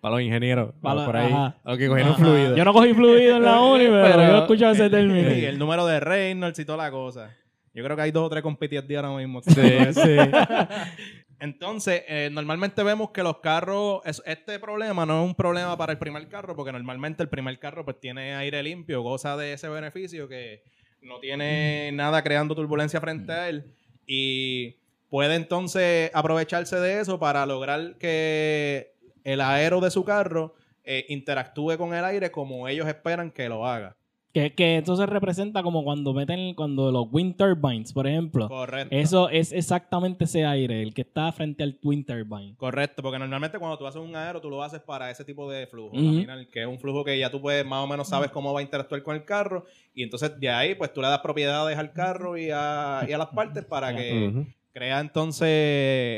Para 0.00 0.14
los 0.14 0.22
ingenieros. 0.22 0.74
Para 0.82 0.94
los- 0.96 1.04
por 1.06 1.16
ahí. 1.16 1.32
ajá. 1.32 1.56
Los 1.64 1.78
que 1.78 1.88
cogieron 1.88 2.12
Ajá. 2.12 2.22
fluido. 2.24 2.56
Yo 2.56 2.64
no 2.64 2.72
cogí 2.72 2.94
fluido 2.94 3.36
en 3.38 3.42
la 3.42 3.60
uni, 3.62 3.84
pero, 3.84 4.02
Pero- 4.02 4.22
yo 4.28 4.36
he 4.36 4.38
escuchado 4.40 4.72
ese 4.74 4.90
término. 4.90 5.34
Y 5.34 5.44
el 5.46 5.58
número 5.58 5.86
de 5.86 5.98
Reynolds 6.00 6.58
y 6.58 6.64
toda 6.64 6.78
la 6.84 6.90
cosa. 6.90 7.34
Yo 7.74 7.82
creo 7.84 7.96
que 7.96 8.02
hay 8.02 8.10
dos 8.12 8.24
o 8.26 8.30
tres 8.30 8.42
compitiendo 8.42 8.96
ahora 8.96 9.10
mismo. 9.16 9.42
Sí, 9.42 9.52
sí. 9.92 10.16
Entonces, 11.40 12.02
eh, 12.08 12.30
normalmente 12.32 12.82
vemos 12.82 13.10
que 13.10 13.22
los 13.22 13.38
carros, 13.38 14.00
es- 14.04 14.22
este 14.24 14.58
problema 14.58 15.04
no 15.04 15.22
es 15.22 15.28
un 15.28 15.34
problema 15.34 15.76
para 15.76 15.92
el 15.92 15.98
primer 15.98 16.28
carro, 16.28 16.54
porque 16.56 16.72
normalmente 16.72 17.22
el 17.22 17.28
primer 17.28 17.58
carro 17.58 17.84
pues 17.84 17.98
tiene 18.00 18.34
aire 18.36 18.62
limpio, 18.62 19.02
goza 19.02 19.36
de 19.36 19.52
ese 19.52 19.68
beneficio 19.68 20.28
que 20.28 20.62
no 21.02 21.18
tiene 21.20 21.90
nada 21.92 22.22
creando 22.22 22.54
turbulencia 22.54 23.00
frente 23.00 23.32
a 23.32 23.48
él 23.48 23.74
y 24.06 24.76
puede 25.10 25.34
entonces 25.34 26.10
aprovecharse 26.14 26.76
de 26.76 27.00
eso 27.00 27.18
para 27.18 27.44
lograr 27.44 27.96
que 27.98 28.92
el 29.24 29.40
aero 29.40 29.80
de 29.80 29.90
su 29.90 30.04
carro 30.04 30.54
eh, 30.84 31.04
interactúe 31.08 31.76
con 31.76 31.92
el 31.94 32.04
aire 32.04 32.30
como 32.30 32.68
ellos 32.68 32.86
esperan 32.86 33.30
que 33.30 33.48
lo 33.48 33.66
haga. 33.66 33.96
Que, 34.34 34.52
que 34.52 34.74
entonces 34.78 35.08
representa 35.08 35.62
como 35.62 35.84
cuando 35.84 36.12
meten, 36.12 36.54
cuando 36.54 36.90
los 36.90 37.06
wind 37.12 37.36
turbines, 37.36 37.92
por 37.92 38.08
ejemplo. 38.08 38.48
Correcto. 38.48 38.88
Eso 38.94 39.28
es 39.28 39.52
exactamente 39.52 40.24
ese 40.24 40.44
aire, 40.44 40.82
el 40.82 40.92
que 40.92 41.02
está 41.02 41.30
frente 41.30 41.62
al 41.62 41.76
twin 41.76 42.04
turbine. 42.04 42.54
Correcto, 42.56 43.00
porque 43.00 43.20
normalmente 43.20 43.60
cuando 43.60 43.78
tú 43.78 43.86
haces 43.86 44.02
un 44.02 44.16
aero, 44.16 44.40
tú 44.40 44.50
lo 44.50 44.60
haces 44.64 44.80
para 44.80 45.08
ese 45.08 45.24
tipo 45.24 45.48
de 45.48 45.68
flujo, 45.68 45.92
que 46.50 46.62
es 46.62 46.66
un 46.66 46.80
flujo 46.80 47.04
que 47.04 47.16
ya 47.16 47.30
tú 47.30 47.40
puedes 47.40 47.64
más 47.64 47.84
o 47.84 47.86
menos 47.86 48.08
sabes 48.08 48.30
cómo 48.32 48.52
va 48.52 48.58
a 48.58 48.62
interactuar 48.64 49.04
con 49.04 49.14
el 49.14 49.24
carro, 49.24 49.66
y 49.94 50.02
entonces 50.02 50.38
de 50.40 50.50
ahí 50.50 50.74
pues 50.74 50.92
tú 50.92 51.00
le 51.00 51.06
das 51.06 51.20
propiedades 51.20 51.78
al 51.78 51.92
carro 51.92 52.36
y 52.36 52.50
a, 52.52 53.06
y 53.08 53.12
a 53.12 53.18
las 53.18 53.28
partes 53.28 53.64
para 53.64 53.94
que 53.94 54.46
crea 54.72 54.98
entonces 54.98 55.48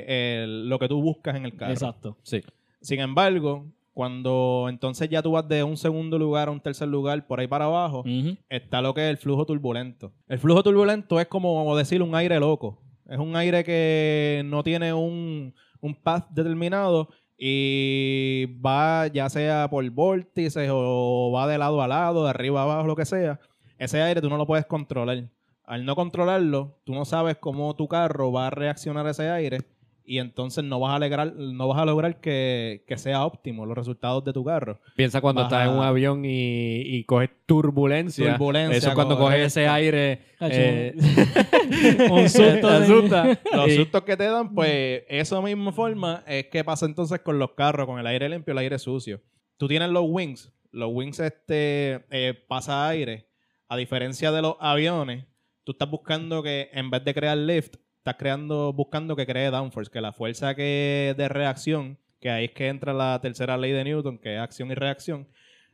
el- 0.09 0.68
lo 0.70 0.79
que 0.79 0.88
tú 0.88 1.02
buscas 1.02 1.37
en 1.37 1.44
el 1.44 1.55
carro. 1.55 1.72
Exacto. 1.72 2.16
Sí. 2.22 2.42
Sin 2.81 3.00
embargo, 3.00 3.66
cuando 3.96 4.66
entonces 4.68 5.09
ya 5.09 5.22
tú 5.22 5.30
vas 5.30 5.48
de 5.48 5.64
un 5.64 5.78
segundo 5.78 6.18
lugar 6.18 6.48
a 6.48 6.50
un 6.50 6.61
tercer 6.61 6.87
lugar 6.87 7.26
por 7.26 7.40
ahí 7.40 7.46
para 7.46 7.64
abajo, 7.64 8.04
está 8.50 8.82
lo 8.82 8.92
que 8.92 9.00
es 9.00 9.09
el 9.09 9.16
flujo 9.16 9.46
turbulento. 9.46 10.12
El 10.28 10.38
flujo 10.38 10.62
turbulento 10.62 11.18
es 11.18 11.28
como 11.28 11.74
decir 11.74 12.02
un 12.02 12.14
aire 12.14 12.38
loco. 12.38 12.78
Es 13.09 13.18
un 13.18 13.35
aire 13.37 13.64
que 13.64 14.42
no 14.44 14.62
tiene 14.62 14.92
un, 14.92 15.54
un 15.80 15.94
path 15.94 16.28
determinado 16.28 17.09
y 17.38 18.61
va 18.61 19.06
ya 19.06 19.30
sea 19.30 19.70
por 19.70 19.88
vórtices 19.88 20.68
o 20.70 21.32
va 21.35 21.46
de 21.46 21.56
lado 21.56 21.80
a 21.80 21.88
lado, 21.88 22.24
de 22.24 22.28
arriba 22.28 22.61
a 22.61 22.64
abajo, 22.64 22.87
lo 22.87 22.96
que 22.96 23.06
sea. 23.06 23.40
Ese 23.78 24.02
aire 24.02 24.20
tú 24.20 24.28
no 24.28 24.37
lo 24.37 24.46
puedes 24.46 24.66
controlar. 24.66 25.30
Al 25.64 25.87
no 25.87 25.96
controlarlo, 25.96 26.82
tú 26.85 26.92
no 26.92 27.06
sabes 27.06 27.38
cómo 27.38 27.74
tu 27.74 27.88
carro 27.88 28.30
va 28.30 28.48
a 28.48 28.50
reaccionar 28.50 29.06
a 29.06 29.12
ese 29.12 29.30
aire 29.30 29.61
y 30.06 30.18
entonces 30.18 30.62
no 30.64 30.78
vas 30.78 30.94
a 30.94 30.98
lograr, 30.98 31.34
no 31.34 31.68
vas 31.68 31.78
a 31.78 31.84
lograr 31.84 32.20
que, 32.20 32.84
que 32.86 32.96
sea 32.96 33.24
óptimo 33.24 33.66
los 33.66 33.76
resultados 33.76 34.24
de 34.24 34.32
tu 34.32 34.44
carro. 34.44 34.80
Piensa 34.94 35.20
cuando 35.20 35.42
estás 35.42 35.66
en 35.68 35.74
un 35.74 35.82
avión 35.82 36.24
y, 36.24 36.80
y 36.82 37.04
coges 37.04 37.30
turbulencia. 37.44 38.32
Turbulencia, 38.32 38.78
Eso 38.78 38.88
es 38.90 38.94
cuando 38.94 39.18
coges 39.18 39.40
ese 39.40 39.66
aire. 39.66 40.20
Eh, 40.40 40.94
un 42.10 42.28
susto. 42.28 42.68
asusta. 42.68 43.38
Los 43.52 43.74
sustos 43.74 44.02
que 44.04 44.16
te 44.16 44.24
dan, 44.24 44.54
pues, 44.54 45.02
eso 45.08 45.42
misma 45.42 45.72
forma 45.72 46.22
es 46.26 46.46
que 46.46 46.62
pasa 46.62 46.86
entonces 46.86 47.20
con 47.20 47.38
los 47.38 47.52
carros, 47.52 47.86
con 47.86 47.98
el 47.98 48.06
aire 48.06 48.28
limpio 48.28 48.52
y 48.52 48.54
el 48.54 48.58
aire 48.58 48.78
sucio. 48.78 49.20
Tú 49.56 49.66
tienes 49.66 49.90
los 49.90 50.04
wings. 50.06 50.52
Los 50.70 50.90
wings, 50.92 51.18
este, 51.18 52.04
eh, 52.10 52.34
pasa 52.46 52.88
aire. 52.88 53.28
A 53.68 53.76
diferencia 53.76 54.30
de 54.30 54.42
los 54.42 54.56
aviones, 54.60 55.24
tú 55.64 55.72
estás 55.72 55.90
buscando 55.90 56.42
que, 56.42 56.70
en 56.72 56.90
vez 56.90 57.04
de 57.04 57.14
crear 57.14 57.36
lift, 57.36 57.76
estás 58.06 58.16
creando, 58.18 58.72
buscando 58.72 59.16
que 59.16 59.26
cree 59.26 59.50
downforce, 59.50 59.90
que 59.90 60.00
la 60.00 60.12
fuerza 60.12 60.54
que 60.54 61.14
de 61.18 61.28
reacción, 61.28 61.98
que 62.20 62.30
ahí 62.30 62.44
es 62.46 62.50
que 62.52 62.68
entra 62.68 62.92
la 62.92 63.20
tercera 63.20 63.56
ley 63.58 63.72
de 63.72 63.82
Newton, 63.82 64.18
que 64.18 64.36
es 64.36 64.40
acción 64.40 64.70
y 64.70 64.74
reacción. 64.74 65.26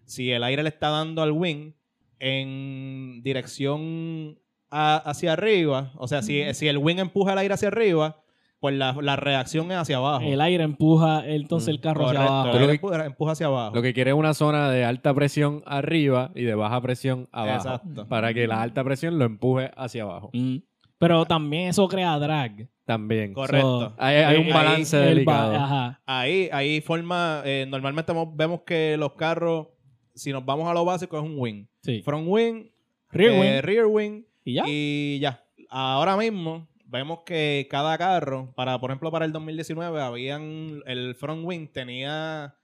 Si 0.07 0.31
el 0.33 0.43
aire 0.43 0.63
le 0.63 0.71
está 0.71 0.89
dando 0.89 1.23
al 1.23 1.33
wing 1.33 1.73
en 2.19 3.23
dirección 3.23 4.39
a- 4.71 4.97
hacia 4.97 5.35
arriba, 5.35 5.93
o 5.97 6.09
sea, 6.09 6.23
si, 6.23 6.43
si 6.55 6.69
el 6.69 6.79
wing 6.79 6.97
empuja 6.99 7.33
el 7.33 7.39
aire 7.39 7.55
hacia 7.55 7.69
arriba, 7.69 8.17
pues 8.61 8.75
la, 8.77 8.97
la 9.03 9.17
reacción 9.17 9.71
es 9.73 9.77
hacia 9.79 9.97
abajo. 9.97 10.25
El 10.25 10.41
aire 10.41 10.63
empuja 10.65 11.27
entonces 11.27 11.69
el 11.69 11.81
carro 11.81 12.07
hacia 12.09 12.23
abajo. 12.25 12.51
el 12.57 12.59
aire 12.63 12.73
empuja, 12.75 13.05
empuja 13.07 13.33
hacia 13.33 13.47
abajo. 13.47 13.75
Lo 13.75 13.83
que 13.83 13.93
quiere 13.93 14.13
es 14.13 14.17
una 14.17 14.35
zona 14.35 14.71
de 14.71 14.85
alta 14.85 15.13
presión 15.13 15.63
arriba 15.67 16.31
y 16.35 16.45
de 16.45 16.55
baja 16.55 16.81
presión 16.81 17.29
abajo. 17.33 17.69
Exacto. 17.69 18.09
Para 18.09 18.33
que 18.33 18.47
la 18.47 18.63
alta 18.63 18.83
presión 18.85 19.19
lo 19.19 19.25
empuje 19.25 19.71
hacia 19.77 20.05
abajo. 20.05 20.31
Mm. 20.33 20.59
Pero 21.03 21.25
también 21.27 21.69
eso 21.69 21.89
crea 21.89 22.17
drag. 22.19 22.69
También. 22.85 23.33
Correcto. 23.33 23.81
So, 23.91 23.95
Hay, 23.99 24.17
hay 24.17 24.37
un 24.39 24.49
balance 24.53 24.97
ba- 24.97 25.05
delicado. 25.05 25.55
Ajá. 25.57 26.01
Ahí, 26.07 26.49
ahí 26.53 26.81
forma, 26.81 27.43
eh, 27.45 27.67
normalmente 27.69 28.13
mo- 28.13 28.33
vemos 28.35 28.61
que 28.63 28.97
los 28.97 29.15
carros, 29.15 29.67
si 30.15 30.31
nos 30.33 30.45
vamos 30.45 30.69
a 30.69 30.75
lo 30.75 30.85
básico, 30.85 31.17
es 31.19 31.25
un 31.25 31.35
wing. 31.39 31.67
Sí. 31.83 32.03
Front 32.03 32.27
wing, 32.29 32.71
Rear 33.11 33.33
eh, 33.33 33.41
wing. 33.41 33.63
rear 33.63 33.87
wing 33.87 34.23
Y 34.45 34.55
ya. 34.55 34.63
y 34.67 35.19
ya. 35.21 35.43
Ahora 35.69 36.17
mismo 36.17 36.69
vemos 36.87 37.21
que 37.27 37.67
cada 37.71 37.97
carro, 37.99 38.53
para 38.55 38.79
por 38.79 38.91
ejemplo 38.91 39.11
para 39.11 39.25
el 39.25 39.33
2019, 39.33 40.01
habían 40.01 40.83
el 40.87 41.15
front 41.17 41.45
wing 41.45 41.67
tenía 41.73 42.55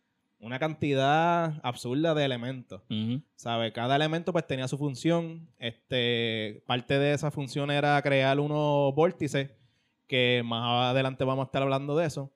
una 0.40 0.58
cantidad 0.58 1.54
absurda 1.62 2.14
de 2.14 2.24
elementos. 2.24 2.82
¿Sabe? 3.34 3.72
Cada 3.72 3.96
elemento 3.96 4.32
pues 4.32 4.46
tenía 4.46 4.68
su 4.68 4.78
función. 4.78 5.48
Este, 5.58 6.62
parte 6.66 6.98
de 6.98 7.12
esa 7.12 7.30
función 7.30 7.70
era 7.70 8.00
crear 8.02 8.38
unos 8.38 8.94
vórtices, 8.94 9.50
que 10.06 10.42
más 10.44 10.90
adelante 10.90 11.24
vamos 11.24 11.44
a 11.44 11.46
estar 11.46 11.62
hablando 11.62 11.96
de 11.96 12.06
eso. 12.06 12.32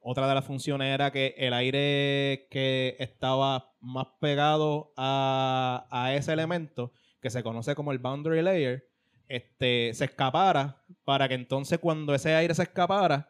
Otra 0.00 0.28
de 0.28 0.34
las 0.34 0.44
funciones 0.44 0.94
era 0.94 1.10
que 1.10 1.34
el 1.36 1.52
aire 1.52 2.46
que 2.50 2.96
estaba 3.00 3.72
más 3.80 4.06
pegado 4.20 4.92
a, 4.96 5.86
a 5.90 6.14
ese 6.14 6.32
elemento, 6.32 6.92
que 7.20 7.30
se 7.30 7.42
conoce 7.42 7.74
como 7.74 7.90
el 7.90 7.98
boundary 7.98 8.42
layer, 8.42 8.88
este, 9.28 9.92
se 9.94 10.04
escapara 10.04 10.82
para 11.04 11.26
que 11.26 11.34
entonces 11.34 11.80
cuando 11.80 12.14
ese 12.14 12.34
aire 12.34 12.54
se 12.54 12.62
escapara, 12.62 13.28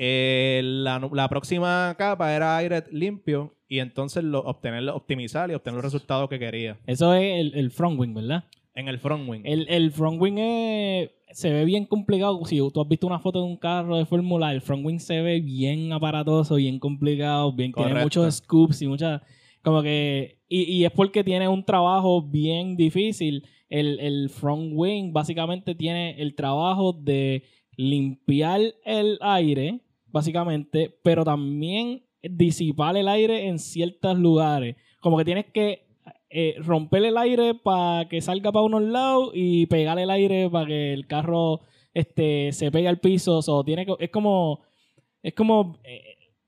Eh, 0.00 0.60
la, 0.62 1.00
la 1.12 1.28
próxima 1.28 1.92
capa 1.98 2.32
era 2.32 2.56
aire 2.56 2.84
limpio 2.92 3.56
y 3.68 3.78
entonces 3.80 4.24
lo, 4.24 4.40
obtener, 4.40 4.88
optimizar 4.90 5.50
y 5.50 5.54
obtener 5.54 5.76
los 5.76 5.84
resultados 5.84 6.28
que 6.28 6.38
quería. 6.38 6.78
Eso 6.86 7.12
es 7.14 7.40
el, 7.40 7.54
el 7.54 7.70
front 7.70 7.98
wing, 8.00 8.14
¿verdad? 8.14 8.44
En 8.74 8.88
el 8.88 8.98
front 8.98 9.28
wing. 9.28 9.40
El, 9.44 9.66
el 9.68 9.90
front 9.90 10.20
wing 10.20 10.38
es- 10.38 11.10
se 11.32 11.52
ve 11.52 11.64
bien 11.66 11.84
complicado. 11.84 12.40
Si 12.46 12.56
tú 12.72 12.80
has 12.80 12.88
visto 12.88 13.06
una 13.06 13.18
foto 13.18 13.40
de 13.40 13.46
un 13.46 13.56
carro 13.58 13.96
de 13.98 14.06
Fórmula, 14.06 14.52
el 14.52 14.62
front 14.62 14.86
wing 14.86 14.98
se 14.98 15.20
ve 15.20 15.40
bien 15.40 15.92
aparatoso, 15.92 16.54
bien 16.54 16.78
complicado, 16.78 17.52
bien, 17.52 17.72
tiene 17.72 17.90
Correcto. 17.90 18.04
muchos 18.20 18.36
scoops 18.36 18.80
y 18.82 18.86
muchas. 18.86 19.20
Como 19.62 19.82
que. 19.82 20.38
Y, 20.48 20.62
y 20.62 20.84
es 20.86 20.90
porque 20.92 21.22
tiene 21.24 21.46
un 21.48 21.64
trabajo 21.64 22.22
bien 22.22 22.76
difícil. 22.76 23.44
El, 23.68 24.00
el 24.00 24.30
front 24.30 24.70
wing 24.72 25.12
básicamente 25.12 25.74
tiene 25.74 26.18
el 26.22 26.34
trabajo 26.34 26.94
de 26.94 27.42
limpiar 27.76 28.60
el 28.84 29.18
aire, 29.20 29.80
básicamente, 30.06 30.96
pero 31.02 31.24
también 31.24 32.02
disipar 32.22 32.96
el 32.96 33.08
aire 33.08 33.46
en 33.48 33.58
ciertos 33.58 34.18
lugares. 34.18 34.76
Como 35.00 35.16
que 35.18 35.24
tienes 35.24 35.46
que 35.46 35.86
eh, 36.30 36.56
romper 36.58 37.04
el 37.04 37.16
aire 37.16 37.54
para 37.54 38.08
que 38.08 38.20
salga 38.20 38.52
para 38.52 38.64
unos 38.64 38.82
lados 38.82 39.30
y 39.34 39.66
pegar 39.66 39.98
el 39.98 40.10
aire 40.10 40.48
para 40.50 40.66
que 40.66 40.92
el 40.92 41.06
carro 41.06 41.60
este, 41.94 42.52
se 42.52 42.70
pegue 42.70 42.88
al 42.88 42.98
piso. 43.00 43.40
So, 43.42 43.64
tiene 43.64 43.86
que- 43.86 43.96
es 43.98 44.10
como. 44.10 44.60
Es 45.22 45.34
como. 45.34 45.78
eh, 45.84 46.02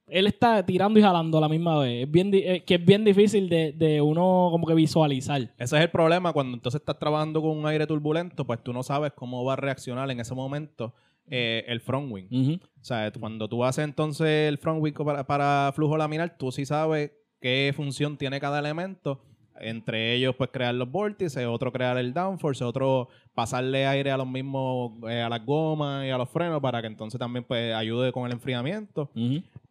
él 0.06 0.26
está 0.26 0.66
tirando 0.66 0.98
y 0.98 1.02
jalando 1.02 1.38
a 1.38 1.40
la 1.40 1.48
misma 1.48 1.78
vez. 1.78 2.02
Es 2.04 2.10
bien, 2.10 2.30
eh, 2.34 2.64
que 2.66 2.74
es 2.74 2.84
bien 2.84 3.04
difícil 3.04 3.48
de, 3.48 3.70
de 3.72 4.00
uno 4.00 4.48
como 4.50 4.66
que 4.66 4.74
visualizar. 4.74 5.40
Ese 5.56 5.76
es 5.76 5.82
el 5.82 5.90
problema 5.90 6.32
cuando 6.32 6.56
entonces 6.56 6.80
estás 6.80 6.98
trabajando 6.98 7.40
con 7.40 7.56
un 7.56 7.64
aire 7.66 7.86
turbulento, 7.86 8.44
pues 8.44 8.60
tú 8.62 8.72
no 8.72 8.82
sabes 8.82 9.12
cómo 9.12 9.44
va 9.44 9.52
a 9.52 9.56
reaccionar 9.56 10.10
en 10.10 10.18
ese 10.18 10.34
momento 10.34 10.92
eh, 11.30 11.64
el 11.68 11.80
front 11.80 12.12
wing. 12.12 12.58
O 12.58 12.84
sea, 12.84 13.10
cuando 13.12 13.48
tú 13.48 13.64
haces 13.64 13.84
entonces 13.84 14.48
el 14.48 14.58
front 14.58 14.82
wing 14.82 14.92
para, 14.92 15.24
para 15.24 15.72
flujo 15.74 15.96
laminar, 15.96 16.36
tú 16.36 16.50
sí 16.50 16.66
sabes 16.66 17.12
qué 17.40 17.72
función 17.74 18.16
tiene 18.16 18.40
cada 18.40 18.58
elemento. 18.58 19.22
Entre 19.62 20.14
ellos, 20.14 20.34
pues 20.36 20.50
crear 20.50 20.74
los 20.74 20.90
vórtices, 20.90 21.46
otro 21.46 21.70
crear 21.70 21.98
el 21.98 22.14
downforce, 22.14 22.64
otro 22.64 23.08
pasarle 23.34 23.86
aire 23.86 24.10
a 24.10 24.16
los 24.16 24.26
mismos, 24.26 24.92
eh, 25.08 25.20
a 25.20 25.28
las 25.28 25.44
gomas 25.44 26.06
y 26.06 26.10
a 26.10 26.16
los 26.16 26.30
frenos 26.30 26.60
para 26.60 26.80
que 26.80 26.86
entonces 26.86 27.18
también 27.18 27.44
pues 27.44 27.74
ayude 27.74 28.10
con 28.10 28.26
el 28.26 28.32
enfriamiento. 28.32 29.10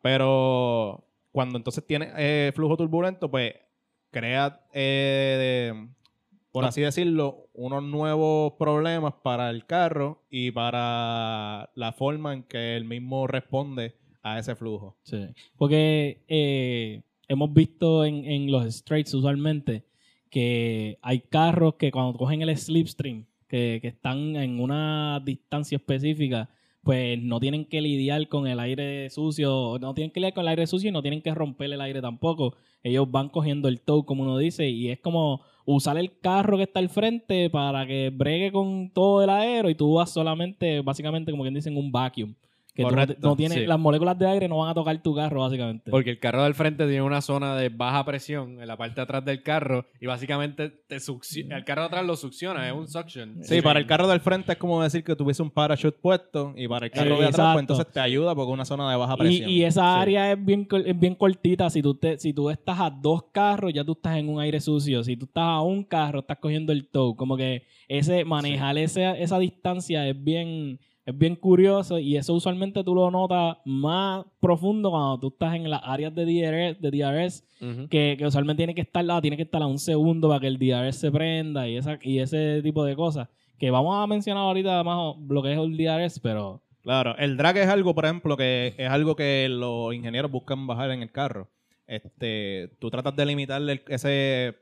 Pero 0.02 1.04
cuando 1.32 1.58
entonces 1.58 1.86
tiene 1.86 2.10
eh, 2.18 2.52
flujo 2.56 2.78
turbulento, 2.78 3.30
pues 3.32 3.54
crea, 4.12 4.62
eh, 4.74 5.88
por 6.52 6.66
así 6.66 6.82
decirlo, 6.82 7.50
unos 7.54 7.84
nuevos 7.84 8.54
problemas 8.54 9.14
para 9.24 9.50
el 9.50 9.66
carro 9.66 10.24
y 10.30 10.52
para 10.52 11.70
la 11.76 11.92
forma 11.94 12.34
en 12.34 12.44
que 12.44 12.76
el 12.76 12.86
mismo 12.86 13.28
responde 13.28 13.96
a 14.24 14.40
ese 14.40 14.56
flujo. 14.56 14.98
Sí. 15.04 15.28
Porque 15.58 16.24
eh, 16.28 17.04
hemos 17.28 17.54
visto 17.54 18.04
en, 18.04 18.26
en 18.26 18.52
los 18.52 18.66
straights 18.66 19.14
usualmente 19.14 19.86
que 20.30 20.98
hay 21.02 21.22
carros 21.22 21.76
que 21.76 21.92
cuando 21.92 22.18
cogen 22.18 22.42
el 22.42 22.56
slipstream, 22.58 23.26
que, 23.48 23.80
que 23.82 23.88
están 23.88 24.36
en 24.36 24.60
una 24.60 25.22
distancia 25.24 25.78
específica, 25.78 26.50
pues 26.84 27.22
no 27.22 27.40
tienen 27.40 27.66
que 27.66 27.82
lidiar 27.82 28.28
con 28.28 28.48
el 28.48 28.60
aire 28.60 29.10
sucio, 29.10 29.78
no 29.80 29.94
tienen 29.94 30.12
que 30.12 30.20
lidiar 30.20 30.34
con 30.34 30.44
el 30.44 30.50
aire 30.50 30.68
sucio 30.68 30.90
y 30.90 30.94
no 30.94 31.02
tienen 31.02 31.22
que 31.22 31.34
romper 31.34 31.72
el 31.72 31.82
aire 31.82 32.02
tampoco. 32.02 32.56
Ellos 32.84 33.10
van 33.12 33.30
cogiendo 33.30 33.68
el 33.68 33.82
tow, 33.82 34.06
como 34.06 34.24
uno 34.24 34.38
dice, 34.38 34.70
y 34.70 34.90
es 34.90 35.00
como 35.00 35.42
usar 35.66 35.98
el 35.98 36.20
carro 36.20 36.58
que 36.58 36.64
está 36.64 36.80
al 36.80 36.90
frente 36.90 37.50
para 37.50 37.86
que 37.86 38.12
bregue 38.14 38.52
con 38.52 38.90
todo 38.90 39.24
el 39.24 39.30
aero 39.30 39.70
y 39.70 39.76
tú 39.76 39.96
vas 39.96 40.12
solamente, 40.12 40.82
básicamente, 40.82 41.32
como 41.32 41.44
quien 41.44 41.54
dicen, 41.54 41.78
un 41.78 41.92
vacuum. 41.92 42.34
Que 42.74 42.84
tú 42.86 42.92
no, 43.22 43.36
sí. 43.36 43.66
las 43.66 43.80
moléculas 43.80 44.18
de 44.18 44.28
aire 44.28 44.48
no 44.48 44.60
van 44.60 44.70
a 44.70 44.74
tocar 44.74 45.02
tu 45.02 45.14
carro, 45.14 45.42
básicamente. 45.42 45.92
Porque 45.92 46.12
el 46.12 46.20
carro 46.20 46.44
del 46.44 46.54
frente 46.54 46.86
tiene 46.86 47.02
una 47.02 47.20
zona 47.20 47.56
de 47.58 47.68
baja 47.70 48.06
presión 48.06 48.62
en 48.62 48.68
la 48.68 48.78
parte 48.78 48.96
de 48.96 49.02
atrás 49.02 49.26
del 49.26 49.44
carro 49.44 49.86
y 50.00 50.06
básicamente 50.06 50.70
te 50.70 50.98
succi- 50.98 51.52
el 51.54 51.66
carro 51.66 51.82
de 51.82 51.88
atrás 51.88 52.06
lo 52.06 52.16
succiona, 52.16 52.66
es 52.68 52.74
un 52.74 52.88
suction. 52.88 53.44
Sí, 53.44 53.62
para 53.62 53.80
el 53.80 53.86
carro 53.88 54.08
del 54.08 54.22
frente 54.22 54.54
es 54.54 54.58
como 54.58 54.82
decir 54.82 55.04
que 55.04 55.16
tuviese 55.16 55.42
un 55.42 55.50
parachute 55.52 55.98
puesto 56.00 56.54
y 56.56 56.68
para 56.70 56.86
el 56.86 56.92
carro 56.92 57.16
Sí, 57.16 57.22
de 57.22 57.28
atrás, 57.28 57.54
pues 57.54 57.64
entonces 57.64 57.88
te 57.92 58.00
ayuda 58.00 58.34
porque 58.34 58.50
es 58.52 58.54
una 58.54 58.66
zona 58.66 58.90
de 58.92 58.98
baja 58.98 59.18
presión. 59.18 59.50
y 59.50 59.64
esa 59.64 59.82
Sí. 59.96 60.02
área 60.02 60.32
es 60.32 60.46
bien, 60.46 60.66
es 60.86 61.00
bien 61.00 61.16
cortita. 61.16 61.70
Si 61.70 61.82
tú, 61.82 61.96
te, 61.96 62.18
si 62.18 62.32
tú 62.34 62.50
estás 62.50 62.80
a 62.80 62.90
dos 62.90 63.24
carros, 63.34 63.74
ya 63.74 63.84
tú 63.84 63.92
estás 63.94 64.16
en 64.18 64.30
un 64.30 64.40
aire 64.40 64.62
sucio. 64.62 65.04
Si 65.04 65.18
tú 65.18 65.26
estás 65.26 65.44
a 65.44 65.62
un 65.62 65.84
carro, 65.84 66.20
estás 66.20 66.38
cogiendo 66.38 66.72
el 66.72 66.88
tow. 66.88 67.16
Como 67.16 67.36
que 67.36 67.64
ese 67.90 68.24
manejar 68.24 68.78
ese- 68.78 69.22
esa 69.22 69.38
distancia 69.40 70.08
es 70.08 70.24
bien, 70.24 70.80
es 71.10 71.18
bien 71.18 71.36
curioso 71.36 72.00
y 72.00 72.18
eso 72.18 72.34
usualmente 72.34 72.84
tú 72.84 72.96
lo 72.96 73.10
notas 73.12 73.58
más 73.66 74.26
profundo 74.40 74.90
cuando 74.92 75.20
tú 75.20 75.28
estás 75.30 75.56
en 75.56 75.70
las 75.70 75.82
áreas 75.84 76.14
de 76.16 76.26
DRS, 76.26 76.82
de 76.82 76.92
DRS 76.92 77.44
que, 77.90 78.16
que 78.18 78.26
usualmente 78.26 78.60
tiene 78.62 78.74
que 78.76 78.82
estar 78.82 79.06
ah, 79.10 79.22
tiene 79.22 79.36
que 79.38 79.44
estar 79.44 79.62
a 79.62 79.68
un 79.68 79.80
segundo 79.80 80.28
para 80.30 80.40
que 80.40 80.48
el 80.48 80.58
DRS 80.58 80.96
se 80.98 81.12
prenda 81.12 81.68
y 81.68 81.78
esa 81.78 82.00
y 82.02 82.20
ese 82.20 82.62
tipo 82.64 82.84
de 82.86 82.96
cosas 82.96 83.28
que 83.58 83.70
vamos 83.72 84.02
a 84.02 84.08
mencionar 84.08 84.44
ahorita 84.44 84.84
más 84.84 85.16
lo 85.28 85.44
que 85.44 85.52
es 85.54 85.60
el 85.60 85.76
DRS 85.78 86.20
pero 86.22 86.62
Claro, 86.82 87.16
el 87.18 87.36
drag 87.36 87.58
es 87.58 87.68
algo, 87.68 87.94
por 87.94 88.06
ejemplo, 88.06 88.38
que 88.38 88.74
es 88.78 88.90
algo 88.90 89.14
que 89.16 89.48
los 89.50 89.94
ingenieros 89.94 90.32
buscan 90.32 90.66
bajar 90.66 90.90
en 90.92 91.02
el 91.04 91.12
carro. 91.12 91.50
Este, 91.86 92.70
tú 92.80 92.90
tratas 92.90 93.16
de 93.18 93.26
limitar 93.26 93.62
el- 93.62 93.82
ese 93.90 94.56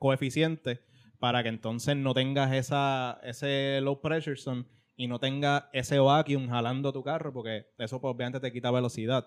coeficiente 0.00 0.80
para 1.18 1.42
que 1.42 1.48
entonces 1.48 1.96
no 1.96 2.12
tengas 2.12 2.52
esa, 2.52 3.20
ese 3.22 3.80
low 3.82 4.00
pressure 4.00 4.36
zone 4.36 4.64
y 5.00 5.06
no 5.06 5.18
tengas 5.18 5.64
ese 5.72 5.98
vacuum 5.98 6.50
jalando 6.50 6.92
tu 6.92 7.02
carro, 7.02 7.32
porque 7.32 7.64
eso 7.78 7.98
pues, 8.02 8.14
obviamente 8.14 8.38
te 8.38 8.52
quita 8.52 8.70
velocidad. 8.70 9.26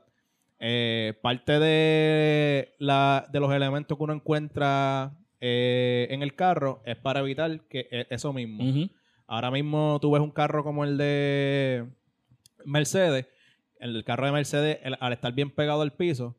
Eh, 0.59 1.15
parte 1.19 1.57
de, 1.59 2.75
la, 2.77 3.25
de 3.31 3.39
los 3.39 3.51
elementos 3.51 3.97
que 3.97 4.03
uno 4.03 4.13
encuentra 4.13 5.17
eh, 5.41 6.05
en 6.11 6.21
el 6.21 6.35
carro 6.35 6.83
es 6.85 6.95
para 6.97 7.21
evitar 7.21 7.61
que 7.61 7.87
e- 7.89 8.05
eso 8.11 8.31
mismo. 8.33 8.63
Ahora 9.25 9.49
mismo 9.49 9.97
tú 9.99 10.11
ves 10.11 10.21
un 10.21 10.29
carro 10.29 10.63
como 10.63 10.83
el 10.83 10.95
de 10.95 11.85
Mercedes. 12.65 13.25
El 13.79 14.03
carro 14.03 14.27
de 14.27 14.31
Mercedes, 14.31 14.77
el- 14.83 14.95
al 14.99 15.13
estar 15.13 15.33
bien 15.33 15.49
pegado 15.49 15.81
al 15.81 15.93
piso, 15.93 16.35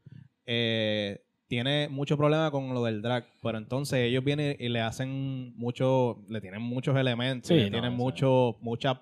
eh, 0.47 1.23
tiene 1.49 1.89
mucho 1.89 2.17
problema 2.17 2.53
con 2.53 2.73
lo 2.73 2.85
del 2.85 3.03
drag. 3.03 3.27
Pero 3.43 3.59
entonces 3.59 3.99
ellos 3.99 4.23
vienen 4.23 4.57
y 4.61 4.69
le 4.69 4.81
hacen 4.81 5.57
mucho, 5.57 6.25
le 6.29 6.41
tienen 6.41 6.63
muchos 6.63 6.97
elementos, 6.97 7.49
Sí, 7.49 7.55
le 7.57 7.65
no, 7.65 7.71
tienen 7.73 7.93
mucho, 7.95 8.57
muchas 8.61 8.99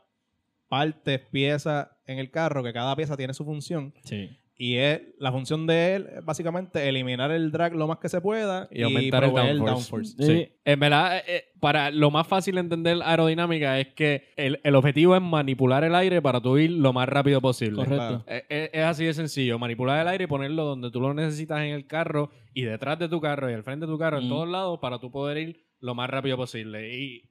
partes, 0.73 1.21
piezas 1.31 1.89
en 2.07 2.19
el 2.19 2.31
carro, 2.31 2.63
que 2.63 2.73
cada 2.73 2.97
pieza 2.97 3.15
tiene 3.15 3.35
su 3.35 3.45
función. 3.45 3.93
sí 4.05 4.31
Y 4.57 4.77
es, 4.77 5.03
la 5.19 5.31
función 5.31 5.67
de 5.67 5.97
él 5.97 6.09
es 6.17 6.25
básicamente 6.25 6.89
eliminar 6.89 7.31
el 7.31 7.51
drag 7.53 7.75
lo 7.75 7.87
más 7.87 7.99
que 7.99 8.09
se 8.09 8.21
pueda 8.23 8.69
Y 8.71 8.81
aumentar 8.83 9.25
el 9.25 9.59
downforce. 9.59 10.15
Sí. 10.19 10.25
Sí. 10.27 10.49
En 10.65 10.81
verdad, 10.81 11.19
eh, 11.19 11.23
eh, 11.27 11.45
para 11.61 11.91
lo 11.91 12.11
más 12.11 12.27
fácil 12.27 12.55
de 12.55 12.61
entender 12.63 12.99
aerodinámica 13.05 13.79
es 13.81 13.89
que 13.89 14.29
el, 14.37 14.61
el 14.65 14.75
objetivo 14.75 15.15
es 15.15 15.21
manipular 15.21 15.85
el 15.85 15.95
aire 15.95 16.23
para 16.23 16.41
tú 16.41 16.57
ir 16.57 16.71
lo 16.71 16.93
más 16.95 17.07
rápido 17.07 17.41
posible. 17.43 17.77
correcto 17.77 18.25
Eh, 18.27 18.45
eh, 18.49 18.71
Es, 18.73 18.85
así 18.85 19.05
de 19.05 19.13
sencillo. 19.15 19.59
Manipular 19.59 20.01
el 20.01 20.09
aire 20.09 20.25
y 20.25 20.27
ponerlo 20.27 20.65
donde 20.65 20.91
tú 20.91 21.01
lo 21.01 21.13
necesitas 21.13 21.61
en 21.61 21.71
el 21.75 21.87
carro 21.87 22.31
y 22.55 22.63
detrás 22.63 22.99
de 22.99 23.09
tu 23.11 23.21
carro 23.21 23.51
y 23.51 23.55
al 23.55 23.63
frente 23.63 23.85
de 23.87 23.93
tu 23.93 23.99
carro, 23.99 24.19
en 24.21 24.27
Mm. 24.27 24.31
todos 24.31 24.49
lados, 24.49 24.79
para 24.81 24.99
tú 24.99 25.11
poder 25.11 25.37
ir 25.39 25.67
lo 25.81 25.95
más 25.95 26.09
rápido 26.09 26.37
posible. 26.39 26.97
Y 26.97 27.29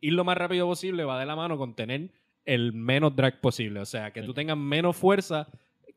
ir 0.00 0.12
lo 0.12 0.22
más 0.24 0.36
rápido 0.36 0.66
posible 0.66 1.04
va 1.04 1.18
de 1.18 1.26
la 1.26 1.34
mano 1.34 1.56
con 1.58 1.74
tener 1.74 2.10
el 2.44 2.72
menos 2.72 3.14
drag 3.16 3.40
posible. 3.40 3.80
O 3.80 3.86
sea, 3.86 4.12
que 4.12 4.20
Sí. 4.20 4.26
tú 4.26 4.34
tengas 4.34 4.56
menos 4.56 4.96
fuerza 4.96 5.48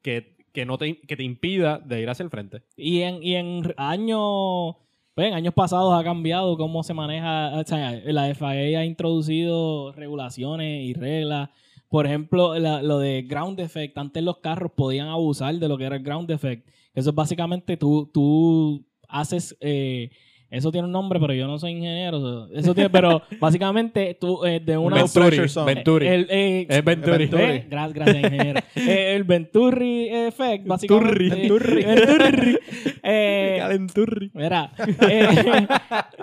que, 0.02 0.36
que, 0.54 0.66
no 0.66 0.78
te, 0.78 1.00
que 1.02 1.16
te 1.18 1.24
impida 1.24 1.78
de 1.80 2.02
ir 2.02 2.10
hacia 2.10 2.24
el 2.24 2.30
frente. 2.30 2.62
y 2.76 3.02
en 3.02 3.22
y 3.22 3.36
en 3.36 3.74
años 3.78 4.76
pues, 5.14 5.28
en 5.28 5.34
años 5.34 5.54
pasados 5.54 5.94
ha 6.00 6.04
cambiado 6.04 6.58
cómo 6.58 6.84
se 6.84 6.94
maneja 6.94 7.52
o 7.60 7.64
sea, 7.66 7.92
la 8.06 8.34
FIA 8.34 8.80
ha 8.80 8.86
introducido 8.86 9.92
regulaciones 9.94 10.84
y 10.86 10.94
reglas 10.94 11.50
por 11.90 12.06
ejemplo 12.06 12.58
la- 12.60 12.82
lo 12.84 13.00
de 13.00 13.24
ground 13.24 13.60
effect 13.60 13.98
antes 13.98 14.24
los 14.24 14.38
carros 14.38 14.72
podían 14.76 15.08
abusar 15.08 15.56
de 15.56 15.68
lo 15.68 15.78
que 15.78 15.86
era 15.86 15.96
el 15.98 16.04
ground 16.04 16.30
effect 16.32 16.68
eso 16.94 17.10
es 17.10 17.16
básicamente 17.16 17.78
tú 17.78 18.10
tú 18.14 18.86
haces 19.10 19.58
eh, 19.62 20.12
eso 20.50 20.72
tiene 20.72 20.86
un 20.88 20.92
nombre, 20.94 21.20
pero 21.20 21.34
yo 21.34 21.46
no 21.48 21.58
soy 21.60 21.72
ingeniero. 21.72 22.48
Eso 22.54 22.74
tiene, 22.74 22.90
pero 22.90 23.22
básicamente 23.40 24.18
tú 24.20 24.46
eh, 24.46 24.60
de 24.60 24.78
una... 24.78 25.06
Pressure 25.06 25.48
zone. 25.50 25.74
Venturi. 25.76 26.08
El, 26.08 26.28
eh, 26.30 26.66
es 26.70 26.84
Venturi. 26.86 27.18
Venturi. 27.28 27.44
eh, 27.44 27.68
gra- 27.70 27.92
gracias, 27.94 28.24
ingeniero. 28.24 28.60
Eh, 28.76 29.16
el 29.16 29.24
Venturi 29.26 30.08
Effect, 30.10 30.66
básicamente. 30.68 31.30
Venturi. 31.30 31.84
Venturi. 31.84 32.58
Eh, 33.10 33.56
Calenturri. 33.60 34.32
mira, 34.34 34.72
eh, 35.10 35.68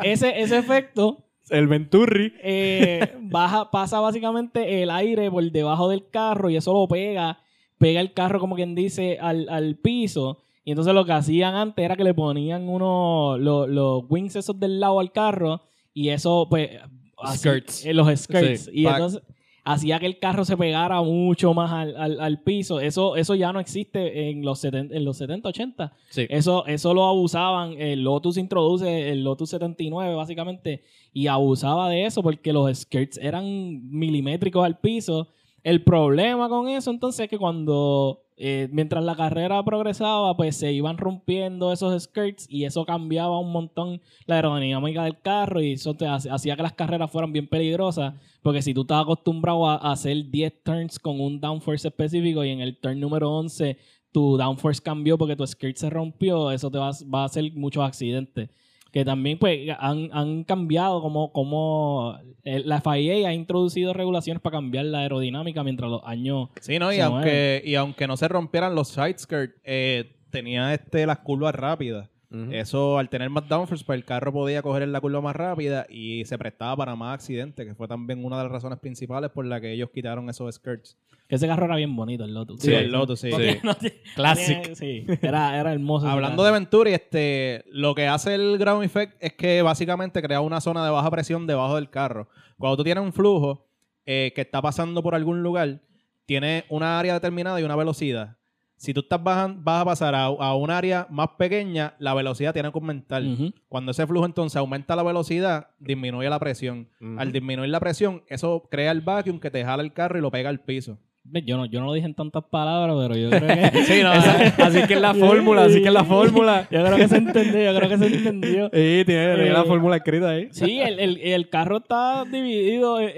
ese, 0.03 0.39
ese 0.41 0.59
efecto 0.59 1.25
El 1.49 1.67
Venturi. 1.67 2.35
eh, 2.43 3.15
baja, 3.21 3.71
pasa 3.71 4.01
básicamente 4.01 4.83
el 4.83 4.91
aire 4.91 5.31
por 5.31 5.51
debajo 5.51 5.89
del 5.89 6.09
carro 6.11 6.51
y 6.51 6.57
eso 6.57 6.73
lo 6.75 6.87
pega, 6.87 7.39
pega 7.79 8.01
el 8.01 8.13
carro 8.13 8.39
como 8.39 8.55
quien 8.55 8.75
dice 8.75 9.19
al, 9.21 9.49
al 9.49 9.77
piso. 9.77 10.43
Y 10.65 10.71
entonces 10.71 10.95
lo 10.95 11.05
que 11.05 11.13
hacían 11.13 11.55
antes 11.55 11.85
era 11.85 11.95
que 11.97 12.05
le 12.05 12.15
ponían 12.15 12.69
unos 12.69 13.39
los, 13.41 13.69
los 13.69 14.05
wings 14.09 14.35
esos 14.37 14.59
del 14.59 14.81
lado 14.81 14.99
al 15.01 15.13
carro 15.13 15.61
y 15.93 16.09
eso 16.09 16.47
pues 16.49 16.71
así- 17.19 17.39
Skirts. 17.39 17.85
eh, 17.87 17.95
los 17.95 18.09
skirts 18.19 18.65
Sí, 18.67 18.71
y 18.73 18.87
entonces 18.87 19.23
hacía 19.67 19.99
que 19.99 20.07
el 20.07 20.19
carro 20.19 20.45
se 20.45 20.57
pegara 20.57 21.01
mucho 21.03 21.55
más 21.55 21.71
al, 21.73 21.97
al- 21.97 22.21
al 22.21 22.43
piso. 22.43 22.81
Eso, 22.81 23.17
eso 23.17 23.35
ya 23.35 23.53
no 23.53 23.61
existe 23.61 24.29
en 24.31 24.43
los 24.45 24.59
70, 24.59 24.95
en 24.95 25.05
los 25.05 25.17
70 25.19 25.49
80. 25.49 25.93
Sí. 26.11 26.27
Eso, 26.29 26.67
eso 26.67 26.93
lo 26.95 27.05
abusaban. 27.07 27.73
El 27.81 28.03
Lotus 28.03 28.37
introduce 28.37 29.11
el 29.11 29.23
Lotus 29.25 29.51
79, 29.51 30.15
básicamente, 30.15 30.83
y 31.15 31.29
abusaba 31.29 31.89
de 31.89 32.05
eso 32.05 32.23
porque 32.23 32.53
los 32.53 32.77
skirts 32.79 33.17
eran 33.19 33.45
milimétricos 33.91 34.65
al 34.65 34.79
piso. 34.79 35.29
El 35.65 35.83
problema 35.83 36.51
con 36.51 36.69
eso, 36.69 36.91
entonces, 36.91 37.25
es 37.25 37.31
que 37.31 37.39
cuando, 37.39 38.27
eh, 38.37 38.69
mientras 38.71 39.03
la 39.03 39.17
carrera 39.17 39.65
progresaba, 39.65 40.37
pues 40.37 40.57
se 40.57 40.71
iban 40.75 40.99
rompiendo 40.99 41.73
esos 41.73 42.03
skirts 42.03 42.47
y 42.51 42.67
eso 42.67 42.85
cambiaba 42.85 43.39
un 43.41 43.51
montón 43.51 44.03
la 44.27 44.37
aerodinámica 44.37 45.05
del 45.05 45.19
carro 45.23 45.63
y 45.63 45.73
eso 45.73 45.95
te 45.95 46.07
hacía 46.07 46.55
que 46.57 46.63
las 46.63 46.75
carreras 46.75 47.11
fueran 47.11 47.33
bien 47.33 47.49
peligrosas. 47.49 48.13
Porque 48.43 48.61
si 48.61 48.75
tú 48.75 48.83
estás 48.83 49.03
acostumbrado 49.03 49.67
a, 49.67 49.77
hacer 49.77 50.31
10 50.31 50.63
turns 50.63 50.99
con 50.99 51.19
un 51.19 51.41
downforce 51.41 51.89
específico 51.89 52.45
y 52.45 52.51
en 52.51 52.61
el 52.61 52.77
turn 52.77 53.01
número 53.01 53.33
11 53.33 53.79
tu 54.13 54.37
downforce 54.37 54.83
cambió 54.83 55.17
porque 55.17 55.35
tu 55.35 55.47
skirt 55.47 55.77
se 55.77 55.91
rompió, 55.91 56.51
eso 56.51 56.71
te 56.71 56.79
va, 56.79 56.91
va 57.13 57.23
a 57.23 57.25
hacer 57.25 57.51
muchos 57.55 57.83
accidentes. 57.83 58.51
Que 58.95 59.05
también 59.05 59.41
pues 59.41 59.59
han, 59.81 60.09
han 60.13 60.45
cambiado 60.45 61.03
como, 61.03 61.33
como 61.33 62.17
la 62.45 62.81
FIA 62.81 63.29
ha 63.29 63.35
introducido 63.35 63.93
regulaciones 63.93 64.41
para 64.41 64.59
cambiar 64.59 64.85
la 64.85 65.01
aerodinámica 65.01 65.65
mientras 65.65 65.91
los 65.91 66.01
años... 66.05 66.51
Sí, 66.61 66.79
¿no? 66.79 66.93
Y 66.93 67.01
aunque, 67.01 67.61
y 67.65 67.75
aunque 67.75 68.07
no 68.07 68.17
se 68.17 68.29
rompieran 68.29 68.77
los 68.77 68.87
side 68.87 69.19
skirts, 69.19 69.57
eh, 69.65 70.15
tenía 70.31 70.73
este, 70.73 71.07
las 71.07 71.19
curvas 71.19 71.57
rápidas. 71.57 72.09
Eso, 72.53 72.99
al 72.99 73.09
tener 73.09 73.31
más 73.31 73.49
downforce, 73.49 73.85
pues 73.85 73.97
el 73.99 74.05
carro 74.05 74.33
podía 74.33 74.61
coger 74.63 74.83
en 74.83 74.93
la 74.93 75.01
curva 75.01 75.21
más 75.21 75.37
rápida 75.37 75.87
y 75.89 76.25
se 76.25 76.37
prestaba 76.39 76.77
para 76.77 76.97
más 76.97 77.15
accidentes, 77.15 77.67
que 77.67 77.75
fue 77.75 77.87
también 77.89 78.25
una 78.25 78.39
de 78.39 78.45
las 78.45 78.53
razones 78.53 78.79
principales 78.79 79.31
por 79.31 79.45
la 79.47 79.61
que 79.61 79.73
ellos 79.73 79.91
quitaron 79.93 80.29
esos 80.29 80.55
skirts. 80.55 80.97
Que 81.29 81.37
ese 81.37 81.47
carro 81.47 81.65
era 81.67 81.77
bien 81.77 81.95
bonito, 81.97 82.25
el 82.25 82.35
Lotus. 82.35 82.61
Sí, 82.61 82.73
el 82.75 82.91
Lotus, 82.93 83.21
sí. 83.21 83.31
Porque 83.31 83.61
no 83.63 83.75
Classic. 84.15 84.61
tiene- 84.61 84.75
sí, 84.77 85.07
era, 85.23 85.59
era 85.59 85.73
hermoso. 85.73 86.07
Hablando 86.09 86.45
de 86.45 86.51
Venturi, 86.53 86.93
este, 86.93 87.65
lo 87.71 87.95
que 87.95 88.07
hace 88.09 88.35
el 88.35 88.59
ground 88.59 88.85
effect 88.85 89.17
es 89.21 89.33
que 89.33 89.63
básicamente 89.63 90.21
crea 90.21 90.41
una 90.41 90.61
zona 90.61 90.85
de 90.85 90.91
baja 90.91 91.11
presión 91.11 91.47
debajo 91.47 91.77
del 91.77 91.89
carro. 91.89 92.29
Cuando 92.59 92.77
tú 92.77 92.85
tienes 92.85 93.03
un 93.03 93.13
flujo 93.13 93.67
eh, 94.07 94.33
que 94.35 94.43
está 94.43 94.61
pasando 94.61 95.03
por 95.03 95.15
algún 95.15 95.43
lugar, 95.43 95.81
tiene 96.27 96.65
una 96.69 96.99
área 96.99 97.15
determinada 97.15 97.61
y 97.61 97.65
una 97.65 97.77
velocidad. 97.77 98.37
Si 98.85 98.93
tú 98.93 99.01
estás 99.01 99.23
vas 99.25 99.57
a 99.67 99.85
pasar 99.85 100.15
a, 100.15 100.25
a 100.27 100.55
un 100.55 100.71
área 100.71 101.07
más 101.09 101.29
pequeña, 101.39 101.95
la 101.99 102.13
velocidad 102.13 102.53
tiene 102.53 102.71
que 102.71 102.79
aumentar. 102.79 103.23
Cuando 103.69 103.93
ese 103.93 104.07
flujo 104.07 104.27
entonces 104.27 104.57
aumenta 104.57 104.95
la 104.95 105.03
velocidad, 105.03 105.69
disminuye 105.79 106.29
la 106.29 106.39
presión. 106.39 106.89
Al 107.19 107.33
disminuir 107.33 107.71
la 107.71 107.81
presión, 107.81 108.23
eso 108.29 108.69
crea 108.71 108.93
el 108.93 109.01
vacuum 109.01 109.41
que 109.41 109.51
te 109.51 109.65
jala 109.65 109.83
el 109.83 109.95
carro 109.95 110.19
y 110.19 110.21
lo 110.21 110.31
pega 110.31 110.51
al 110.51 110.61
piso. 110.61 110.99
Yo 111.47 111.57
no, 111.57 111.65
yo 111.65 111.81
no 111.81 111.87
lo 111.87 111.95
dije 111.95 112.07
en 112.07 112.15
tantas 112.15 112.45
palabras, 112.45 112.95
pero 113.01 113.17
yo 113.17 113.31
creo 113.31 113.49
que... 113.73 113.79
Sí, 113.85 114.03
no, 114.03 114.13
Esa- 114.15 114.55
así 114.67 114.83
que 114.87 114.95
es 114.95 115.01
la 115.01 115.15
fórmula, 115.15 115.65
así 115.65 115.81
que 115.81 115.89
es 115.89 115.95
la 115.95 116.05
fórmula. 116.05 116.69
Yo 116.71 116.85
creo 116.85 116.97
que 116.97 117.09
se 117.09 117.17
entendió, 117.17 117.73
yo 117.73 117.79
creo 117.79 117.89
que 117.89 117.99
se 117.99 118.07
entendió. 118.15 118.65
Sí, 118.73 119.03
tiene, 119.07 119.35
tiene 119.35 119.47
Eh, 119.49 119.53
la 119.53 119.65
fórmula 119.65 119.97
escrita 119.97 120.29
ahí. 120.31 120.49
Sí, 120.53 120.81
el, 120.81 121.01
el, 121.01 121.19
el 121.21 121.49
carro 121.49 121.79
está 121.79 122.25
dividido 122.25 123.01
en, 123.01 123.09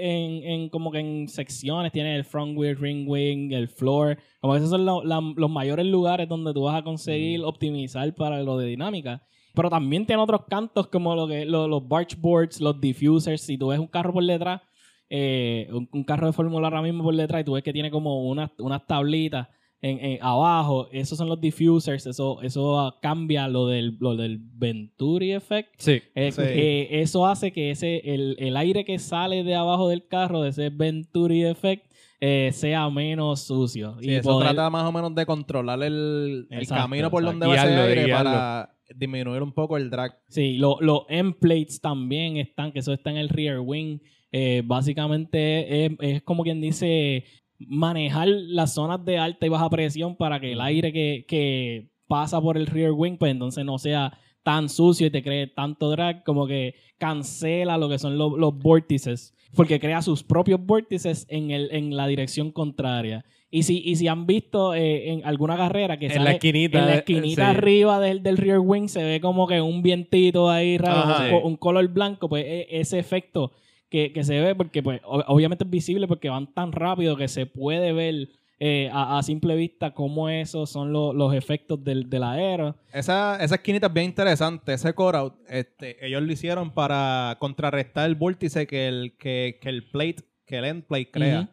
en 0.43 0.69
como 0.69 0.89
que 0.91 0.99
en 0.99 1.27
secciones. 1.27 1.91
Tiene 1.91 2.15
el 2.15 2.23
front 2.23 2.57
wheel, 2.57 2.77
ring 2.77 3.07
wing, 3.09 3.51
el 3.51 3.67
floor. 3.67 4.17
Como 4.39 4.53
que 4.53 4.59
esos 4.59 4.69
son 4.69 4.85
lo- 4.85 5.03
la- 5.03 5.21
los 5.35 5.49
mayores 5.49 5.85
lugares 5.85 6.29
donde 6.29 6.53
tú 6.53 6.63
vas 6.63 6.75
a 6.79 6.83
conseguir 6.83 7.41
optimizar 7.43 8.13
para 8.15 8.41
lo 8.41 8.57
de 8.57 8.67
dinámica. 8.67 9.21
Pero 9.53 9.69
también 9.69 10.05
tiene 10.05 10.21
otros 10.21 10.41
cantos 10.49 10.87
como 10.87 11.13
lo 11.13 11.27
que, 11.27 11.43
lo- 11.45 11.67
los 11.67 11.85
barge 11.87 12.15
boards, 12.17 12.61
los 12.61 12.79
diffusers. 12.79 13.41
Si 13.41 13.57
tú 13.57 13.67
ves 13.67 13.79
un 13.79 13.87
carro 13.87 14.13
por 14.13 14.23
detrás, 14.25 14.61
eh, 15.09 15.67
un, 15.71 15.87
un 15.91 16.03
carro 16.03 16.27
de 16.27 16.33
Fórmula 16.33 16.67
ahora 16.67 16.81
mismo 16.81 17.03
por 17.03 17.15
detrás 17.15 17.41
y 17.41 17.45
tú 17.45 17.53
ves 17.53 17.63
que 17.63 17.73
tiene 17.73 17.91
como 17.91 18.27
unas, 18.27 18.51
unas 18.59 18.85
tablitas 18.85 19.47
en, 19.81 19.99
en- 20.03 20.19
abajo, 20.23 20.87
esos 20.91 21.17
son 21.17 21.29
los 21.29 21.39
diffusers. 21.39 22.07
Eso, 22.07 22.41
eso 22.41 22.79
ah, 22.79 22.97
cambia 23.01 23.47
lo 23.47 23.67
del, 23.67 23.95
lo 23.99 24.15
del 24.15 24.39
Venturi 24.41 25.33
Effect. 25.33 25.69
Sí. 25.77 26.01
Eh, 26.15 26.31
Sí. 26.31 26.41
que 26.41 27.01
eso 27.01 27.25
hace 27.27 27.51
que 27.51 27.71
ese 27.71 28.01
el, 28.03 28.35
el 28.39 28.57
aire 28.57 28.83
que 28.85 28.97
sale 28.99 29.43
de 29.43 29.55
abajo 29.55 29.87
del 29.87 30.07
carro, 30.07 30.41
de 30.41 30.49
ese 30.49 30.69
Venturi 30.69 31.43
Effect, 31.45 31.85
eh, 32.19 32.49
sea 32.53 32.89
menos 32.89 33.41
sucio. 33.41 33.95
Sí, 34.01 34.09
y 34.09 34.13
eso 34.15 34.31
poder- 34.31 34.49
trata 34.49 34.69
más 34.71 34.83
o 34.83 34.91
menos 34.91 35.13
de 35.13 35.25
controlar 35.27 35.81
el, 35.83 36.47
el 36.49 36.59
Exacto, 36.59 36.83
camino 36.83 37.11
por 37.11 37.21
exacto. 37.21 37.39
donde 37.39 37.47
va 37.47 37.55
ese 37.63 37.67
Guiarlo, 37.67 37.83
aire 37.89 38.05
guiarlo. 38.05 38.29
para 38.31 38.73
disminuir 38.95 39.43
un 39.43 39.51
poco 39.53 39.77
el 39.77 39.91
drag. 39.91 40.17
Sí, 40.27 40.57
lo- 40.57 40.79
los 40.81 41.01
end 41.09 41.35
plates 41.35 41.79
también 41.81 42.37
están, 42.37 42.71
que 42.71 42.79
eso 42.79 42.93
está 42.93 43.11
en 43.11 43.17
el 43.17 43.29
rear 43.29 43.59
wing. 43.59 43.99
Eh, 44.31 44.61
básicamente 44.65 45.85
es, 45.85 45.91
es 45.99 46.21
como 46.23 46.43
quien 46.43 46.59
dice 46.61 47.23
manejar 47.59 48.27
las 48.27 48.73
zonas 48.73 49.03
de 49.03 49.17
alta 49.17 49.45
y 49.45 49.49
baja 49.49 49.69
presión 49.69 50.15
para 50.15 50.39
que 50.39 50.51
el 50.51 50.61
aire 50.61 50.91
que, 50.93 51.25
que 51.27 51.89
pasa 52.07 52.39
por 52.41 52.57
el 52.57 52.67
rear 52.67 52.91
wing, 52.91 53.17
pues 53.17 53.31
entonces 53.31 53.65
no 53.65 53.77
sea 53.77 54.17
tan 54.43 54.69
sucio 54.69 55.07
y 55.07 55.09
te 55.09 55.23
cree 55.23 55.47
tanto 55.47 55.89
drag, 55.89 56.23
como 56.23 56.47
que 56.47 56.75
cancela 56.97 57.77
lo 57.77 57.89
que 57.89 57.99
son 57.99 58.17
los, 58.17 58.33
los 58.37 58.57
vórtices, 58.57 59.33
porque 59.55 59.79
crea 59.79 60.01
sus 60.01 60.23
propios 60.23 60.59
vórtices 60.65 61.25
en, 61.29 61.51
el, 61.51 61.69
en 61.71 61.95
la 61.97 62.07
dirección 62.07 62.51
contraria. 62.51 63.25
Y 63.49 63.63
si, 63.63 63.81
y 63.83 63.95
si 63.95 64.07
han 64.07 64.25
visto 64.25 64.73
eh, 64.75 65.11
en 65.11 65.25
alguna 65.25 65.55
carrera 65.57 65.97
que 65.97 66.05
En 66.07 66.11
sale 66.13 66.23
la 66.25 66.31
esquinita, 66.31 66.79
en 66.79 66.85
la 66.85 66.95
esquinita 66.95 67.51
sí. 67.51 67.57
arriba 67.57 67.99
del, 67.99 68.21
del 68.23 68.37
rear 68.37 68.59
wing 68.59 68.87
se 68.87 69.03
ve 69.03 69.19
como 69.21 69.47
que 69.47 69.61
un 69.61 69.81
vientito 69.81 70.49
ahí 70.49 70.77
raro, 70.77 70.99
Ajá. 70.99 71.23
un, 71.25 71.29
co- 71.41 71.47
un 71.47 71.55
color 71.57 71.87
blanco, 71.89 72.29
pues 72.29 72.45
e- 72.45 72.67
ese 72.69 72.99
efecto 72.99 73.51
que, 73.89 74.11
que 74.13 74.23
se 74.23 74.39
ve, 74.39 74.53
porque 74.55 74.83
pues 74.83 75.01
obviamente 75.03 75.63
es 75.63 75.69
visible 75.69 76.07
porque 76.07 76.29
van 76.29 76.53
tan 76.53 76.71
rápido 76.71 77.15
que 77.15 77.27
se 77.27 77.45
puede 77.45 77.93
ver 77.93 78.29
eh, 78.59 78.89
a, 78.91 79.19
a 79.19 79.23
simple 79.23 79.55
vista 79.55 79.93
cómo 79.93 80.29
esos 80.29 80.69
son 80.71 80.91
lo- 80.91 81.13
los 81.13 81.33
efectos 81.35 81.83
del, 81.83 82.09
del 82.09 82.23
aero. 82.23 82.75
Esa, 82.91 83.37
esa 83.43 83.55
esquinita 83.55 83.87
es 83.87 83.93
bien 83.93 84.07
interesante. 84.07 84.73
Ese 84.73 84.93
core 84.93 85.31
este, 85.47 86.03
ellos 86.05 86.21
lo 86.23 86.31
hicieron 86.31 86.71
para 86.71 87.37
contrarrestar 87.39 88.07
el 88.09 88.15
vórtice 88.15 88.65
que 88.65 88.87
el, 88.87 89.15
que, 89.17 89.59
que 89.61 89.69
el 89.69 89.83
plate, 89.89 90.23
que 90.45 90.57
el 90.57 90.65
end 90.65 90.83
plate 90.85 91.11
crea. 91.11 91.49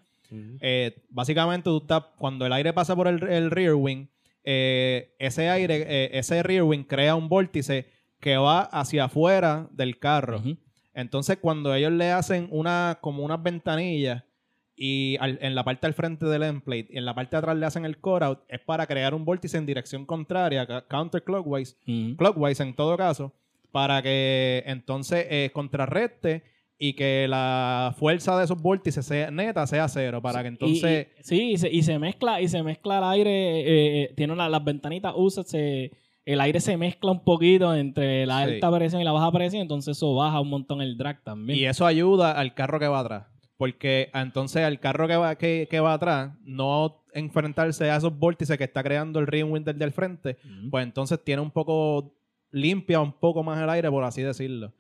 Eh, 0.61 1.05
básicamente, 1.11 1.65
tú 1.65 1.77
estás, 1.77 2.05
cuando 2.19 2.47
el 2.47 2.53
aire 2.55 2.73
pasa 2.73 2.97
por 2.97 3.07
el, 3.07 3.23
el 3.25 3.51
rear 3.51 3.75
wing, 3.75 4.07
eh, 4.43 5.15
ese 5.19 5.49
aire, 5.51 5.85
eh, 5.87 6.11
ese 6.15 6.43
rear 6.43 6.63
wing 6.65 6.83
crea 6.85 7.15
un 7.15 7.29
vórtice 7.29 7.87
que 8.19 8.37
va 8.39 8.63
hacia 8.63 9.05
afuera 9.05 9.69
del 9.73 9.99
carro. 9.99 10.43
Entonces, 10.95 11.39
cuando 11.41 11.75
ellos 11.75 11.93
le 11.93 12.11
hacen 12.13 12.49
una, 12.51 12.99
como 13.01 13.25
unas 13.25 13.43
ventanillas 13.43 14.23
y 14.77 15.17
al- 15.21 15.39
en 15.41 15.55
la 15.55 15.65
parte 15.65 15.87
del 15.87 15.95
frente 15.95 16.27
del 16.27 16.43
end 16.43 16.63
plate 16.63 16.89
y 16.91 16.99
en 16.99 17.05
la 17.05 17.15
parte 17.15 17.37
de 17.37 17.39
atrás 17.39 17.57
le 17.57 17.67
hacen 17.67 17.85
el 17.85 17.99
core 17.99 18.25
out, 18.27 18.41
es 18.49 18.61
para 18.61 18.87
crear 18.87 19.15
un 19.15 19.25
vórtice 19.25 19.57
en 19.57 19.67
dirección 19.67 20.07
contraria, 20.07 20.67
counterclockwise, 20.89 21.77
Ujú. 21.87 22.17
clockwise 22.17 22.61
en 22.61 22.75
todo 22.75 22.97
caso, 22.97 23.33
para 23.73 24.03
que 24.03 24.63
entonces 24.67 25.27
eh, 25.31 25.51
contrarreste 25.53 26.43
y 26.79 26.95
que 26.95 27.27
la 27.29 27.95
fuerza 27.99 28.37
de 28.37 28.45
esos 28.45 28.61
vórtices 28.61 29.07
sea 29.07 29.31
neta 29.31 29.65
sea 29.67 29.87
cero, 29.89 30.21
para 30.21 30.43
que 30.43 30.49
Y- 30.49 30.51
entonces... 30.51 31.07
y- 31.19 31.23
sí, 31.23 31.51
y 31.53 31.57
se, 31.59 31.71
y 31.71 31.83
se 31.83 31.99
mezcla, 31.99 32.41
y 32.41 32.49
se 32.49 32.63
mezcla 32.63 32.99
el 32.99 33.05
aire, 33.05 33.31
eh, 33.61 34.03
eh, 34.05 34.13
tiene 34.17 34.33
una- 34.33 34.49
las 34.49 34.63
ventanitas 34.65 35.13
USA, 35.17 35.45
se, 35.45 35.93
el 36.25 36.41
aire 36.41 36.61
se 36.61 36.77
mezcla 36.77 37.11
un 37.11 37.23
poquito 37.25 37.75
entre 37.75 38.25
la 38.27 38.45
Sí. 38.47 38.55
alta 38.55 38.71
presión 38.73 39.01
y 39.01 39.05
la 39.05 39.13
baja 39.13 39.31
presión, 39.33 39.63
entonces 39.63 39.97
eso 39.97 40.15
baja 40.15 40.41
un 40.41 40.49
montón 40.49 40.81
el 40.81 40.97
drag 40.97 41.23
también. 41.23 41.59
Y 41.59 41.65
eso 41.67 41.85
ayuda 41.87 42.33
al 42.33 42.55
carro 42.55 42.79
que 42.81 42.89
va 42.89 43.01
atrás. 43.01 43.27
Porque 43.57 44.11
entonces 44.15 44.65
al 44.65 44.81
carro 44.81 45.07
que 45.07 45.17
va, 45.17 45.37
que, 45.37 45.69
que 45.71 45.81
va 45.81 45.93
atrás, 45.95 46.33
no 46.43 47.03
enfrentarse 47.13 47.89
a 47.91 47.97
esos 47.97 48.17
vórtices 48.19 48.59
que 48.59 48.65
está 48.65 48.83
creando 48.83 49.21
el 49.21 49.27
ring 49.27 49.51
wind 49.51 49.69
del 49.69 49.93
frente, 49.93 50.37
pues 50.71 50.85
entonces 50.85 51.23
tiene 51.23 51.41
un 51.43 51.51
poco, 51.53 52.13
limpia 52.51 53.01
un 53.01 53.13
poco 53.13 53.43
más 53.45 53.63
el 53.63 53.71
aire, 53.71 53.89
por 53.91 54.03
así 54.03 54.23
decirlo. 54.23 54.73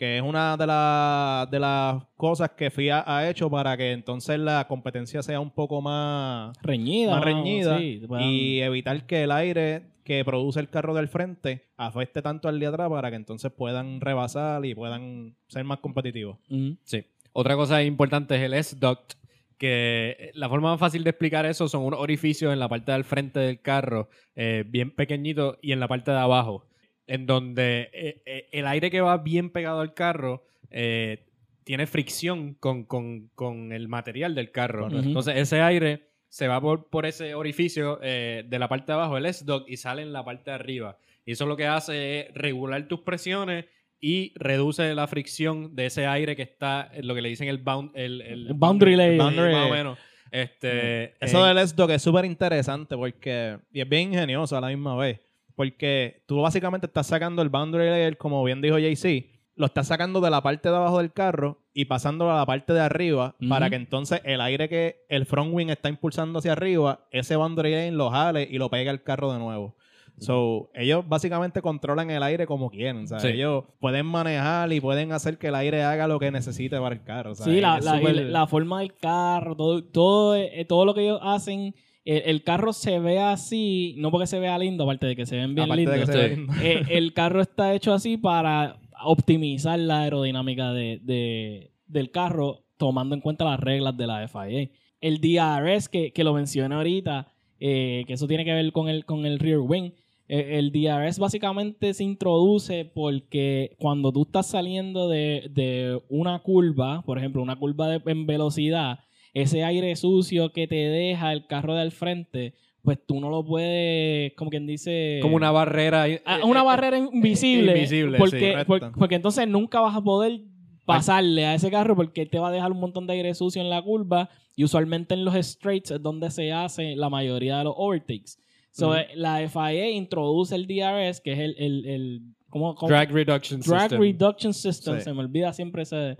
Que 0.00 0.16
es 0.16 0.22
una 0.22 0.56
de, 0.56 0.66
la- 0.66 1.46
de 1.50 1.60
las 1.60 2.02
cosas 2.16 2.52
que 2.56 2.70
FIA 2.70 3.04
ha 3.06 3.28
hecho 3.28 3.50
para 3.50 3.76
que 3.76 3.92
entonces 3.92 4.38
la 4.38 4.66
competencia 4.66 5.22
sea 5.22 5.40
un 5.40 5.50
poco 5.50 5.82
más, 5.82 6.56
reñida. 6.62 7.10
más 7.16 7.22
reñida 7.22 7.76
Sí, 7.78 8.00
y 8.18 8.60
evitar 8.62 9.04
que 9.06 9.24
el 9.24 9.30
aire 9.30 9.90
que 10.02 10.24
produce 10.24 10.58
el 10.58 10.70
carro 10.70 10.94
del 10.94 11.08
frente 11.08 11.66
afecte 11.76 12.22
tanto 12.22 12.48
al 12.48 12.58
de 12.58 12.66
atrás 12.68 12.88
para 12.88 13.10
que 13.10 13.16
entonces 13.16 13.52
puedan 13.52 14.00
rebasar 14.00 14.64
y 14.64 14.74
puedan 14.74 15.36
ser 15.48 15.64
más 15.64 15.80
competitivos. 15.80 16.38
Sí. 16.84 17.04
Otra 17.34 17.54
cosa 17.54 17.82
importante 17.82 18.36
es 18.36 18.40
el 18.40 18.54
S-Duct, 18.54 19.12
que 19.58 20.30
la 20.32 20.48
forma 20.48 20.70
más 20.70 20.80
fácil 20.80 21.04
de 21.04 21.10
explicar 21.10 21.44
eso 21.44 21.68
son 21.68 21.82
unos 21.84 22.00
orificios 22.00 22.54
en 22.54 22.58
la 22.58 22.70
parte 22.70 22.90
del 22.92 23.04
frente 23.04 23.38
del 23.38 23.60
carro, 23.60 24.08
eh, 24.34 24.64
bien 24.66 24.92
pequeñitos, 24.92 25.58
y 25.60 25.72
en 25.72 25.80
la 25.80 25.88
parte 25.88 26.10
de 26.10 26.16
abajo, 26.16 26.64
en 27.10 27.26
donde 27.26 27.90
eh, 27.92 28.22
eh, 28.24 28.48
el 28.52 28.66
aire 28.66 28.90
que 28.90 29.00
va 29.00 29.18
bien 29.18 29.50
pegado 29.50 29.80
al 29.80 29.94
carro 29.94 30.44
eh, 30.70 31.26
tiene 31.64 31.86
fricción 31.86 32.54
con, 32.54 32.84
con- 32.84 33.28
con 33.34 33.72
el 33.72 33.88
material 33.88 34.34
del 34.34 34.50
carro. 34.52 34.84
Correcto. 34.84 35.06
Entonces 35.08 35.36
ese 35.36 35.60
aire 35.60 36.06
se 36.28 36.46
va 36.46 36.60
por, 36.60 36.88
por 36.88 37.06
ese 37.06 37.34
orificio 37.34 37.98
eh, 38.02 38.44
de 38.46 38.58
la 38.60 38.68
parte 38.68 38.92
de 38.92 38.94
abajo, 38.94 39.16
el 39.16 39.26
S-Duct, 39.26 39.68
y 39.68 39.76
sale 39.76 40.02
en 40.02 40.12
la 40.12 40.24
parte 40.24 40.50
de 40.50 40.54
arriba. 40.54 40.96
Y 41.26 41.32
eso 41.32 41.46
lo 41.46 41.56
que 41.56 41.66
hace 41.66 42.20
es 42.20 42.34
regular 42.34 42.86
tus 42.86 43.00
presiones 43.00 43.66
y 44.00 44.32
reduce 44.36 44.94
la 44.94 45.06
fricción 45.08 45.74
de 45.74 45.86
ese 45.86 46.06
aire 46.06 46.34
que 46.36 46.42
está, 46.42 46.88
en 46.94 47.06
lo 47.08 47.14
que 47.14 47.22
le 47.22 47.28
dicen 47.28 47.48
el, 47.48 47.58
bound, 47.58 47.90
el, 47.94 48.20
el 48.22 48.46
El 48.46 48.54
boundary 48.54 48.94
layer. 48.96 49.18
boundary, 49.18 49.52
más 49.52 49.66
o 49.68 49.74
menos. 49.74 49.98
Este, 50.30 51.14
Eso 51.24 51.40
en- 51.46 51.56
del 51.56 51.64
S-Dock 51.64 51.90
es 51.90 52.02
súper 52.02 52.24
interesante 52.24 52.96
porque, 52.96 53.58
y 53.72 53.80
es 53.80 53.88
bien 53.88 54.12
ingenioso 54.12 54.56
a 54.56 54.60
la 54.60 54.68
misma 54.68 54.94
vez, 54.96 55.20
porque 55.54 56.22
tú 56.26 56.40
básicamente 56.40 56.86
estás 56.86 57.06
sacando 57.06 57.42
el 57.42 57.48
boundary 57.48 57.88
layer, 57.90 58.16
como 58.16 58.42
bien 58.44 58.60
dijo 58.60 58.78
JC, 58.78 59.30
lo 59.56 59.66
estás 59.66 59.88
sacando 59.88 60.20
de 60.20 60.30
la 60.30 60.42
parte 60.42 60.70
de 60.70 60.76
abajo 60.76 60.98
del 60.98 61.12
carro 61.12 61.58
y 61.74 61.84
pasándolo 61.84 62.32
a 62.32 62.36
la 62.38 62.46
parte 62.46 62.72
de 62.72 62.80
arriba 62.80 63.36
para 63.48 63.68
que 63.68 63.76
entonces 63.76 64.20
el 64.24 64.40
aire 64.40 64.68
que 64.68 65.04
el 65.08 65.26
front 65.26 65.52
wing 65.52 65.68
está 65.68 65.88
impulsando 65.90 66.38
hacia 66.38 66.52
arriba, 66.52 67.06
ese 67.10 67.36
boundary 67.36 67.72
layer 67.72 67.92
lo 67.92 68.10
jale 68.10 68.48
y 68.50 68.56
lo 68.58 68.70
pegue 68.70 68.88
al 68.88 69.02
carro 69.02 69.32
de 69.32 69.38
nuevo. 69.38 69.76
So, 70.18 70.70
ellos 70.74 71.06
básicamente 71.08 71.62
controlan 71.62 72.10
el 72.10 72.22
aire 72.22 72.46
como 72.46 72.68
quieren. 72.70 73.04
O 73.04 73.06
sea, 73.06 73.20
Sí. 73.20 73.28
ellos 73.28 73.64
pueden 73.80 74.04
manejar 74.04 74.70
y 74.72 74.78
pueden 74.80 75.12
hacer 75.12 75.38
que 75.38 75.46
el 75.48 75.54
aire 75.54 75.82
haga 75.82 76.06
lo 76.08 76.18
que 76.18 76.30
necesite 76.30 76.78
para 76.78 76.94
el 76.94 77.02
carro. 77.02 77.34
Sí, 77.34 77.60
la- 77.60 77.80
la 77.80 78.46
forma 78.46 78.80
del 78.80 78.94
carro, 78.96 79.56
todo, 79.56 79.82
todo, 79.84 80.36
eh, 80.36 80.64
todo 80.68 80.84
lo 80.84 80.92
que 80.94 81.02
ellos 81.04 81.20
hacen, 81.22 81.74
el, 82.04 82.22
el 82.26 82.42
carro 82.42 82.72
se 82.72 82.98
ve 82.98 83.18
así, 83.18 83.94
no 83.98 84.10
porque 84.10 84.26
se 84.26 84.38
vea 84.38 84.58
lindo, 84.58 84.84
aparte 84.84 85.06
de 85.06 85.16
que 85.16 85.26
se 85.26 85.36
ven 85.36 85.54
bien 85.54 85.68
lindos. 85.76 86.08
lindo. 86.36 86.52
eh, 86.62 86.82
el 86.90 87.12
carro 87.12 87.40
está 87.40 87.74
hecho 87.74 87.92
así 87.92 88.16
para 88.16 88.78
optimizar 89.04 89.78
la 89.78 90.02
aerodinámica 90.02 90.72
de, 90.72 91.00
de- 91.02 91.70
del 91.86 92.10
carro, 92.10 92.64
tomando 92.76 93.14
en 93.14 93.20
cuenta 93.20 93.44
las 93.44 93.58
reglas 93.60 93.96
de 93.96 94.06
la 94.06 94.26
FIA. 94.28 94.68
El 95.00 95.20
DRS, 95.20 95.88
que, 95.88 96.12
que 96.12 96.24
lo 96.24 96.34
mencioné 96.34 96.74
ahorita, 96.74 97.26
eh, 97.58 98.04
que 98.06 98.12
eso 98.14 98.26
tiene 98.26 98.44
que 98.44 98.52
ver 98.52 98.70
con 98.72 98.88
el, 98.88 99.04
con 99.04 99.26
el 99.26 99.38
rear 99.38 99.58
wing. 99.60 99.90
eh, 100.28 100.58
el 100.58 100.70
DRS 100.72 101.18
básicamente 101.18 101.92
se 101.94 102.04
introduce 102.04 102.84
porque 102.84 103.74
cuando 103.78 104.12
tú 104.12 104.22
estás 104.22 104.46
saliendo 104.46 105.08
de, 105.08 105.48
de 105.50 106.00
una 106.08 106.38
curva, 106.38 107.02
por 107.02 107.18
ejemplo, 107.18 107.42
una 107.42 107.56
curva 107.56 107.88
de- 107.88 108.02
en 108.10 108.26
velocidad, 108.26 109.00
ese 109.34 109.64
aire 109.64 109.94
sucio 109.96 110.52
que 110.52 110.66
te 110.66 110.74
deja 110.76 111.32
el 111.32 111.46
carro 111.46 111.74
del 111.74 111.92
frente, 111.92 112.54
pues 112.82 112.98
tú 113.06 113.20
no 113.20 113.28
lo 113.30 113.44
puedes, 113.44 114.32
como 114.34 114.50
quien 114.50 114.66
dice... 114.66 115.18
como 115.22 115.36
una 115.36 115.50
barrera. 115.50 116.08
eh, 116.08 116.22
Ah, 116.24 116.38
eh, 116.40 116.44
una 116.44 116.60
eh, 116.62 116.64
barrera 116.64 116.98
invisible. 116.98 117.72
invisible, 117.76 118.18
porque, 118.18 118.54
sí, 118.58 118.64
por- 118.66 118.92
porque 118.92 119.14
entonces 119.16 119.46
nunca 119.46 119.80
vas 119.80 119.94
a 119.96 120.00
poder 120.02 120.40
pasarle 120.86 121.44
a 121.46 121.54
ese 121.54 121.70
carro 121.70 121.94
porque 121.94 122.26
te 122.26 122.38
va 122.38 122.48
a 122.48 122.52
dejar 122.52 122.72
un 122.72 122.80
montón 122.80 123.06
de 123.06 123.12
aire 123.12 123.34
sucio 123.34 123.60
en 123.62 123.70
la 123.70 123.80
curva 123.82 124.28
y 124.56 124.64
usualmente 124.64 125.14
en 125.14 125.24
los 125.24 125.34
straights 125.36 125.92
es 125.92 126.02
donde 126.02 126.30
se 126.30 126.52
hace 126.52 126.96
la 126.96 127.08
mayoría 127.08 127.58
de 127.58 127.64
los 127.64 127.74
overtakes. 127.76 128.32
So, 128.72 128.96
eh, 128.96 129.08
la 129.14 129.36
FIA 129.48 129.90
introduce 129.90 130.54
el 130.54 130.66
DRS, 130.66 131.20
que 131.20 131.32
es 131.32 131.38
el... 131.38 131.54
el, 131.58 131.86
el 131.86 132.20
¿cómo- 132.48 132.74
cómo? 132.74 132.88
Drag 132.88 133.10
Reduction 133.12 133.60
Drag 133.60 133.82
System. 133.82 134.00
Reduction 134.00 134.54
System. 134.54 134.96
Sí. 134.98 135.02
Se 135.04 135.12
me 135.12 135.20
olvida 135.20 135.52
siempre 135.52 135.82
ese- 135.82 136.16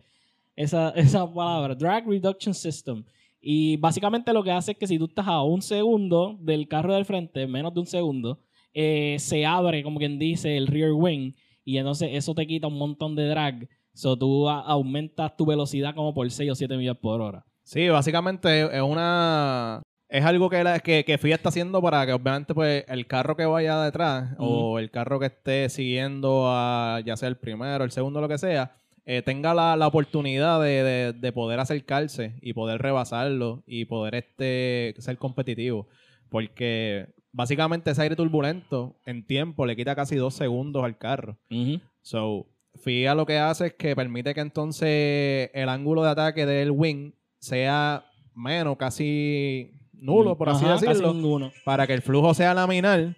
esa, 0.62 0.90
esa 0.96 1.32
palabra. 1.32 1.74
Drag 1.74 2.06
Reduction 2.06 2.54
System. 2.54 3.04
Y 3.40 3.76
básicamente 3.78 4.32
lo 4.32 4.42
que 4.42 4.50
hace 4.52 4.72
es 4.72 4.78
que 4.78 4.86
si 4.86 4.98
tú 4.98 5.06
estás 5.06 5.26
a 5.26 5.42
un 5.42 5.62
segundo 5.62 6.36
del 6.40 6.68
carro 6.68 6.94
del 6.94 7.04
frente, 7.06 7.46
menos 7.46 7.72
de 7.72 7.80
un 7.80 7.86
segundo, 7.86 8.38
eh, 8.74 9.16
se 9.18 9.46
abre, 9.46 9.82
como 9.82 9.98
quien 9.98 10.18
dice, 10.18 10.56
el 10.56 10.66
rear 10.66 10.92
wing. 10.92 11.32
Y 11.64 11.78
entonces 11.78 12.10
eso 12.12 12.34
te 12.34 12.46
quita 12.46 12.66
un 12.66 12.76
montón 12.78 13.14
de 13.16 13.26
drag. 13.26 13.68
So 13.94 14.16
tú 14.16 14.48
a- 14.48 14.60
aumentas 14.60 15.36
tu 15.36 15.46
velocidad 15.46 15.94
como 15.94 16.12
por 16.14 16.30
6 16.30 16.50
o 16.50 16.54
7 16.54 16.76
millas 16.76 16.96
por 16.98 17.20
hora. 17.20 17.44
Sí, 17.64 17.88
básicamente 17.88 18.62
es 18.76 18.82
una... 18.82 19.82
Es 20.08 20.24
algo 20.24 20.50
que, 20.50 20.64
la, 20.64 20.80
que, 20.80 21.04
que 21.04 21.18
FIA 21.18 21.36
está 21.36 21.50
haciendo 21.50 21.80
para 21.80 22.04
que 22.04 22.12
obviamente 22.12 22.52
pues 22.52 22.84
el 22.88 23.06
carro 23.06 23.36
que 23.36 23.46
vaya 23.46 23.80
detrás 23.80 24.34
o 24.38 24.80
el 24.80 24.90
carro 24.90 25.20
que 25.20 25.26
esté 25.26 25.68
siguiendo 25.68 26.46
a 26.48 27.00
ya 27.06 27.16
sea 27.16 27.28
el 27.28 27.36
primero, 27.36 27.84
el 27.84 27.92
segundo, 27.92 28.20
lo 28.20 28.26
que 28.28 28.36
sea, 28.36 28.74
eh, 29.06 29.22
tenga 29.22 29.54
la, 29.54 29.76
la 29.76 29.86
oportunidad 29.86 30.60
de, 30.60 30.82
de- 30.82 31.12
de 31.12 31.32
poder 31.32 31.58
acercarse 31.60 32.34
y 32.42 32.52
poder 32.52 32.80
rebasarlo 32.80 33.62
y 33.66 33.84
poder 33.86 34.14
este 34.14 34.94
ser 34.98 35.16
competitivo. 35.18 35.88
Porque 36.28 37.08
básicamente 37.32 37.90
ese 37.90 38.02
aire 38.02 38.16
turbulento 38.16 38.96
en 39.06 39.26
tiempo 39.26 39.66
le 39.66 39.76
quita 39.76 39.94
casi 39.94 40.16
dos 40.16 40.34
segundos 40.34 40.84
al 40.84 40.96
carro. 40.98 41.38
So, 42.02 42.46
FIA 42.82 43.14
lo 43.14 43.26
que 43.26 43.38
hace 43.38 43.66
es 43.66 43.74
que 43.74 43.96
permite 43.96 44.32
que 44.34 44.40
entonces 44.40 45.50
el 45.54 45.68
ángulo 45.68 46.02
de 46.04 46.10
ataque 46.10 46.46
del 46.46 46.70
wing 46.70 47.12
sea 47.40 48.04
menos, 48.34 48.76
casi 48.76 49.72
nulo, 49.92 50.36
por 50.38 50.48
así 50.48 50.64
Ajá, 50.64 50.74
decirlo, 50.74 51.12
para 51.64 51.86
que 51.86 51.94
el 51.94 52.02
flujo 52.02 52.32
sea 52.32 52.54
laminar 52.54 53.16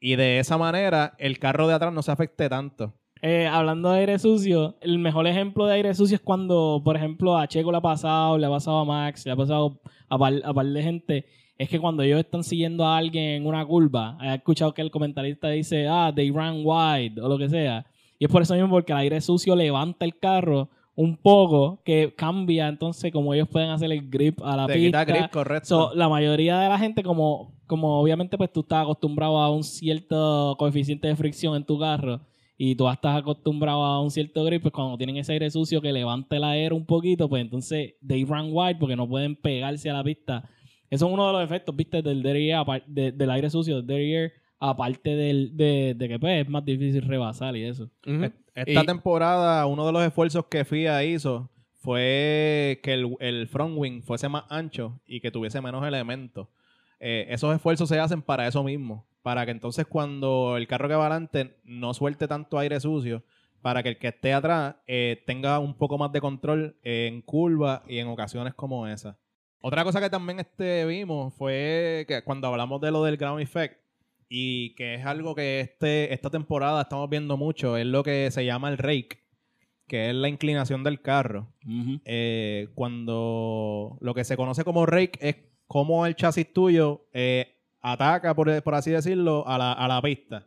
y 0.00 0.16
de 0.16 0.38
esa 0.38 0.56
manera 0.58 1.14
el 1.18 1.38
carro 1.38 1.68
de 1.68 1.74
atrás 1.74 1.92
no 1.92 2.02
se 2.02 2.10
afecte 2.12 2.48
tanto. 2.48 2.94
Eh, 3.22 3.46
hablando 3.46 3.90
de 3.90 4.00
aire 4.00 4.18
sucio, 4.18 4.76
el 4.80 4.98
mejor 4.98 5.26
ejemplo 5.26 5.66
de 5.66 5.74
aire 5.74 5.94
sucio 5.94 6.16
es 6.16 6.20
cuando, 6.20 6.80
por 6.84 6.96
ejemplo, 6.96 7.36
a 7.36 7.46
Checo 7.48 7.70
le 7.70 7.78
ha 7.78 7.80
pasado, 7.80 8.38
le 8.38 8.46
ha 8.46 8.50
pasado 8.50 8.78
a 8.78 8.84
Max, 8.84 9.26
le 9.26 9.32
ha 9.32 9.36
pasado 9.36 9.80
a 10.08 10.18
par, 10.18 10.34
a 10.44 10.54
par 10.54 10.66
de 10.66 10.82
gente. 10.82 11.26
Es 11.58 11.68
que 11.68 11.80
cuando 11.80 12.02
ellos 12.04 12.20
están 12.20 12.44
siguiendo 12.44 12.86
a 12.86 12.96
alguien 12.96 13.24
en 13.24 13.46
una 13.46 13.64
curva, 13.66 14.16
he 14.22 14.34
escuchado 14.34 14.72
que 14.72 14.82
el 14.82 14.90
comentarista 14.90 15.48
dice, 15.48 15.88
ah, 15.88 16.12
they 16.14 16.30
ran 16.30 16.62
wide 16.64 17.20
o 17.20 17.28
lo 17.28 17.36
que 17.36 17.48
sea. 17.48 17.84
Y 18.18 18.24
es 18.26 18.30
por 18.30 18.42
eso 18.42 18.54
mismo, 18.54 18.70
porque 18.70 18.92
el 18.92 18.98
aire 18.98 19.20
sucio 19.20 19.56
levanta 19.56 20.04
el 20.04 20.16
carro 20.18 20.68
un 20.94 21.16
poco, 21.16 21.80
que 21.84 22.12
cambia 22.16 22.66
entonces 22.66 23.12
como 23.12 23.32
ellos 23.32 23.48
pueden 23.48 23.70
hacer 23.70 23.90
el 23.92 24.08
grip 24.10 24.40
a 24.42 24.56
la 24.56 24.66
Te 24.66 24.74
pista. 24.74 25.04
quita 25.04 25.18
grip, 25.18 25.30
correcto. 25.30 25.68
So, 25.68 25.94
la 25.94 26.08
mayoría 26.08 26.58
de 26.58 26.68
la 26.68 26.78
gente, 26.78 27.04
como, 27.04 27.52
como 27.68 28.00
obviamente 28.00 28.36
pues 28.36 28.52
tú 28.52 28.60
estás 28.60 28.82
acostumbrado 28.82 29.38
a 29.38 29.50
un 29.50 29.62
cierto 29.62 30.56
coeficiente 30.58 31.06
de 31.06 31.14
fricción 31.14 31.54
en 31.54 31.64
tu 31.64 31.78
carro 31.78 32.20
y 32.60 32.74
tú 32.74 32.90
estás 32.90 33.16
acostumbrado 33.16 33.82
a 33.84 34.02
un 34.02 34.10
cierto 34.10 34.42
grip, 34.44 34.62
pues 34.62 34.72
cuando 34.74 34.98
tienen 34.98 35.16
ese 35.16 35.32
aire 35.32 35.48
sucio 35.50 35.80
que 35.80 35.92
levanta 35.92 36.36
el 36.36 36.44
aire 36.44 36.74
un 36.74 36.84
poquito, 36.84 37.28
pues 37.28 37.40
entonces 37.40 37.94
they 38.06 38.24
run 38.24 38.48
wide 38.50 38.76
porque 38.80 38.96
no 38.96 39.08
pueden 39.08 39.36
pegarse 39.36 39.88
a 39.88 39.94
la 39.94 40.02
pista. 40.04 40.48
Eso 40.90 41.06
es 41.06 41.12
uno 41.12 41.26
de 41.28 41.32
los 41.34 41.44
efectos, 41.44 41.76
viste, 41.76 42.02
del 42.02 42.22
dirty 42.22 42.50
air, 42.50 42.64
de- 42.86 43.12
del 43.12 43.30
aire 43.30 43.48
sucio, 43.48 43.76
del 43.76 43.86
dirty 43.86 44.12
air, 44.14 44.32
aparte 44.58 45.14
del, 45.14 45.56
de, 45.56 45.94
de 45.96 46.08
que 46.08 46.18
pues 46.18 46.42
es 46.44 46.48
más 46.50 46.64
difícil 46.64 47.02
rebasar 47.02 47.56
y 47.56 47.62
eso. 47.64 47.88
E- 48.04 48.32
Esta 48.54 48.82
Y- 48.82 48.86
temporada, 48.86 49.64
uno 49.66 49.86
de 49.86 49.92
los 49.92 50.02
esfuerzos 50.02 50.46
que 50.46 50.64
FIA 50.64 51.04
hizo 51.04 51.48
fue 51.80 52.80
que 52.82 52.92
el, 52.94 53.14
el 53.20 53.46
front 53.48 53.74
wing 53.78 54.02
fuese 54.02 54.28
más 54.28 54.44
ancho 54.50 55.00
y 55.06 55.20
que 55.20 55.30
tuviese 55.30 55.60
menos 55.60 55.86
elementos. 55.86 56.48
Eh, 57.00 57.26
esos 57.30 57.54
esfuerzos 57.54 57.88
se 57.88 57.98
hacen 58.00 58.20
para 58.20 58.46
eso 58.48 58.62
mismo, 58.64 59.06
para 59.22 59.44
que 59.44 59.52
entonces 59.52 59.86
cuando 59.86 60.56
el 60.56 60.66
carro 60.66 60.88
que 60.88 60.94
va 60.94 61.06
adelante 61.06 61.56
no 61.64 61.94
suelte 61.94 62.28
tanto 62.28 62.58
aire 62.58 62.80
sucio, 62.80 63.22
para 63.62 63.82
que 63.82 63.90
el 63.90 63.98
que 63.98 64.08
esté 64.08 64.32
atrás 64.32 64.76
eh, 64.86 65.22
tenga 65.26 65.58
un 65.58 65.74
poco 65.74 65.98
más 65.98 66.12
de 66.12 66.20
control 66.20 66.76
en 66.82 67.22
curvas 67.22 67.82
y 67.88 67.98
en 67.98 68.08
ocasiones 68.08 68.54
como 68.54 68.86
esa. 68.86 69.18
Otra 69.60 69.82
cosa 69.82 70.00
que 70.00 70.10
también 70.10 70.38
este, 70.38 70.84
vimos 70.86 71.34
fue 71.34 72.04
que 72.06 72.22
cuando 72.22 72.46
hablamos 72.46 72.80
de 72.80 72.92
lo 72.92 73.02
del 73.02 73.16
ground 73.16 73.40
effect, 73.40 73.80
y 74.28 74.74
que 74.74 74.94
es 74.94 75.06
algo 75.06 75.34
que 75.34 75.60
este, 75.60 76.12
esta 76.12 76.30
temporada 76.30 76.82
estamos 76.82 77.08
viendo 77.08 77.36
mucho, 77.36 77.76
es 77.76 77.86
lo 77.86 78.02
que 78.02 78.30
se 78.30 78.44
llama 78.44 78.68
el 78.68 78.78
rake, 78.78 79.20
que 79.86 80.10
es 80.10 80.14
la 80.14 80.28
inclinación 80.28 80.84
del 80.84 81.00
carro. 81.00 81.48
Eh, 82.04 82.68
cuando 82.74 83.96
lo 84.00 84.14
que 84.14 84.24
se 84.24 84.36
conoce 84.36 84.64
como 84.64 84.86
rake 84.86 85.18
es 85.20 85.36
cómo 85.66 86.06
el 86.06 86.14
chasis 86.14 86.52
tuyo 86.52 87.06
eh, 87.12 87.57
ataca, 87.80 88.34
por, 88.34 88.62
por 88.62 88.74
así 88.74 88.90
decirlo, 88.90 89.46
a 89.46 89.58
la, 89.58 89.72
a 89.72 89.88
la 89.88 90.02
pista. 90.02 90.44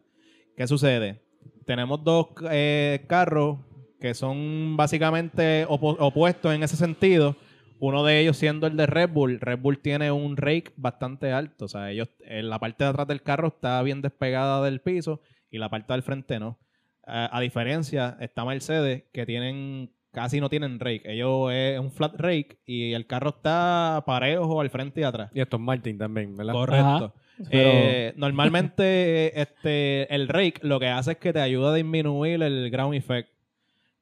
¿Qué 0.56 0.68
sucede? 0.68 1.22
Tenemos 1.66 2.04
dos 2.04 2.28
eh, 2.50 3.06
carros 3.08 3.60
que 4.00 4.14
son 4.14 4.76
básicamente 4.78 5.66
opo- 5.68 5.96
opuestos 6.00 6.54
en 6.54 6.64
ese 6.64 6.76
sentido. 6.76 7.36
Uno 7.80 8.04
de 8.04 8.20
ellos 8.20 8.38
siendo 8.38 8.68
el 8.68 8.78
de 8.78 8.86
Red 8.86 9.10
Bull. 9.10 9.40
Red 9.40 9.60
Bull 9.60 9.80
tiene 9.80 10.12
un 10.12 10.38
rake 10.38 10.72
bastante 10.76 11.32
alto. 11.32 11.66
O 11.66 11.68
sea, 11.68 11.90
ellos, 11.92 12.10
en 12.20 12.50
la 12.50 12.60
parte 12.60 12.84
de 12.84 12.90
atrás 12.90 13.08
del 13.08 13.24
carro 13.24 13.48
está 13.48 13.82
bien 13.82 14.02
despegada 14.02 14.64
del 14.64 14.82
piso 14.82 15.22
y 15.50 15.58
la 15.58 15.70
parte 15.70 15.94
del 15.94 16.04
frente 16.04 16.40
no. 16.40 16.60
A, 17.06 17.36
a 17.36 17.40
diferencia, 17.42 18.18
está 18.20 18.46
Mercedes, 18.46 19.06
que 19.12 19.26
tienen 19.26 19.92
casi 20.12 20.40
no 20.40 20.50
tienen 20.50 20.80
rake. 20.80 21.02
Ellos 21.06 21.52
es 21.52 21.80
un 21.80 21.92
flat 21.92 22.14
rake 22.18 22.60
y 22.66 22.94
el 22.94 23.08
carro 23.08 23.30
está 23.30 24.04
parejo 24.06 24.62
al 24.62 24.70
frente 24.70 25.02
y 25.02 25.04
atrás. 25.04 25.32
Y 25.34 25.42
esto 25.42 25.58
es 25.58 25.64
Martin 25.64 25.98
también, 25.98 26.36
¿verdad? 26.36 26.54
Correcto. 26.54 27.14
Pero- 27.50 27.70
Eh, 27.74 28.14
normalmente 28.18 29.42
este, 29.42 30.14
el 30.14 30.28
rake 30.28 30.60
lo 30.62 30.80
que 30.80 30.88
hace 30.88 31.12
es 31.14 31.18
que 31.18 31.34
te 31.34 31.40
ayuda 31.42 31.72
a 31.72 31.76
disminuir 31.76 32.42
el 32.44 32.70
ground 32.72 32.96
effect. 32.96 33.30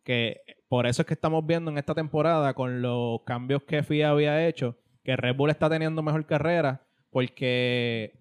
Que 0.03 0.41
por 0.67 0.85
eso 0.87 1.01
es 1.01 1.07
que 1.07 1.13
estamos 1.13 1.45
viendo 1.45 1.69
en 1.71 1.77
esta 1.77 1.93
temporada 1.95 2.53
con 2.53 2.81
los 2.81 3.21
cambios 3.25 3.63
que 3.63 3.83
FIA 3.83 4.09
había 4.11 4.47
hecho, 4.47 4.75
que 5.03 5.15
Red 5.15 5.35
Bull 5.35 5.49
está 5.49 5.69
teniendo 5.69 6.01
mejor 6.01 6.25
carrera 6.25 6.81
porque 7.11 8.13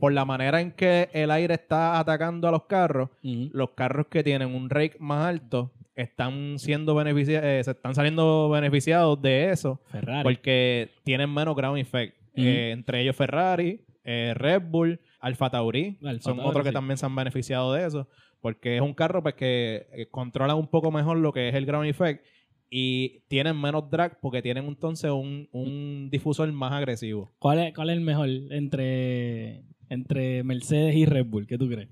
por 0.00 0.12
la 0.12 0.24
manera 0.24 0.60
en 0.60 0.70
que 0.72 1.08
el 1.12 1.30
aire 1.30 1.54
está 1.54 1.98
atacando 1.98 2.46
a 2.46 2.50
los 2.50 2.64
carros, 2.64 3.08
los 3.22 3.70
carros 3.70 4.06
que 4.08 4.22
tienen 4.22 4.54
un 4.54 4.68
rake 4.70 4.96
más 4.98 5.26
alto 5.26 5.70
están 5.96 6.58
siendo 6.58 6.94
beneficia- 6.94 7.40
eh, 7.42 7.64
se 7.64 7.72
están 7.72 7.94
saliendo 7.94 8.48
beneficiados 8.50 9.20
de 9.20 9.50
eso 9.50 9.80
Ferrari. 9.90 10.22
porque 10.22 10.90
tienen 11.04 11.32
menos 11.32 11.56
ground 11.56 11.78
effect. 11.78 12.14
Eh, 12.36 12.70
entre 12.70 13.00
ellos 13.00 13.16
Ferrari, 13.16 13.80
eh, 14.10 14.32
Red 14.34 14.62
Bull, 14.70 15.00
Alfa 15.20 15.50
Tauri, 15.50 15.98
Alfa 16.02 16.22
son 16.22 16.36
Tauri, 16.36 16.48
otros 16.48 16.62
que 16.64 16.70
sí. 16.70 16.74
también 16.74 16.96
se 16.96 17.04
han 17.06 17.14
beneficiado 17.14 17.72
de 17.74 17.86
eso. 17.86 18.08
porque 18.40 18.76
es 18.76 18.82
un 18.82 18.94
carro 18.94 19.22
pues, 19.22 19.34
que 19.34 19.86
eh, 19.92 20.06
controla 20.10 20.54
un 20.54 20.68
poco 20.68 20.90
mejor 20.92 21.18
lo 21.18 21.32
que 21.32 21.48
es 21.48 21.54
el 21.54 21.66
ground 21.66 21.88
effect 21.88 22.24
y 22.70 23.20
tienen 23.28 23.60
menos 23.60 23.90
drag 23.90 24.20
porque 24.20 24.42
tienen 24.42 24.64
entonces 24.66 25.10
un, 25.10 25.48
un 25.52 26.08
difusor 26.10 26.50
más 26.52 26.72
agresivo. 26.72 27.32
¿Cuál 27.38 27.58
es, 27.60 27.74
¿Cuál 27.74 27.90
es 27.90 27.96
el 27.96 28.02
mejor 28.04 28.28
entre, 28.28 29.64
entre 29.88 30.42
Mercedes 30.44 30.94
y 30.94 31.04
Red 31.06 31.26
Bull? 31.26 31.46
¿Qué 31.46 31.58
tú 31.58 31.68
crees? 31.68 31.88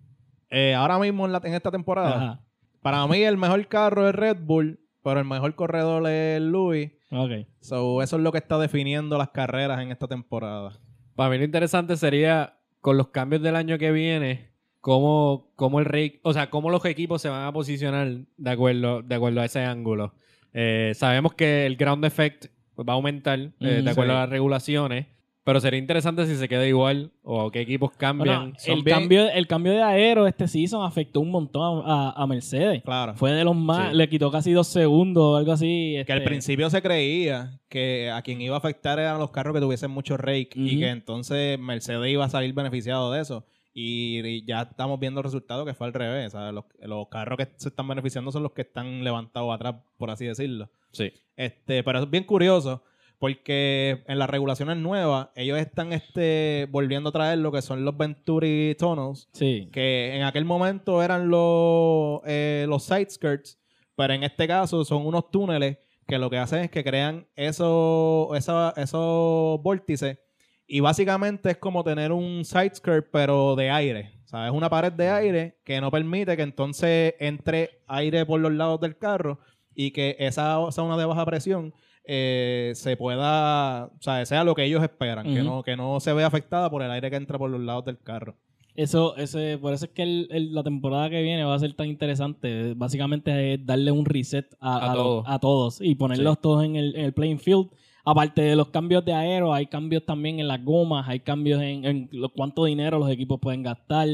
Eh, 0.50 0.74
ahora 0.74 0.98
mismo 0.98 1.26
en, 1.26 1.32
la- 1.32 1.40
en 1.44 1.54
esta 1.54 1.70
temporada, 1.70 2.14
Ajá. 2.16 2.44
para 2.82 3.06
mí 3.08 3.18
el 3.22 3.36
mejor 3.36 3.66
carro 3.68 4.08
es 4.08 4.14
Red 4.14 4.38
Bull, 4.42 4.78
pero 5.02 5.18
el 5.20 5.26
mejor 5.26 5.54
corredor 5.54 6.06
es 6.08 6.40
Louis. 6.40 6.92
Ok. 7.10 7.30
So, 7.60 8.02
eso 8.02 8.16
es 8.16 8.22
lo 8.22 8.30
que 8.32 8.38
está 8.38 8.58
definiendo 8.58 9.16
las 9.18 9.30
carreras 9.30 9.80
en 9.80 9.90
esta 9.90 10.06
temporada. 10.06 10.78
Para 11.16 11.30
mí 11.30 11.38
lo 11.38 11.44
interesante 11.44 11.96
sería, 11.96 12.58
con 12.80 12.96
los 12.96 13.08
cambios 13.08 13.42
del 13.42 13.56
año 13.56 13.78
que 13.78 13.90
viene, 13.90 14.50
cómo, 14.80 15.50
cómo 15.56 15.80
el 15.80 15.86
rey, 15.86 16.20
o 16.22 16.32
sea, 16.32 16.50
cómo 16.50 16.70
los 16.70 16.84
equipos 16.84 17.22
se 17.22 17.28
van 17.28 17.46
a 17.46 17.52
posicionar 17.52 18.18
de 18.36 18.50
acuerdo, 18.50 19.02
de 19.02 19.14
acuerdo 19.14 19.40
a 19.40 19.46
ese 19.46 19.64
ángulo. 19.64 20.14
Eh, 20.52 20.92
sabemos 20.94 21.34
que 21.34 21.66
el 21.66 21.76
ground 21.76 22.04
effect 22.04 22.46
va 22.78 22.92
a 22.92 22.96
aumentar 22.96 23.38
eh, 23.60 23.82
de 23.82 23.90
acuerdo 23.90 24.12
sí. 24.12 24.16
a 24.16 24.20
las 24.20 24.28
regulaciones, 24.28 25.06
pero 25.46 25.60
sería 25.60 25.78
interesante 25.78 26.26
si 26.26 26.34
se 26.34 26.48
queda 26.48 26.66
igual 26.66 27.12
o 27.22 27.52
qué 27.52 27.60
equipos 27.60 27.92
cambian. 27.92 28.50
Bueno, 28.50 28.56
el, 28.66 28.82
bien- 28.82 28.96
cambio, 28.98 29.30
el 29.30 29.46
cambio 29.46 29.72
de 29.72 29.82
aero 29.82 30.26
este 30.26 30.48
season 30.48 30.84
afectó 30.84 31.20
un 31.20 31.30
montón 31.30 31.82
a, 31.86 32.08
a- 32.10 32.22
a 32.22 32.26
Mercedes. 32.26 32.82
Claro. 32.82 33.14
Fue 33.14 33.30
de 33.30 33.44
los 33.44 33.54
más, 33.54 33.90
Sí. 33.92 33.96
le 33.96 34.08
quitó 34.08 34.30
casi 34.32 34.50
dos 34.50 34.66
segundos 34.66 35.22
o 35.22 35.36
algo 35.36 35.52
así. 35.52 35.92
Que 35.94 36.00
este, 36.00 36.12
al 36.12 36.24
principio 36.24 36.68
se 36.68 36.82
creía 36.82 37.60
que 37.68 38.10
a 38.10 38.20
quien 38.22 38.40
iba 38.40 38.56
a 38.56 38.58
afectar 38.58 38.98
eran 38.98 39.18
los 39.20 39.30
carros 39.30 39.54
que 39.54 39.60
tuviesen 39.60 39.92
mucho 39.92 40.16
rake 40.16 40.50
y 40.56 40.80
que 40.80 40.88
entonces 40.88 41.58
Mercedes 41.60 42.10
iba 42.10 42.24
a 42.24 42.28
salir 42.28 42.52
beneficiado 42.52 43.12
de 43.12 43.20
eso. 43.22 43.46
Y, 43.72 44.26
y 44.26 44.44
ya 44.46 44.62
estamos 44.62 44.98
viendo 44.98 45.20
el 45.20 45.24
resultado 45.24 45.64
que 45.64 45.74
fue 45.74 45.86
al 45.86 45.92
revés. 45.92 46.28
O 46.34 46.38
sea, 46.38 46.50
los, 46.50 46.64
los 46.80 47.06
carros 47.08 47.36
que 47.38 47.46
se 47.56 47.68
están 47.68 47.86
beneficiando 47.86 48.32
son 48.32 48.42
los 48.42 48.52
que 48.52 48.62
están 48.62 49.04
levantados 49.04 49.54
atrás, 49.54 49.76
por 49.96 50.10
así 50.10 50.24
decirlo. 50.24 50.68
Sí. 50.92 51.12
Este, 51.36 51.84
pero 51.84 52.00
es 52.00 52.10
bien 52.10 52.24
curioso 52.24 52.82
porque 53.18 54.02
en 54.06 54.18
las 54.18 54.28
regulaciones 54.28 54.76
nuevas 54.76 55.28
ellos 55.34 55.58
están 55.58 55.92
este, 55.92 56.66
volviendo 56.70 57.08
a 57.08 57.12
traer 57.12 57.38
lo 57.38 57.50
que 57.52 57.62
son 57.62 57.84
los 57.84 57.96
Venturi 57.96 58.76
Tunnels, 58.78 59.28
Sí. 59.32 59.68
que 59.72 60.14
en 60.16 60.22
aquel 60.22 60.44
momento 60.44 61.02
eran 61.02 61.28
los, 61.28 62.20
eh, 62.26 62.66
los 62.68 62.82
side 62.84 63.08
skirts, 63.10 63.58
pero 63.94 64.12
en 64.14 64.22
este 64.22 64.46
caso 64.46 64.84
son 64.84 65.06
unos 65.06 65.30
túneles 65.30 65.78
que 66.06 66.18
lo 66.18 66.30
que 66.30 66.38
hacen 66.38 66.60
es 66.60 66.70
que 66.70 66.84
crean 66.84 67.26
esos 67.34 68.28
esos 68.76 69.62
vórtices 69.62 70.18
y 70.66 70.80
básicamente 70.80 71.50
es 71.50 71.56
como 71.58 71.82
tener 71.84 72.12
un 72.12 72.44
side 72.44 72.74
skirt 72.74 73.06
pero 73.12 73.56
de 73.56 73.70
aire. 73.70 74.12
O 74.24 74.28
sea, 74.28 74.46
es 74.46 74.52
una 74.52 74.68
pared 74.68 74.92
de 74.92 75.08
aire 75.08 75.58
que 75.64 75.80
no 75.80 75.90
permite 75.90 76.36
que 76.36 76.42
entonces 76.42 77.14
entre 77.20 77.82
aire 77.86 78.26
por 78.26 78.40
los 78.40 78.52
lados 78.52 78.80
del 78.80 78.98
carro 78.98 79.38
y 79.74 79.92
que 79.92 80.16
esa 80.18 80.58
zona 80.72 80.96
de 80.96 81.04
baja 81.04 81.24
presión 81.24 81.72
eh, 82.06 82.72
se 82.74 82.96
pueda, 82.96 83.86
o 83.86 83.90
sea, 84.00 84.24
sea 84.26 84.44
lo 84.44 84.54
que 84.54 84.64
ellos 84.64 84.82
esperan, 84.82 85.26
que, 85.26 85.42
no, 85.42 85.62
que 85.62 85.76
no 85.76 86.00
se 86.00 86.12
vea 86.12 86.26
afectada 86.26 86.70
por 86.70 86.82
el 86.82 86.90
aire 86.90 87.10
que 87.10 87.16
entra 87.16 87.38
por 87.38 87.50
los 87.50 87.60
lados 87.60 87.84
del 87.84 87.98
carro. 87.98 88.36
Eso, 88.74 89.16
ese, 89.16 89.56
por 89.58 89.72
eso 89.72 89.86
es 89.86 89.90
que 89.92 90.02
el- 90.02 90.28
el- 90.30 90.54
la 90.54 90.62
temporada 90.62 91.08
que 91.08 91.22
viene 91.22 91.44
va 91.44 91.54
a 91.54 91.58
ser 91.58 91.72
tan 91.74 91.86
interesante. 91.86 92.74
Básicamente 92.74 93.54
es 93.54 93.64
darle 93.66 93.90
un 93.90 94.04
reset 94.04 94.54
a, 94.60 94.76
A 94.76 94.92
a 94.92 94.94
lo- 94.94 95.02
todos. 95.02 95.24
a 95.28 95.38
todos 95.38 95.80
y 95.80 95.94
ponerlos 95.94 96.40
todos 96.42 96.62
en 96.64 96.76
el, 96.76 96.94
en 96.94 97.04
el 97.06 97.12
playing 97.14 97.38
field. 97.38 97.68
Aparte 98.04 98.42
de 98.42 98.54
los 98.54 98.68
cambios 98.68 99.04
de 99.04 99.14
aero, 99.14 99.52
hay 99.54 99.66
cambios 99.66 100.04
también 100.04 100.38
en 100.40 100.46
las 100.46 100.62
gomas, 100.62 101.08
hay 101.08 101.20
cambios 101.20 101.60
en, 101.62 101.84
en 101.86 102.08
lo- 102.12 102.28
cuánto 102.28 102.64
dinero 102.66 102.98
los 102.98 103.10
equipos 103.10 103.40
pueden 103.40 103.62
gastar. 103.62 104.08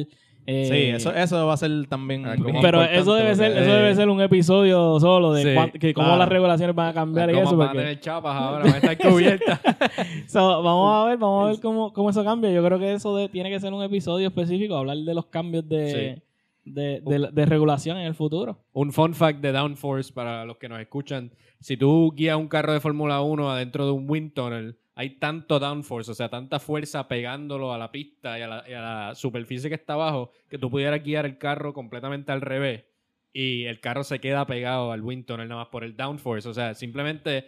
Eh, 0.46 0.66
Sí, 0.70 0.96
eso, 0.96 1.12
eso 1.14 1.46
va 1.46 1.54
a 1.54 1.56
ser 1.56 1.70
también. 1.88 2.26
Algo 2.26 2.44
bien 2.44 2.56
más 2.56 2.64
Pero 2.64 2.82
eso 2.82 3.14
debe 3.14 3.34
ser, 3.34 3.52
eso 3.56 3.70
debe 3.72 3.94
ser 3.94 4.08
un 4.08 4.20
episodio 4.20 4.98
solo 5.00 5.32
de 5.32 5.42
Sí, 5.42 5.54
cuán- 5.54 5.70
que 5.70 5.94
cómo 5.94 6.06
claro. 6.06 6.18
las 6.18 6.28
regulaciones 6.28 6.74
van 6.76 6.88
a 6.88 6.92
cambiar 6.94 7.30
y 7.30 7.34
¿Cómo 7.34 7.46
eso. 7.46 7.56
van 7.56 7.68
a 7.68 7.70
porque- 7.72 7.82
tener 7.84 8.00
chapas 8.00 8.34
ahora? 8.36 8.64
Van 8.64 8.72
a 8.74 8.76
estar 8.78 8.98
cubiertas. 8.98 9.60
So, 10.28 10.62
vamos 10.62 10.94
a 10.94 11.08
ver, 11.08 11.18
vamos 11.18 11.44
a 11.44 11.50
ver 11.50 11.60
cómo, 11.60 11.92
cómo 11.92 12.10
eso 12.10 12.24
cambia. 12.24 12.50
Yo 12.50 12.64
creo 12.64 12.78
que 12.78 12.92
eso 12.92 13.16
de- 13.16 13.28
tiene 13.28 13.50
que 13.50 13.60
ser 13.60 13.72
un 13.72 13.82
episodio 13.82 14.28
específico, 14.28 14.76
hablar 14.76 14.96
de 14.98 15.14
los 15.14 15.26
cambios 15.26 15.68
de, 15.68 16.22
de, 16.64 17.00
de- 17.04 17.28
de 17.32 17.46
regulación 17.46 17.96
en 17.98 18.06
el 18.06 18.14
futuro. 18.14 18.58
Un 18.72 18.92
fun 18.92 19.14
fact 19.14 19.40
de 19.40 19.52
Downforce 19.52 20.12
para 20.12 20.44
los 20.44 20.56
que 20.58 20.68
nos 20.68 20.80
escuchan. 20.80 21.32
Si 21.60 21.76
tú 21.76 22.12
guías 22.16 22.36
un 22.36 22.48
carro 22.48 22.72
de 22.72 22.80
Fórmula 22.80 23.20
1 23.20 23.50
adentro 23.50 23.86
de 23.86 23.92
un 23.92 24.08
wind 24.10 24.32
tunnel, 24.34 24.76
hay 24.94 25.18
tanto 25.18 25.58
downforce, 25.58 26.10
o 26.10 26.14
sea, 26.14 26.28
tanta 26.28 26.58
fuerza 26.58 27.08
pegándolo 27.08 27.72
a 27.72 27.78
la 27.78 27.90
pista 27.90 28.38
y 28.38 28.42
a 28.42 28.46
la, 28.48 28.64
y 28.68 28.72
a 28.74 28.80
la 28.80 29.14
superficie 29.14 29.68
que 29.70 29.74
está 29.76 29.94
abajo, 29.94 30.30
que 30.50 30.58
tú 30.58 30.70
pudieras 30.70 31.02
guiar 31.02 31.24
el 31.26 31.38
carro 31.38 31.72
completamente 31.72 32.30
al 32.32 32.40
revés 32.42 32.84
y 33.32 33.64
el 33.64 33.80
carro 33.80 34.04
se 34.04 34.18
queda 34.20 34.46
pegado 34.46 34.92
al 34.92 35.00
wind 35.02 35.24
tunnel 35.24 35.48
nada 35.48 35.62
más 35.62 35.68
por 35.70 35.84
el 35.84 35.96
downforce. 35.96 36.46
O 36.48 36.52
sea, 36.54 36.74
simplemente 36.74 37.46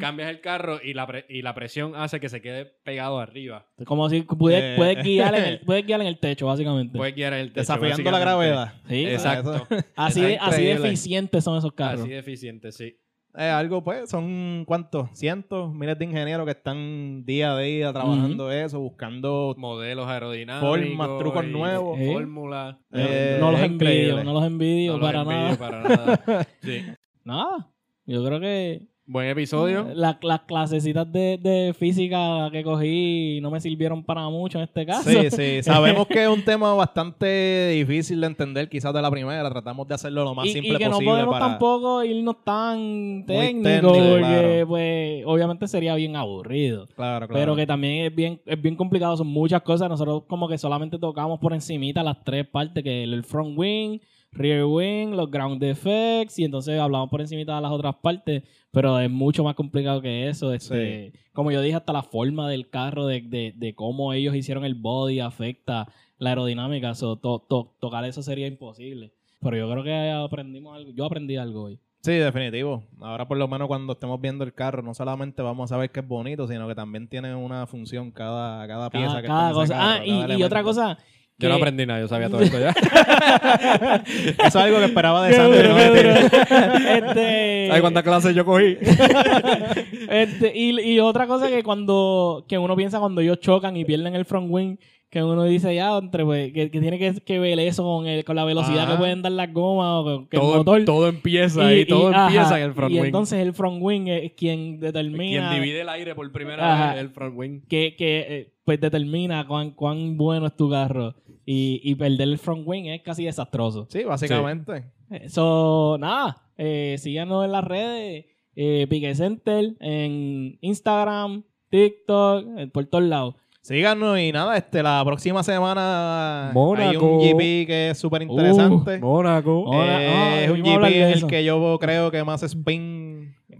cambias 0.00 0.30
el 0.30 0.40
carro 0.40 0.80
y 0.82 0.94
la, 0.94 1.06
pre- 1.06 1.26
y 1.28 1.42
la 1.42 1.54
presión 1.54 1.94
hace 1.96 2.20
que 2.20 2.28
se 2.28 2.40
quede 2.40 2.64
pegado 2.64 3.18
arriba. 3.18 3.66
Como 3.84 4.08
si 4.08 4.22
puedes, 4.22 4.62
Eh. 4.62 4.74
puedes 4.76 5.04
guiar 5.04 5.34
en 5.34 5.44
el, 5.44 5.60
puedes 5.66 5.84
guiar 5.84 6.00
en 6.00 6.06
el 6.06 6.18
techo, 6.18 6.46
básicamente. 6.46 6.96
Puedes 6.96 7.14
guiar 7.14 7.34
el 7.34 7.48
techo, 7.48 7.60
Desafiando 7.60 8.10
la 8.10 8.18
gravedad. 8.18 8.74
Sí, 8.88 9.04
Exacto. 9.06 9.66
Así, 9.96 10.20
de, 10.22 10.38
así 10.38 10.68
eficientes 10.68 11.42
son 11.44 11.58
esos 11.58 11.72
carros. 11.72 12.00
Así 12.02 12.10
de 12.10 12.18
eficiente, 12.18 12.72
sí. 12.72 12.96
Es 13.34 13.52
algo, 13.52 13.84
pues, 13.84 14.08
son 14.10 14.64
cuántos, 14.66 15.10
cientos, 15.12 15.72
miles 15.72 15.98
de 15.98 16.04
ingenieros 16.06 16.44
que 16.44 16.52
están 16.52 17.24
día 17.24 17.52
a 17.52 17.58
día 17.58 17.92
trabajando 17.92 18.50
eso, 18.50 18.80
buscando. 18.80 19.54
Modelos 19.58 20.08
aerodinámicos. 20.08 20.68
Formas, 20.68 21.18
trucos 21.18 21.44
y 21.44 21.48
nuevos. 21.48 21.98
Sí. 21.98 22.12
Fórmulas. 22.12 22.76
Eh, 22.92 23.36
no 23.38 23.52
los 23.52 23.60
envidio, 23.60 24.24
no 24.24 24.32
los 24.32 24.44
envidio 24.44 24.92
No 24.94 24.98
los 24.98 25.06
para 25.06 25.20
envidio 25.20 25.42
nada. 25.42 25.56
para 25.58 25.82
nada. 25.82 26.46
Sí. 26.62 26.82
Nada. 27.24 27.68
Yo 28.06 28.24
creo 28.24 28.40
que 28.40 28.86
Buen 29.10 29.26
episodio. 29.30 29.86
la- 29.94 30.18
las 30.20 30.40
clasecitas 30.42 31.10
de, 31.10 31.38
de 31.38 31.72
física 31.72 32.50
que 32.52 32.62
cogí 32.62 33.38
no 33.40 33.50
me 33.50 33.58
sirvieron 33.58 34.04
para 34.04 34.28
mucho 34.28 34.58
en 34.58 34.64
este 34.64 34.84
caso. 34.84 35.08
Sí, 35.08 35.30
sí. 35.30 35.62
Sabemos 35.62 36.06
que 36.06 36.24
es 36.24 36.28
un 36.28 36.44
tema 36.44 36.74
bastante 36.74 37.70
difícil 37.70 38.20
de 38.20 38.26
entender, 38.26 38.68
quizás 38.68 38.92
de 38.92 39.00
la 39.00 39.10
primera. 39.10 39.48
Tratamos 39.48 39.88
de 39.88 39.94
hacerlo 39.94 40.24
lo 40.24 40.34
más 40.34 40.44
y, 40.46 40.52
simple 40.52 40.74
y 40.74 40.76
que 40.76 40.84
no 40.84 40.90
posible 40.92 41.10
podemos 41.12 41.32
para. 41.32 41.46
tampoco 41.48 42.04
irnos 42.04 42.36
tan 42.44 43.24
técnicos 43.26 43.62
técnico, 43.64 43.88
porque 44.10 44.18
claro. 44.18 44.68
pues 44.68 45.22
obviamente 45.24 45.68
sería 45.68 45.94
bien 45.94 46.14
aburrido. 46.14 46.86
Claro, 46.88 47.26
claro. 47.28 47.32
Pero 47.40 47.56
que 47.56 47.66
también 47.66 48.04
es 48.04 48.14
bien, 48.14 48.42
es 48.44 48.60
bien 48.60 48.76
complicado, 48.76 49.16
son 49.16 49.28
muchas 49.28 49.62
cosas. 49.62 49.88
Nosotros 49.88 50.24
como 50.26 50.48
que 50.48 50.58
solamente 50.58 50.98
tocamos 50.98 51.40
por 51.40 51.54
encimita 51.54 52.02
las 52.02 52.22
tres 52.24 52.46
partes, 52.46 52.84
que 52.84 53.04
el 53.04 53.24
front 53.24 53.56
wing, 53.58 54.00
rear 54.32 54.64
wing, 54.64 55.10
los 55.16 55.30
ground 55.30 55.62
effects, 55.64 56.38
y 56.38 56.44
entonces 56.44 56.78
hablamos 56.78 57.08
por 57.10 57.20
encimita 57.20 57.56
de 57.56 57.62
las 57.62 57.70
otras 57.72 57.96
partes, 57.96 58.42
pero 58.70 58.98
es 59.00 59.10
mucho 59.10 59.42
más 59.44 59.54
complicado 59.54 60.00
que 60.02 60.28
eso. 60.28 60.52
Este, 60.52 61.12
Como 61.32 61.50
yo 61.50 61.60
dije, 61.62 61.76
hasta 61.76 61.92
la 61.92 62.02
forma 62.02 62.48
del 62.48 62.68
carro, 62.68 63.06
de, 63.06 63.20
de, 63.22 63.52
de 63.56 63.74
cómo 63.74 64.12
ellos 64.12 64.34
hicieron 64.34 64.64
el 64.64 64.74
body, 64.74 65.20
afecta 65.20 65.86
la 66.18 66.30
aerodinámica. 66.30 66.94
So, 66.94 67.16
to- 67.16 67.44
to- 67.48 67.74
tocar 67.80 68.04
eso 68.04 68.22
sería 68.22 68.46
imposible. 68.46 69.12
Pero 69.40 69.56
yo 69.56 69.70
creo 69.70 69.84
que 69.84 70.10
aprendimos 70.10 70.76
algo. 70.76 70.90
Yo 70.90 71.04
aprendí 71.04 71.36
algo 71.36 71.64
hoy. 71.64 71.78
Sí, 72.00 72.12
definitivo. 72.12 72.82
Ahora 73.00 73.26
por 73.26 73.36
lo 73.36 73.48
menos 73.48 73.66
cuando 73.68 73.92
estemos 73.94 74.20
viendo 74.20 74.44
el 74.44 74.52
carro, 74.54 74.82
no 74.82 74.94
solamente 74.94 75.42
vamos 75.42 75.72
a 75.72 75.76
ver 75.76 75.90
que 75.90 76.00
es 76.00 76.06
bonito, 76.06 76.46
sino 76.46 76.66
que 76.68 76.74
también 76.74 77.08
tiene 77.08 77.34
una 77.34 77.66
función 77.66 78.10
cada, 78.12 78.66
cada 78.68 78.88
pieza 78.90 79.20
que 79.20 79.26
cada 79.26 79.50
está 79.50 79.58
en 79.60 79.64
ese 79.64 79.72
cosa. 79.72 79.74
carro, 79.74 79.90
ah, 79.90 80.20
cada 80.26 80.38
y, 80.38 80.42
otra 80.42 80.62
cosa. 80.62 80.98
Yo 81.40 81.48
no 81.48 81.54
aprendí 81.54 81.86
nada, 81.86 82.00
yo 82.00 82.08
sabía 82.08 82.28
todo 82.28 82.40
esto 82.40 82.58
ya. 82.58 82.70
Eso 84.38 84.46
es 84.46 84.56
algo 84.56 84.78
que 84.78 84.86
esperaba 84.86 85.24
de 85.28 85.38
duro, 85.38 85.68
¿no? 85.68 85.78
este, 85.78 87.66
¿Sabes 87.68 87.80
cuántas 87.80 88.02
clases 88.02 88.34
yo 88.34 88.44
cogí? 88.44 88.76
este, 90.10 90.52
y, 90.56 90.80
y 90.80 90.98
otra 90.98 91.28
cosa 91.28 91.48
que 91.48 91.62
cuando 91.62 92.44
que 92.48 92.58
uno 92.58 92.74
piensa 92.74 92.98
cuando 92.98 93.20
ellos 93.20 93.38
chocan 93.38 93.76
y 93.76 93.84
pierden 93.84 94.16
el 94.16 94.24
front 94.24 94.48
wing, 94.50 94.76
que 95.10 95.22
uno 95.22 95.44
dice 95.44 95.72
ya, 95.76 95.96
entre, 95.96 96.24
pues, 96.24 96.52
que, 96.52 96.72
que 96.72 96.80
tiene 96.80 96.98
que, 96.98 97.14
que 97.24 97.38
ver 97.38 97.58
eso 97.60 97.84
con, 97.84 98.08
el, 98.08 98.24
con 98.24 98.34
la 98.34 98.44
velocidad 98.44 98.80
Ajá. 98.82 98.92
que 98.92 98.98
pueden 98.98 99.22
dar 99.22 99.30
las 99.32 99.52
gomas 99.52 99.86
o 100.00 100.04
con- 100.04 100.26
que 100.26 100.36
el 100.36 100.42
todo, 100.42 100.56
motor. 100.56 100.84
todo 100.84 101.08
empieza 101.08 101.72
y, 101.72 101.84
todo 101.86 102.08
ajá, 102.08 102.26
empieza 102.26 102.58
en 102.58 102.64
el 102.66 102.74
front 102.74 102.92
y 102.92 102.96
wing. 102.98 103.04
entonces 103.06 103.38
el 103.38 103.54
front 103.54 103.78
wing 103.80 104.08
es 104.08 104.32
quien 104.32 104.58
Quien 104.78 104.80
determina 104.80 105.54
divide 105.54 105.82
el 105.82 105.88
aire 105.88 106.14
por 106.16 106.30
primera 106.32 106.74
Ajá. 106.74 106.94
vez 106.94 107.00
el 107.02 107.10
front 107.10 107.34
wing. 107.38 107.60
que, 107.68 107.94
que 107.96 108.26
eh, 108.28 108.52
pues 108.64 108.80
determina 108.80 109.46
cuán, 109.46 109.70
cuán 109.70 110.16
bueno 110.18 110.46
es 110.46 110.56
tu 110.56 110.68
carro. 110.68 111.14
Y, 111.50 111.80
y 111.82 111.94
perder 111.94 112.28
el 112.28 112.36
front 112.36 112.64
wing 112.66 112.84
es 112.90 113.00
casi 113.00 113.24
desastroso. 113.24 113.86
Sí, 113.88 114.04
básicamente. 114.04 114.84
Eso, 115.08 115.96
nada, 115.98 116.42
eh, 116.58 116.96
síganos 116.98 117.42
en 117.46 117.52
las 117.52 117.64
redes, 117.64 118.26
eh, 118.54 118.86
Pique 118.90 119.14
Center, 119.14 119.74
en 119.80 120.58
Instagram, 120.60 121.44
TikTok, 121.70 122.44
eh, 122.58 122.66
por 122.66 122.84
todos 122.84 123.04
lados. 123.04 123.34
Síganos 123.62 124.18
y 124.18 124.30
nada, 124.30 124.58
este, 124.58 124.82
la 124.82 125.02
próxima 125.06 125.42
semana 125.42 126.48
hay 126.48 126.54
Mónaco. 126.54 127.06
un 127.06 127.20
GP 127.20 127.66
que 127.66 127.90
es 127.92 127.98
súper 127.98 128.22
interesante. 128.22 128.98
Mónaco. 128.98 129.72
Eh, 129.72 130.12
ah, 130.14 130.40
es 130.42 130.50
un 130.50 130.62
vamos 130.62 130.70
a 130.70 130.74
hablar 130.76 130.90
GP 130.92 131.14
el 131.14 131.26
que 131.26 131.44
yo 131.44 131.78
creo 131.80 132.10
que 132.10 132.24
más 132.24 132.42
spin 132.42 132.97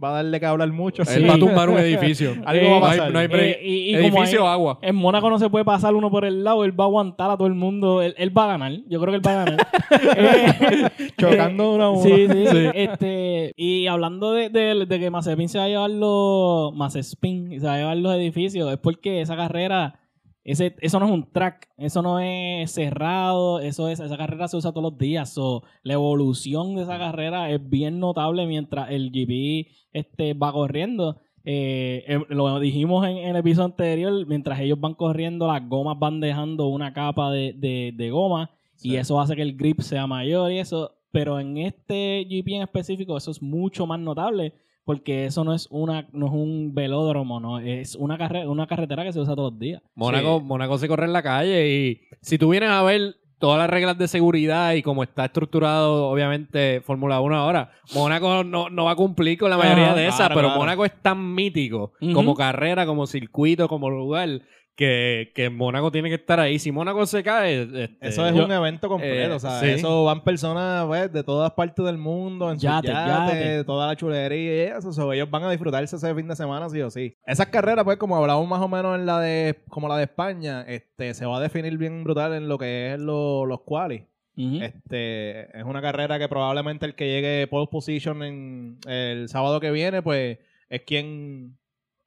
va 0.02 0.10
a 0.10 0.12
darle 0.22 0.38
que 0.40 0.46
hablar 0.46 0.70
mucho. 0.72 1.02
Él 1.10 1.28
va 1.28 1.34
a 1.34 1.38
tumbar 1.38 1.68
un 1.70 1.78
edificio. 1.78 2.34
Algo 2.44 2.70
va 2.70 2.76
a 2.76 2.80
No 2.80 2.86
hay- 2.86 2.98
pasar. 2.98 3.12
No 3.12 3.18
hay 3.18 3.26
break. 3.26 3.56
Eh, 3.56 3.60
y- 3.62 3.90
y 3.90 3.94
como 3.94 4.18
edificio 4.18 4.40
hay- 4.42 4.46
o 4.46 4.48
agua. 4.48 4.78
En 4.82 4.96
Mónaco 4.96 5.28
no 5.30 5.38
se 5.38 5.50
puede 5.50 5.64
pasar 5.64 5.94
uno 5.94 6.10
por 6.10 6.24
el 6.24 6.44
lado, 6.44 6.64
él 6.64 6.78
va 6.78 6.84
a 6.84 6.86
aguantar 6.86 7.30
a 7.30 7.36
todo 7.36 7.48
el 7.48 7.54
mundo, 7.54 8.02
él, 8.02 8.14
él 8.18 8.36
va 8.36 8.44
a 8.44 8.48
ganar, 8.48 8.72
yo 8.88 9.00
creo 9.00 9.12
que 9.12 9.16
él 9.16 9.26
va 9.26 9.32
a 9.42 9.44
ganar. 9.44 9.66
Eh, 9.90 11.10
Chocando 11.18 11.74
uno 11.74 11.84
a 11.84 11.90
uno. 11.90 12.02
Sí, 12.02 12.26
sí, 12.28 12.46
Este, 12.74 13.52
y 13.56 13.86
hablando 13.86 14.32
de, 14.32 14.48
de- 14.50 14.86
de 14.86 14.98
que 15.00 15.10
Mazepin 15.10 15.48
se 15.48 15.58
va 15.58 15.64
a 15.64 15.68
llevar 15.68 15.90
los 15.90 16.74
Mazepin 16.74 17.60
se 17.60 17.66
va 17.66 17.74
a 17.74 17.78
llevar 17.78 17.96
los 17.96 18.14
edificios, 18.14 18.70
es 18.72 18.78
porque 18.78 19.20
esa 19.20 19.36
carrera, 19.36 19.98
ese, 20.44 20.74
eso 20.80 20.98
no 21.00 21.06
es 21.06 21.12
un 21.12 21.30
track, 21.30 21.68
eso 21.76 22.00
no 22.02 22.20
es 22.20 22.70
cerrado, 22.70 23.60
eso 23.60 23.88
es, 23.88 24.00
esa 24.00 24.16
carrera 24.16 24.48
se 24.48 24.56
usa 24.56 24.72
todos 24.72 24.92
los 24.92 24.98
días. 24.98 25.30
So, 25.32 25.62
la 25.82 25.94
evolución 25.94 26.74
de 26.74 26.82
esa 26.82 26.98
carrera 26.98 27.50
es 27.50 27.68
bien 27.68 28.00
notable 28.00 28.46
mientras 28.46 28.90
el 28.90 29.10
GP 29.10 29.68
este, 29.92 30.34
va 30.34 30.52
corriendo. 30.52 31.18
Eh, 31.44 32.04
eh, 32.06 32.20
lo 32.28 32.58
dijimos 32.60 33.06
en, 33.06 33.18
en 33.18 33.28
el 33.30 33.36
episodio 33.36 33.66
anterior, 33.66 34.26
mientras 34.26 34.60
ellos 34.60 34.78
van 34.80 34.94
corriendo, 34.94 35.46
las 35.46 35.66
gomas 35.68 35.98
van 35.98 36.20
dejando 36.20 36.66
una 36.68 36.92
capa 36.92 37.30
de, 37.30 37.52
de- 37.54 37.92
de 37.96 38.10
goma 38.10 38.50
y 38.82 38.96
eso 38.96 39.20
hace 39.20 39.34
que 39.36 39.42
el 39.42 39.56
grip 39.56 39.80
sea 39.80 40.06
mayor 40.06 40.50
y 40.52 40.58
eso. 40.58 40.92
Pero 41.10 41.40
en 41.40 41.56
este 41.58 42.26
GP 42.28 42.48
en 42.56 42.62
específico, 42.62 43.16
eso 43.16 43.30
es 43.30 43.40
mucho 43.42 43.86
más 43.86 43.98
notable 43.98 44.52
porque 44.88 45.26
eso 45.26 45.44
no 45.44 45.52
es 45.52 45.68
una 45.70 46.08
no 46.14 46.28
es 46.28 46.32
un 46.32 46.74
velódromo, 46.74 47.40
no 47.40 47.58
es 47.58 47.94
una 47.94 48.16
carrera 48.16 48.48
una 48.48 48.66
carretera 48.66 49.04
que 49.04 49.12
se 49.12 49.20
usa 49.20 49.36
todos 49.36 49.52
los 49.52 49.60
días. 49.60 49.82
Mónaco, 49.94 50.38
Sí. 50.38 50.44
Mónaco 50.46 50.78
se 50.78 50.88
corre 50.88 51.04
en 51.04 51.12
la 51.12 51.22
calle 51.22 51.68
y 51.68 52.00
si 52.22 52.38
tú 52.38 52.48
vienes 52.48 52.70
a 52.70 52.82
ver 52.82 53.16
todas 53.38 53.58
las 53.58 53.68
reglas 53.68 53.98
de 53.98 54.08
seguridad 54.08 54.72
y 54.72 54.82
cómo 54.82 55.02
está 55.02 55.26
estructurado, 55.26 56.08
obviamente, 56.08 56.80
Fórmula 56.80 57.20
1 57.20 57.36
ahora, 57.36 57.70
Mónaco 57.94 58.42
no, 58.44 58.70
no 58.70 58.84
va 58.86 58.92
a 58.92 58.96
cumplir 58.96 59.38
con 59.38 59.50
la 59.50 59.58
mayoría 59.58 59.92
de 59.92 60.06
esas, 60.06 60.20
claro, 60.20 60.34
pero 60.36 60.48
claro. 60.48 60.60
Mónaco 60.60 60.86
es 60.86 61.02
tan 61.02 61.34
mítico 61.34 61.92
como 62.14 62.34
carrera, 62.34 62.86
como 62.86 63.06
circuito, 63.06 63.68
como 63.68 63.90
lugar, 63.90 64.40
que, 64.78 65.32
que 65.34 65.50
Mónaco 65.50 65.90
tiene 65.90 66.08
que 66.08 66.14
estar 66.14 66.38
ahí. 66.38 66.60
Si 66.60 66.70
Mónaco 66.70 67.04
se 67.04 67.24
cae, 67.24 67.62
este, 67.62 67.90
Eso 68.00 68.24
es 68.24 68.32
Yo- 68.32 68.44
un 68.44 68.52
evento 68.52 68.88
completo, 68.88 69.32
eh, 69.32 69.34
o 69.34 69.38
sea, 69.40 69.58
sí. 69.58 69.70
eso 69.70 70.04
van 70.04 70.22
personas 70.22 70.86
pues, 70.86 71.12
de 71.12 71.24
todas 71.24 71.50
partes 71.50 71.84
del 71.84 71.98
mundo, 71.98 72.48
en 72.48 72.56
sus 72.60 72.62
Yate, 72.62 72.86
yates, 72.86 73.34
yate. 73.34 73.64
toda 73.64 73.88
la 73.88 73.96
chulería 73.96 74.54
y 74.54 74.78
eso, 74.78 74.92
so, 74.92 75.12
ellos 75.12 75.28
van 75.28 75.42
a 75.42 75.50
disfrutarse 75.50 75.96
ese 75.96 76.14
fin 76.14 76.28
de 76.28 76.36
semana 76.36 76.68
sí 76.70 76.80
o 76.80 76.90
sí. 76.90 77.16
Esas 77.26 77.48
carreras, 77.48 77.84
pues, 77.84 77.96
como 77.98 78.16
hablamos 78.16 78.46
más 78.48 78.62
o 78.62 78.68
menos 78.68 78.96
en 78.96 79.04
la 79.04 79.18
de, 79.18 79.58
como 79.68 79.88
la 79.88 79.96
de 79.96 80.04
España, 80.04 80.62
este, 80.68 81.12
se 81.12 81.26
va 81.26 81.38
a 81.38 81.40
definir 81.40 81.76
bien 81.76 82.04
brutal 82.04 82.32
en 82.34 82.48
lo 82.48 82.56
que 82.56 82.94
es 82.94 83.00
lo- 83.00 83.46
los 83.46 83.62
qualis. 83.62 84.02
Este, 84.36 85.58
es 85.58 85.64
una 85.64 85.82
carrera 85.82 86.18
que 86.20 86.28
probablemente 86.28 86.86
el 86.86 86.94
que 86.94 87.06
llegue 87.08 87.46
pole 87.48 87.66
position 87.68 88.22
en 88.22 88.78
el 88.86 89.28
sábado 89.28 89.58
que 89.58 89.72
viene, 89.72 90.02
pues, 90.02 90.38
es 90.70 90.82
quien, 90.82 91.57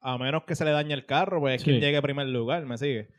a 0.02 0.18
menos 0.18 0.44
que 0.44 0.56
se 0.56 0.66
le 0.66 0.72
dañe 0.72 0.94
el 0.94 1.06
carro, 1.06 1.40
pues 1.40 1.56
es 1.56 1.62
Sí. 1.62 1.66
quien 1.72 1.82
llegue 1.82 1.98
en 1.98 2.02
primer 2.04 2.28
lugar, 2.28 2.66
¿me 2.66 2.78
sigue? 2.78 3.10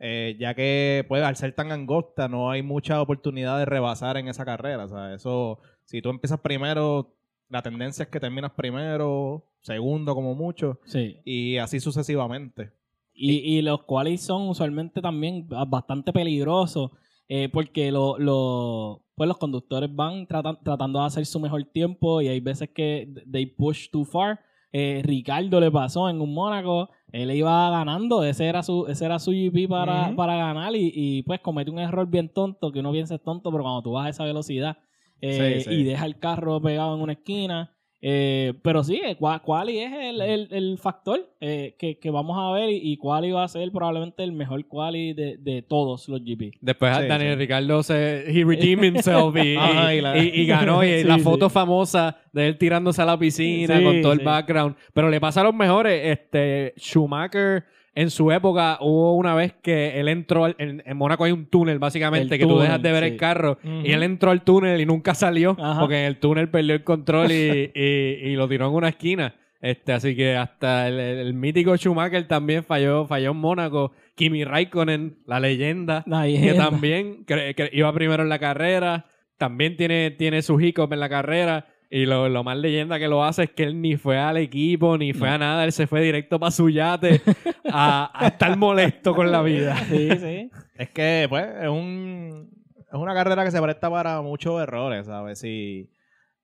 Eh, 0.00 0.36
ya 0.40 0.54
que, 0.54 1.04
pues, 1.08 1.22
al 1.22 1.36
ser 1.36 1.52
tan 1.54 1.70
angosta, 1.72 2.26
no 2.28 2.50
hay 2.50 2.62
mucha 2.62 3.02
oportunidad 3.02 3.58
de 3.58 3.66
rebasar 3.66 4.16
en 4.16 4.28
esa 4.28 4.44
carrera. 4.46 4.84
O 4.84 4.88
sea, 4.88 5.14
eso, 5.14 5.58
si 5.84 6.00
tú 6.00 6.08
empiezas 6.08 6.40
primero, 6.40 7.14
la 7.50 7.60
tendencia 7.62 8.04
es 8.04 8.08
que 8.08 8.18
terminas 8.20 8.52
primero, 8.52 9.44
segundo 9.60 10.14
como 10.14 10.34
mucho, 10.34 10.80
Sí. 10.86 11.18
y 11.24 11.58
así 11.58 11.80
sucesivamente. 11.80 12.70
Y, 13.12 13.58
y 13.58 13.60
los 13.62 13.82
cuales 13.82 14.22
son 14.22 14.48
usualmente 14.48 15.02
también 15.02 15.46
bastante 15.68 16.12
peligrosos 16.12 16.92
eh, 17.32 17.48
porque 17.52 17.92
lo- 17.92 18.18
lo- 18.18 19.04
pues 19.14 19.28
los 19.28 19.36
conductores 19.38 19.94
van 19.94 20.26
tratan- 20.26 20.58
tratando 20.64 20.98
de 21.00 21.06
hacer 21.06 21.26
su 21.26 21.38
mejor 21.38 21.62
tiempo 21.64 22.20
y 22.22 22.28
hay 22.28 22.40
veces 22.40 22.70
que 22.74 23.08
they 23.30 23.46
push 23.46 23.88
too 23.90 24.04
far. 24.04 24.40
Eh, 24.72 25.02
Ricardo 25.04 25.58
le 25.60 25.70
pasó 25.70 26.08
en 26.08 26.20
un 26.20 26.32
Mónaco, 26.32 26.90
él 27.10 27.30
iba 27.32 27.70
ganando, 27.70 28.22
ese 28.22 28.46
era 28.46 28.62
su, 28.62 28.86
ese 28.86 29.04
era 29.04 29.18
su 29.18 29.32
GP 29.32 29.68
para, 29.68 30.14
para 30.14 30.36
ganar 30.36 30.74
y, 30.76 30.92
y, 30.94 31.22
pues 31.22 31.40
comete 31.40 31.70
un 31.72 31.80
error 31.80 32.06
bien 32.08 32.28
tonto, 32.28 32.70
que 32.70 32.78
uno 32.78 32.92
piensa 32.92 33.16
es 33.16 33.22
tonto, 33.22 33.50
pero 33.50 33.64
cuando 33.64 33.82
tú 33.82 33.92
vas 33.92 34.06
a 34.06 34.10
esa 34.10 34.24
velocidad 34.24 34.78
eh, 35.20 35.60
Sí, 35.64 35.70
sí. 35.70 35.74
y 35.80 35.82
deja 35.82 36.06
el 36.06 36.18
carro 36.18 36.60
pegado 36.62 36.94
en 36.94 37.02
una 37.02 37.14
esquina, 37.14 37.74
eh, 38.02 38.54
pero 38.62 38.82
sí, 38.82 39.00
eh, 39.04 39.16
Qua- 39.18 39.40
Quali 39.42 39.78
es 39.78 39.92
el, 39.92 40.20
el- 40.22 40.48
el 40.50 40.78
factor 40.78 41.20
eh, 41.40 41.74
que, 41.78 41.98
que 41.98 42.10
vamos 42.10 42.36
a 42.38 42.50
ver 42.52 42.70
y, 42.70 42.80
y 42.92 42.96
Quali 42.96 43.30
va 43.30 43.44
a 43.44 43.48
ser 43.48 43.70
probablemente 43.72 44.22
el 44.24 44.32
mejor 44.32 44.66
Quali 44.66 45.12
de, 45.12 45.36
de 45.38 45.62
todos 45.62 46.08
los 46.08 46.22
GP. 46.24 46.54
Después 46.60 46.96
Sí, 46.96 47.06
Daniel 47.06 47.34
sí. 47.34 47.38
Ricardo 47.40 47.82
se 47.82 48.30
he 48.30 48.44
redeemed 48.44 48.84
himself 48.94 49.36
y, 49.36 49.56
Ajá, 49.58 49.94
y- 49.94 50.00
la- 50.00 50.16
y- 50.18 50.28
y 50.28 50.46
ganó 50.46 50.82
y 50.82 50.88
Sí, 51.02 51.04
la 51.04 51.16
sí. 51.16 51.20
foto 51.20 51.50
famosa 51.50 52.16
de 52.32 52.48
él 52.48 52.56
tirándose 52.58 53.02
a 53.02 53.04
la 53.04 53.18
piscina 53.18 53.76
Sí, 53.78 53.84
con 53.84 54.00
todo 54.00 54.12
el 54.12 54.20
background. 54.20 54.76
Pero 54.94 55.10
le 55.10 55.20
pasa 55.20 55.42
a 55.42 55.44
los 55.44 55.54
mejores. 55.54 56.18
Este 56.18 56.72
Schumacher 56.78 57.64
en 57.94 58.10
su 58.10 58.30
época 58.32 58.78
hubo 58.80 59.16
una 59.16 59.34
vez 59.34 59.52
que 59.62 59.98
él 60.00 60.08
entró 60.08 60.44
al- 60.44 60.54
en, 60.58 60.82
en 60.86 60.96
Mónaco 60.96 61.24
hay 61.24 61.32
un 61.32 61.46
túnel 61.46 61.78
básicamente 61.78 62.34
El 62.34 62.40
que 62.40 62.46
tú 62.46 62.58
dejas 62.58 62.80
de 62.80 62.92
ver 62.92 63.04
sí. 63.04 63.10
el 63.10 63.16
carro 63.16 63.58
y 63.64 63.90
él 63.92 64.02
entró 64.02 64.30
al 64.30 64.42
túnel 64.42 64.80
y 64.80 64.86
nunca 64.86 65.14
salió 65.14 65.56
Ajá. 65.58 65.80
porque 65.80 65.98
en 66.00 66.04
el 66.06 66.18
túnel 66.18 66.48
perdió 66.48 66.74
el 66.74 66.84
control 66.84 67.32
y, 67.32 67.70
y- 67.74 68.28
y 68.30 68.34
lo 68.36 68.48
tiró 68.48 68.68
en 68.68 68.74
una 68.74 68.88
esquina. 68.90 69.34
Este, 69.62 69.92
así 69.92 70.16
que 70.16 70.36
hasta 70.36 70.88
el, 70.88 71.34
mítico 71.34 71.76
Schumacher 71.76 72.26
también 72.26 72.64
falló, 72.64 73.06
falló 73.06 73.32
en 73.32 73.36
Mónaco. 73.36 73.92
Kimi 74.14 74.42
Raikkonen, 74.44 75.18
la 75.26 75.38
leyenda, 75.38 76.02
que 76.06 76.54
también 76.54 77.24
que 77.26 77.68
iba 77.72 77.92
primero 77.92 78.22
en 78.22 78.28
la 78.30 78.38
carrera, 78.38 79.04
también 79.36 79.76
tiene, 79.76 80.12
tiene 80.12 80.40
su 80.42 80.58
hiccup 80.60 80.92
en 80.94 81.00
la 81.00 81.08
carrera. 81.10 81.66
Y 81.92 82.06
lo, 82.06 82.28
lo 82.28 82.44
más 82.44 82.56
leyenda 82.56 83.00
que 83.00 83.08
lo 83.08 83.24
hace 83.24 83.44
es 83.44 83.50
que 83.50 83.64
él 83.64 83.80
ni 83.80 83.96
fue 83.96 84.16
al 84.16 84.36
equipo, 84.36 84.96
ni 84.96 85.12
fue 85.12 85.28
a 85.28 85.38
nada, 85.38 85.64
él 85.64 85.72
se 85.72 85.88
fue 85.88 86.00
directo 86.00 86.38
para 86.38 86.52
su 86.52 86.70
yate 86.70 87.20
a, 87.72 88.10
a 88.14 88.28
estar 88.28 88.56
molesto 88.56 89.12
con 89.14 89.32
la 89.32 89.42
vida. 89.42 89.76
Sí, 89.88 90.08
sí. 90.18 90.50
Es 90.76 90.90
que, 90.90 91.26
pues, 91.28 91.46
es 91.60 91.68
un 91.68 92.60
es 92.92 92.98
una 92.98 93.14
carrera 93.14 93.44
que 93.44 93.50
se 93.50 93.62
presta 93.62 93.88
para 93.88 94.20
muchos 94.20 94.60
errores, 94.60 95.06
¿sabes? 95.06 95.38
Si 95.38 95.90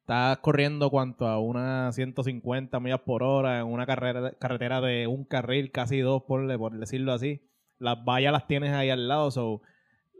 estás 0.01 0.38
corriendo 0.38 0.90
cuanto 0.90 1.26
a 1.26 1.40
unas 1.40 1.94
150 1.94 2.78
millas 2.78 3.01
por 3.01 3.24
hora 3.24 3.59
en 3.59 3.66
una 3.66 3.84
carrera, 3.84 4.32
carretera 4.38 4.80
de 4.80 5.09
un 5.09 5.24
carril, 5.24 5.72
casi 5.72 5.99
dos, 5.99 6.22
por, 6.22 6.57
por 6.59 6.78
decirlo 6.78 7.12
así, 7.12 7.42
las 7.78 8.05
vallas 8.05 8.32
las 8.32 8.47
tienes 8.47 8.72
ahí 8.72 8.90
al 8.90 9.09
lado, 9.09 9.30
so, 9.32 9.61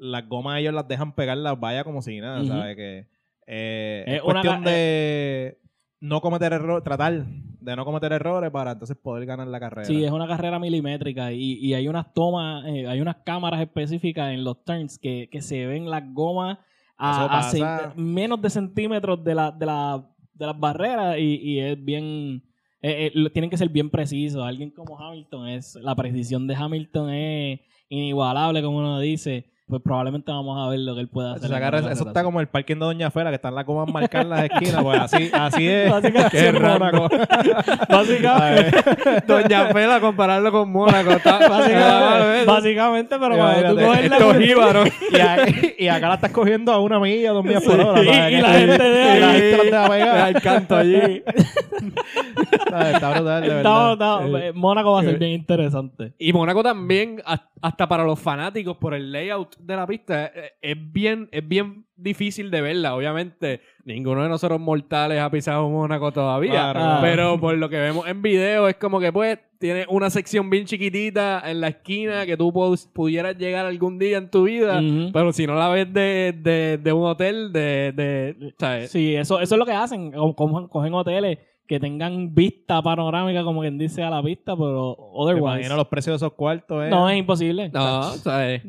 las 0.01 0.29
gomas 0.29 0.59
ellos 0.59 0.75
las 0.75 0.89
dejan 0.89 1.15
pegar 1.15 1.37
las 1.39 1.59
vallas 1.61 1.85
como 1.85 2.03
si 2.03 2.21
nada. 2.21 2.45
¿sabes? 2.45 2.77
Que 2.77 3.07
eh, 3.47 4.05
Es 4.07 4.15
es 4.17 4.23
una 4.23 4.33
cuestión 4.33 4.65
de 4.65 5.59
no 6.01 6.21
cometer 6.21 6.53
errores, 6.53 6.85
tratar 6.85 7.25
de 7.25 7.75
no 7.77 7.85
cometer 7.85 8.13
errores 8.13 8.51
para 8.51 8.73
entonces 8.73 8.97
poder 8.97 9.27
ganar 9.27 9.49
la 9.49 9.59
carrera. 9.59 9.87
Sí, 9.87 10.05
es 10.05 10.11
una 10.11 10.29
carrera 10.29 10.59
milimétrica 10.59 11.33
y, 11.33 11.55
y 11.55 11.75
hay 11.75 11.89
unas 11.89 12.13
tomas, 12.13 12.65
eh, 12.67 12.87
hay 12.87 13.01
unas 13.01 13.17
cámaras 13.25 13.61
específicas 13.61 14.33
en 14.33 14.45
los 14.45 14.63
turns 14.65 14.99
que, 14.99 15.29
que 15.33 15.41
se 15.41 15.67
ven 15.67 15.91
las 15.91 16.03
gomas 16.13 16.59
a, 16.99 17.93
menos 17.97 18.41
de 18.41 18.51
centímetros 18.51 19.23
de, 19.25 19.35
la, 19.35 19.51
de, 19.51 19.67
la, 19.67 20.07
de 20.33 20.47
las 20.47 20.59
barreras 20.59 21.19
y, 21.19 21.37
y 21.43 21.61
es 21.61 21.85
bien... 21.85 22.43
eh, 22.83 23.11
eh, 23.15 23.31
tienen 23.31 23.51
que 23.51 23.57
ser 23.57 23.69
bien 23.69 23.91
precisos. 23.91 24.45
Alguien 24.45 24.71
como 24.71 24.99
Hamilton 24.99 25.49
es... 25.49 25.75
La 25.77 25.95
precisión 25.97 26.47
de 26.47 26.55
Hamilton 26.55 27.11
es 27.11 27.61
inigualable, 27.89 28.63
como 28.63 28.79
uno 28.79 29.01
dice. 29.01 29.47
Pues 29.69 29.83
probablemente 29.83 30.31
vamos 30.31 30.65
a 30.65 30.71
ver 30.71 30.79
lo 30.79 30.95
que 30.95 31.01
él 31.01 31.09
puede 31.09 31.33
hacer. 31.33 31.51
Una 31.51 31.91
eso 31.91 32.07
está 32.07 32.23
como 32.23 32.41
el 32.41 32.47
parking 32.47 32.77
de 32.77 32.81
Doña 32.85 33.11
Fela, 33.11 33.31
que 33.31 33.35
están 33.35 33.53
las 33.53 33.67
gomas 33.67 33.93
marcadas 33.93 34.25
en 34.25 34.31
las 34.31 34.45
esquinas. 34.45 34.81
Pues 34.85 35.01
así, 35.01 35.31
así 35.33 35.67
es. 35.69 35.91
Básicamente, 35.97 36.39
Qué 36.39 36.53
Mónaco. 36.53 37.09
Básicamente. 37.89 39.23
Doña 39.27 39.67
Fela, 39.73 40.01
compararlo 40.01 40.53
con 40.53 40.71
Mónaco. 40.71 41.11
está- 41.11 41.39
Básicamente, 41.49 42.45
básicamente, 42.47 43.17
pero 43.19 43.37
cuando 43.37 43.75
tú 43.75 43.81
coges 43.87 44.09
la 44.09 45.49
y, 45.49 45.85
y 45.85 45.89
acá 45.89 46.09
la 46.11 46.15
estás 46.15 46.31
cogiendo 46.31 46.73
a 46.73 46.79
una 46.79 47.01
milla, 47.01 47.33
dos 47.33 47.45
millas 47.45 47.65
por 47.65 47.81
hora. 47.81 48.05
¿sabes? 48.05 48.33
y 48.33 48.41
la 48.41 48.53
gente 48.53 48.83
deja 48.85 49.17
y 49.17 49.21
la 49.21 49.31
ahí. 49.31 49.41
gente 49.41 49.65
deja 49.67 49.89
pegar. 49.89 50.29
El 50.29 50.43
canto 50.43 50.77
allí. 50.77 51.23
Está 52.95 53.11
brutal, 53.15 53.43
de 53.43 53.49
verdad. 53.49 53.93
estamos- 53.93 54.41
eh, 54.41 54.53
Mónaco 54.55 54.93
va 54.93 55.01
a 55.01 55.05
ser 55.05 55.19
bien 55.19 55.33
interesante. 55.33 56.13
Y 56.19 56.33
Mónaco 56.33 56.63
también, 56.63 57.21
has- 57.25 57.41
hasta 57.61 57.89
para 57.89 58.05
los 58.05 58.19
fanáticos, 58.21 58.77
por 58.77 58.95
el 58.95 59.11
layout 59.11 59.56
de 59.59 59.77
la 59.77 59.87
pista, 59.87 60.31
es 60.61 60.93
bien, 60.93 61.29
es 61.33 61.47
bien 61.47 61.85
difícil 61.97 62.51
de 62.51 62.61
verla. 62.61 62.95
Obviamente, 62.95 63.61
ninguno 63.85 64.23
de 64.23 64.29
nosotros 64.29 64.61
mortales 64.61 65.19
ha 65.21 65.31
pisado 65.31 65.69
Mónaco 65.69 66.13
todavía. 66.13 66.51
Claro, 66.53 66.81
claro. 66.81 67.01
Pero 67.03 67.41
por 67.41 67.57
lo 67.57 67.69
que 67.69 67.79
vemos 67.79 68.07
en 68.07 68.23
video, 68.23 68.69
es 68.69 68.77
como 68.77 69.01
que 69.01 69.13
pues 69.13 69.39
tiene 69.59 69.87
una 69.89 70.11
sección 70.11 70.51
bien 70.51 70.67
chiquitita 70.67 71.43
en 71.51 71.61
la 71.63 71.69
esquina 71.69 72.27
que 72.27 72.37
tú 72.37 72.53
pu- 72.53 72.93
pudieras 72.93 73.37
llegar 73.39 73.65
algún 73.65 73.99
día 73.99 74.19
en 74.19 74.31
tu 74.31 74.45
vida. 74.45 74.81
Pero 75.13 75.33
si 75.33 75.47
no 75.47 75.55
la 75.55 75.69
ves 75.69 75.91
de, 75.93 76.35
de, 76.39 76.79
de 76.79 76.93
un 76.93 77.07
hotel, 77.07 77.53
de, 77.53 77.93
de 77.93 78.55
¿sabes? 78.59 78.91
Sí, 78.91 79.15
eso, 79.17 79.41
eso 79.41 79.55
es 79.55 79.59
lo 79.59 79.65
que 79.65 79.73
hacen. 79.73 80.13
co- 80.13 80.35
co- 80.37 80.69
Cogen 80.69 80.93
hoteles 80.95 81.39
que 81.67 81.81
tengan 81.81 82.33
vista 82.33 82.81
panorámica, 82.81 83.43
como 83.43 83.61
quien 83.63 83.77
dice, 83.77 84.01
a 84.03 84.09
la 84.11 84.23
pista, 84.23 84.55
pero 84.57 84.91
otherwise. 84.99 85.55
imagino 85.57 85.75
los 85.77 85.89
precios 85.89 86.13
de 86.21 86.27
esos 86.27 86.37
cuartos. 86.37 86.85
¿eh? 86.85 86.91
No, 86.91 87.09
es 87.11 87.19
imposible. 87.19 87.71
No, 87.71 88.03
¿sabes? 88.13 88.63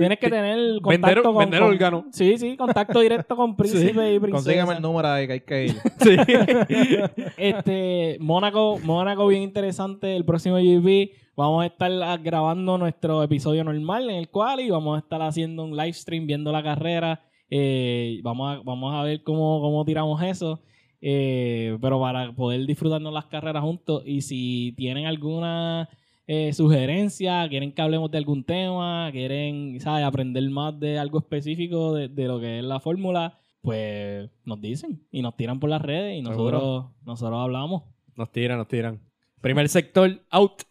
Tienes 0.00 0.18
que 0.18 0.30
tener 0.30 0.56
Vender- 0.56 0.80
contacto 0.82 1.22
con... 1.22 1.36
vender 1.38 1.60
con- 1.60 1.68
órgano. 1.70 2.04
Sí, 2.10 2.38
sí, 2.38 2.56
contacto 2.56 3.00
directo 3.00 3.36
con 3.36 3.54
príncipe 3.56 4.14
y 4.14 4.18
princesa. 4.18 4.44
Consígueme 4.44 4.74
el 4.74 4.82
número 4.82 5.08
ahí 5.08 5.26
que 5.26 5.32
hay 5.34 5.40
que 5.40 5.66
ir. 5.66 5.74
Sí. 6.00 6.16
Este, 7.36 8.16
Mónaco, 8.20 8.78
Mónaco 8.82 9.26
bien 9.26 9.42
interesante. 9.42 10.16
El 10.16 10.24
próximo 10.24 10.56
GP 10.56 11.12
vamos 11.36 11.62
a 11.62 11.66
estar 11.66 11.90
grabando 12.22 12.78
nuestro 12.78 13.22
episodio 13.22 13.64
normal 13.64 14.08
en 14.10 14.16
el 14.16 14.28
cual 14.28 14.60
y 14.60 14.70
vamos 14.70 14.96
a 14.96 15.00
estar 15.00 15.20
haciendo 15.22 15.64
un 15.64 15.76
live 15.76 15.92
stream 15.92 16.26
viendo 16.26 16.52
la 16.52 16.62
carrera. 16.62 17.22
Eh, 17.50 18.20
vamos, 18.22 18.56
a, 18.56 18.62
vamos 18.64 18.94
a 18.94 19.02
ver 19.02 19.22
cómo, 19.22 19.60
cómo 19.60 19.84
tiramos 19.84 20.22
eso. 20.22 20.60
Eh, 21.02 21.78
pero 21.80 21.98
para 22.00 22.32
poder 22.32 22.66
disfrutarnos 22.66 23.12
las 23.12 23.26
carreras 23.26 23.62
juntos. 23.62 24.02
Y 24.06 24.20
si 24.22 24.72
tienen 24.76 25.06
alguna 25.06 25.88
eh, 26.32 26.52
sugerencia, 26.52 27.48
quieren 27.48 27.72
que 27.72 27.82
hablemos 27.82 28.08
de 28.08 28.18
algún 28.18 28.44
tema, 28.44 29.08
quieren 29.10 29.80
¿sabes? 29.80 30.04
aprender 30.04 30.48
más 30.48 30.78
de 30.78 30.96
algo 30.96 31.18
específico 31.18 31.92
de, 31.92 32.06
de 32.06 32.28
lo 32.28 32.38
que 32.38 32.60
es 32.60 32.64
la 32.64 32.78
fórmula, 32.78 33.36
pues 33.60 34.30
nos 34.44 34.60
dicen 34.60 35.04
y 35.10 35.22
nos 35.22 35.34
tiran 35.34 35.58
por 35.58 35.70
las 35.70 35.82
redes 35.82 36.16
y 36.16 36.22
nosotros, 36.22 36.86
nosotros 37.04 37.36
hablamos. 37.36 37.82
Nos 38.14 38.30
tiran, 38.30 38.58
nos 38.58 38.68
tiran. 38.68 39.00
Primer 39.40 39.68
sector, 39.68 40.24
out. 40.30 40.62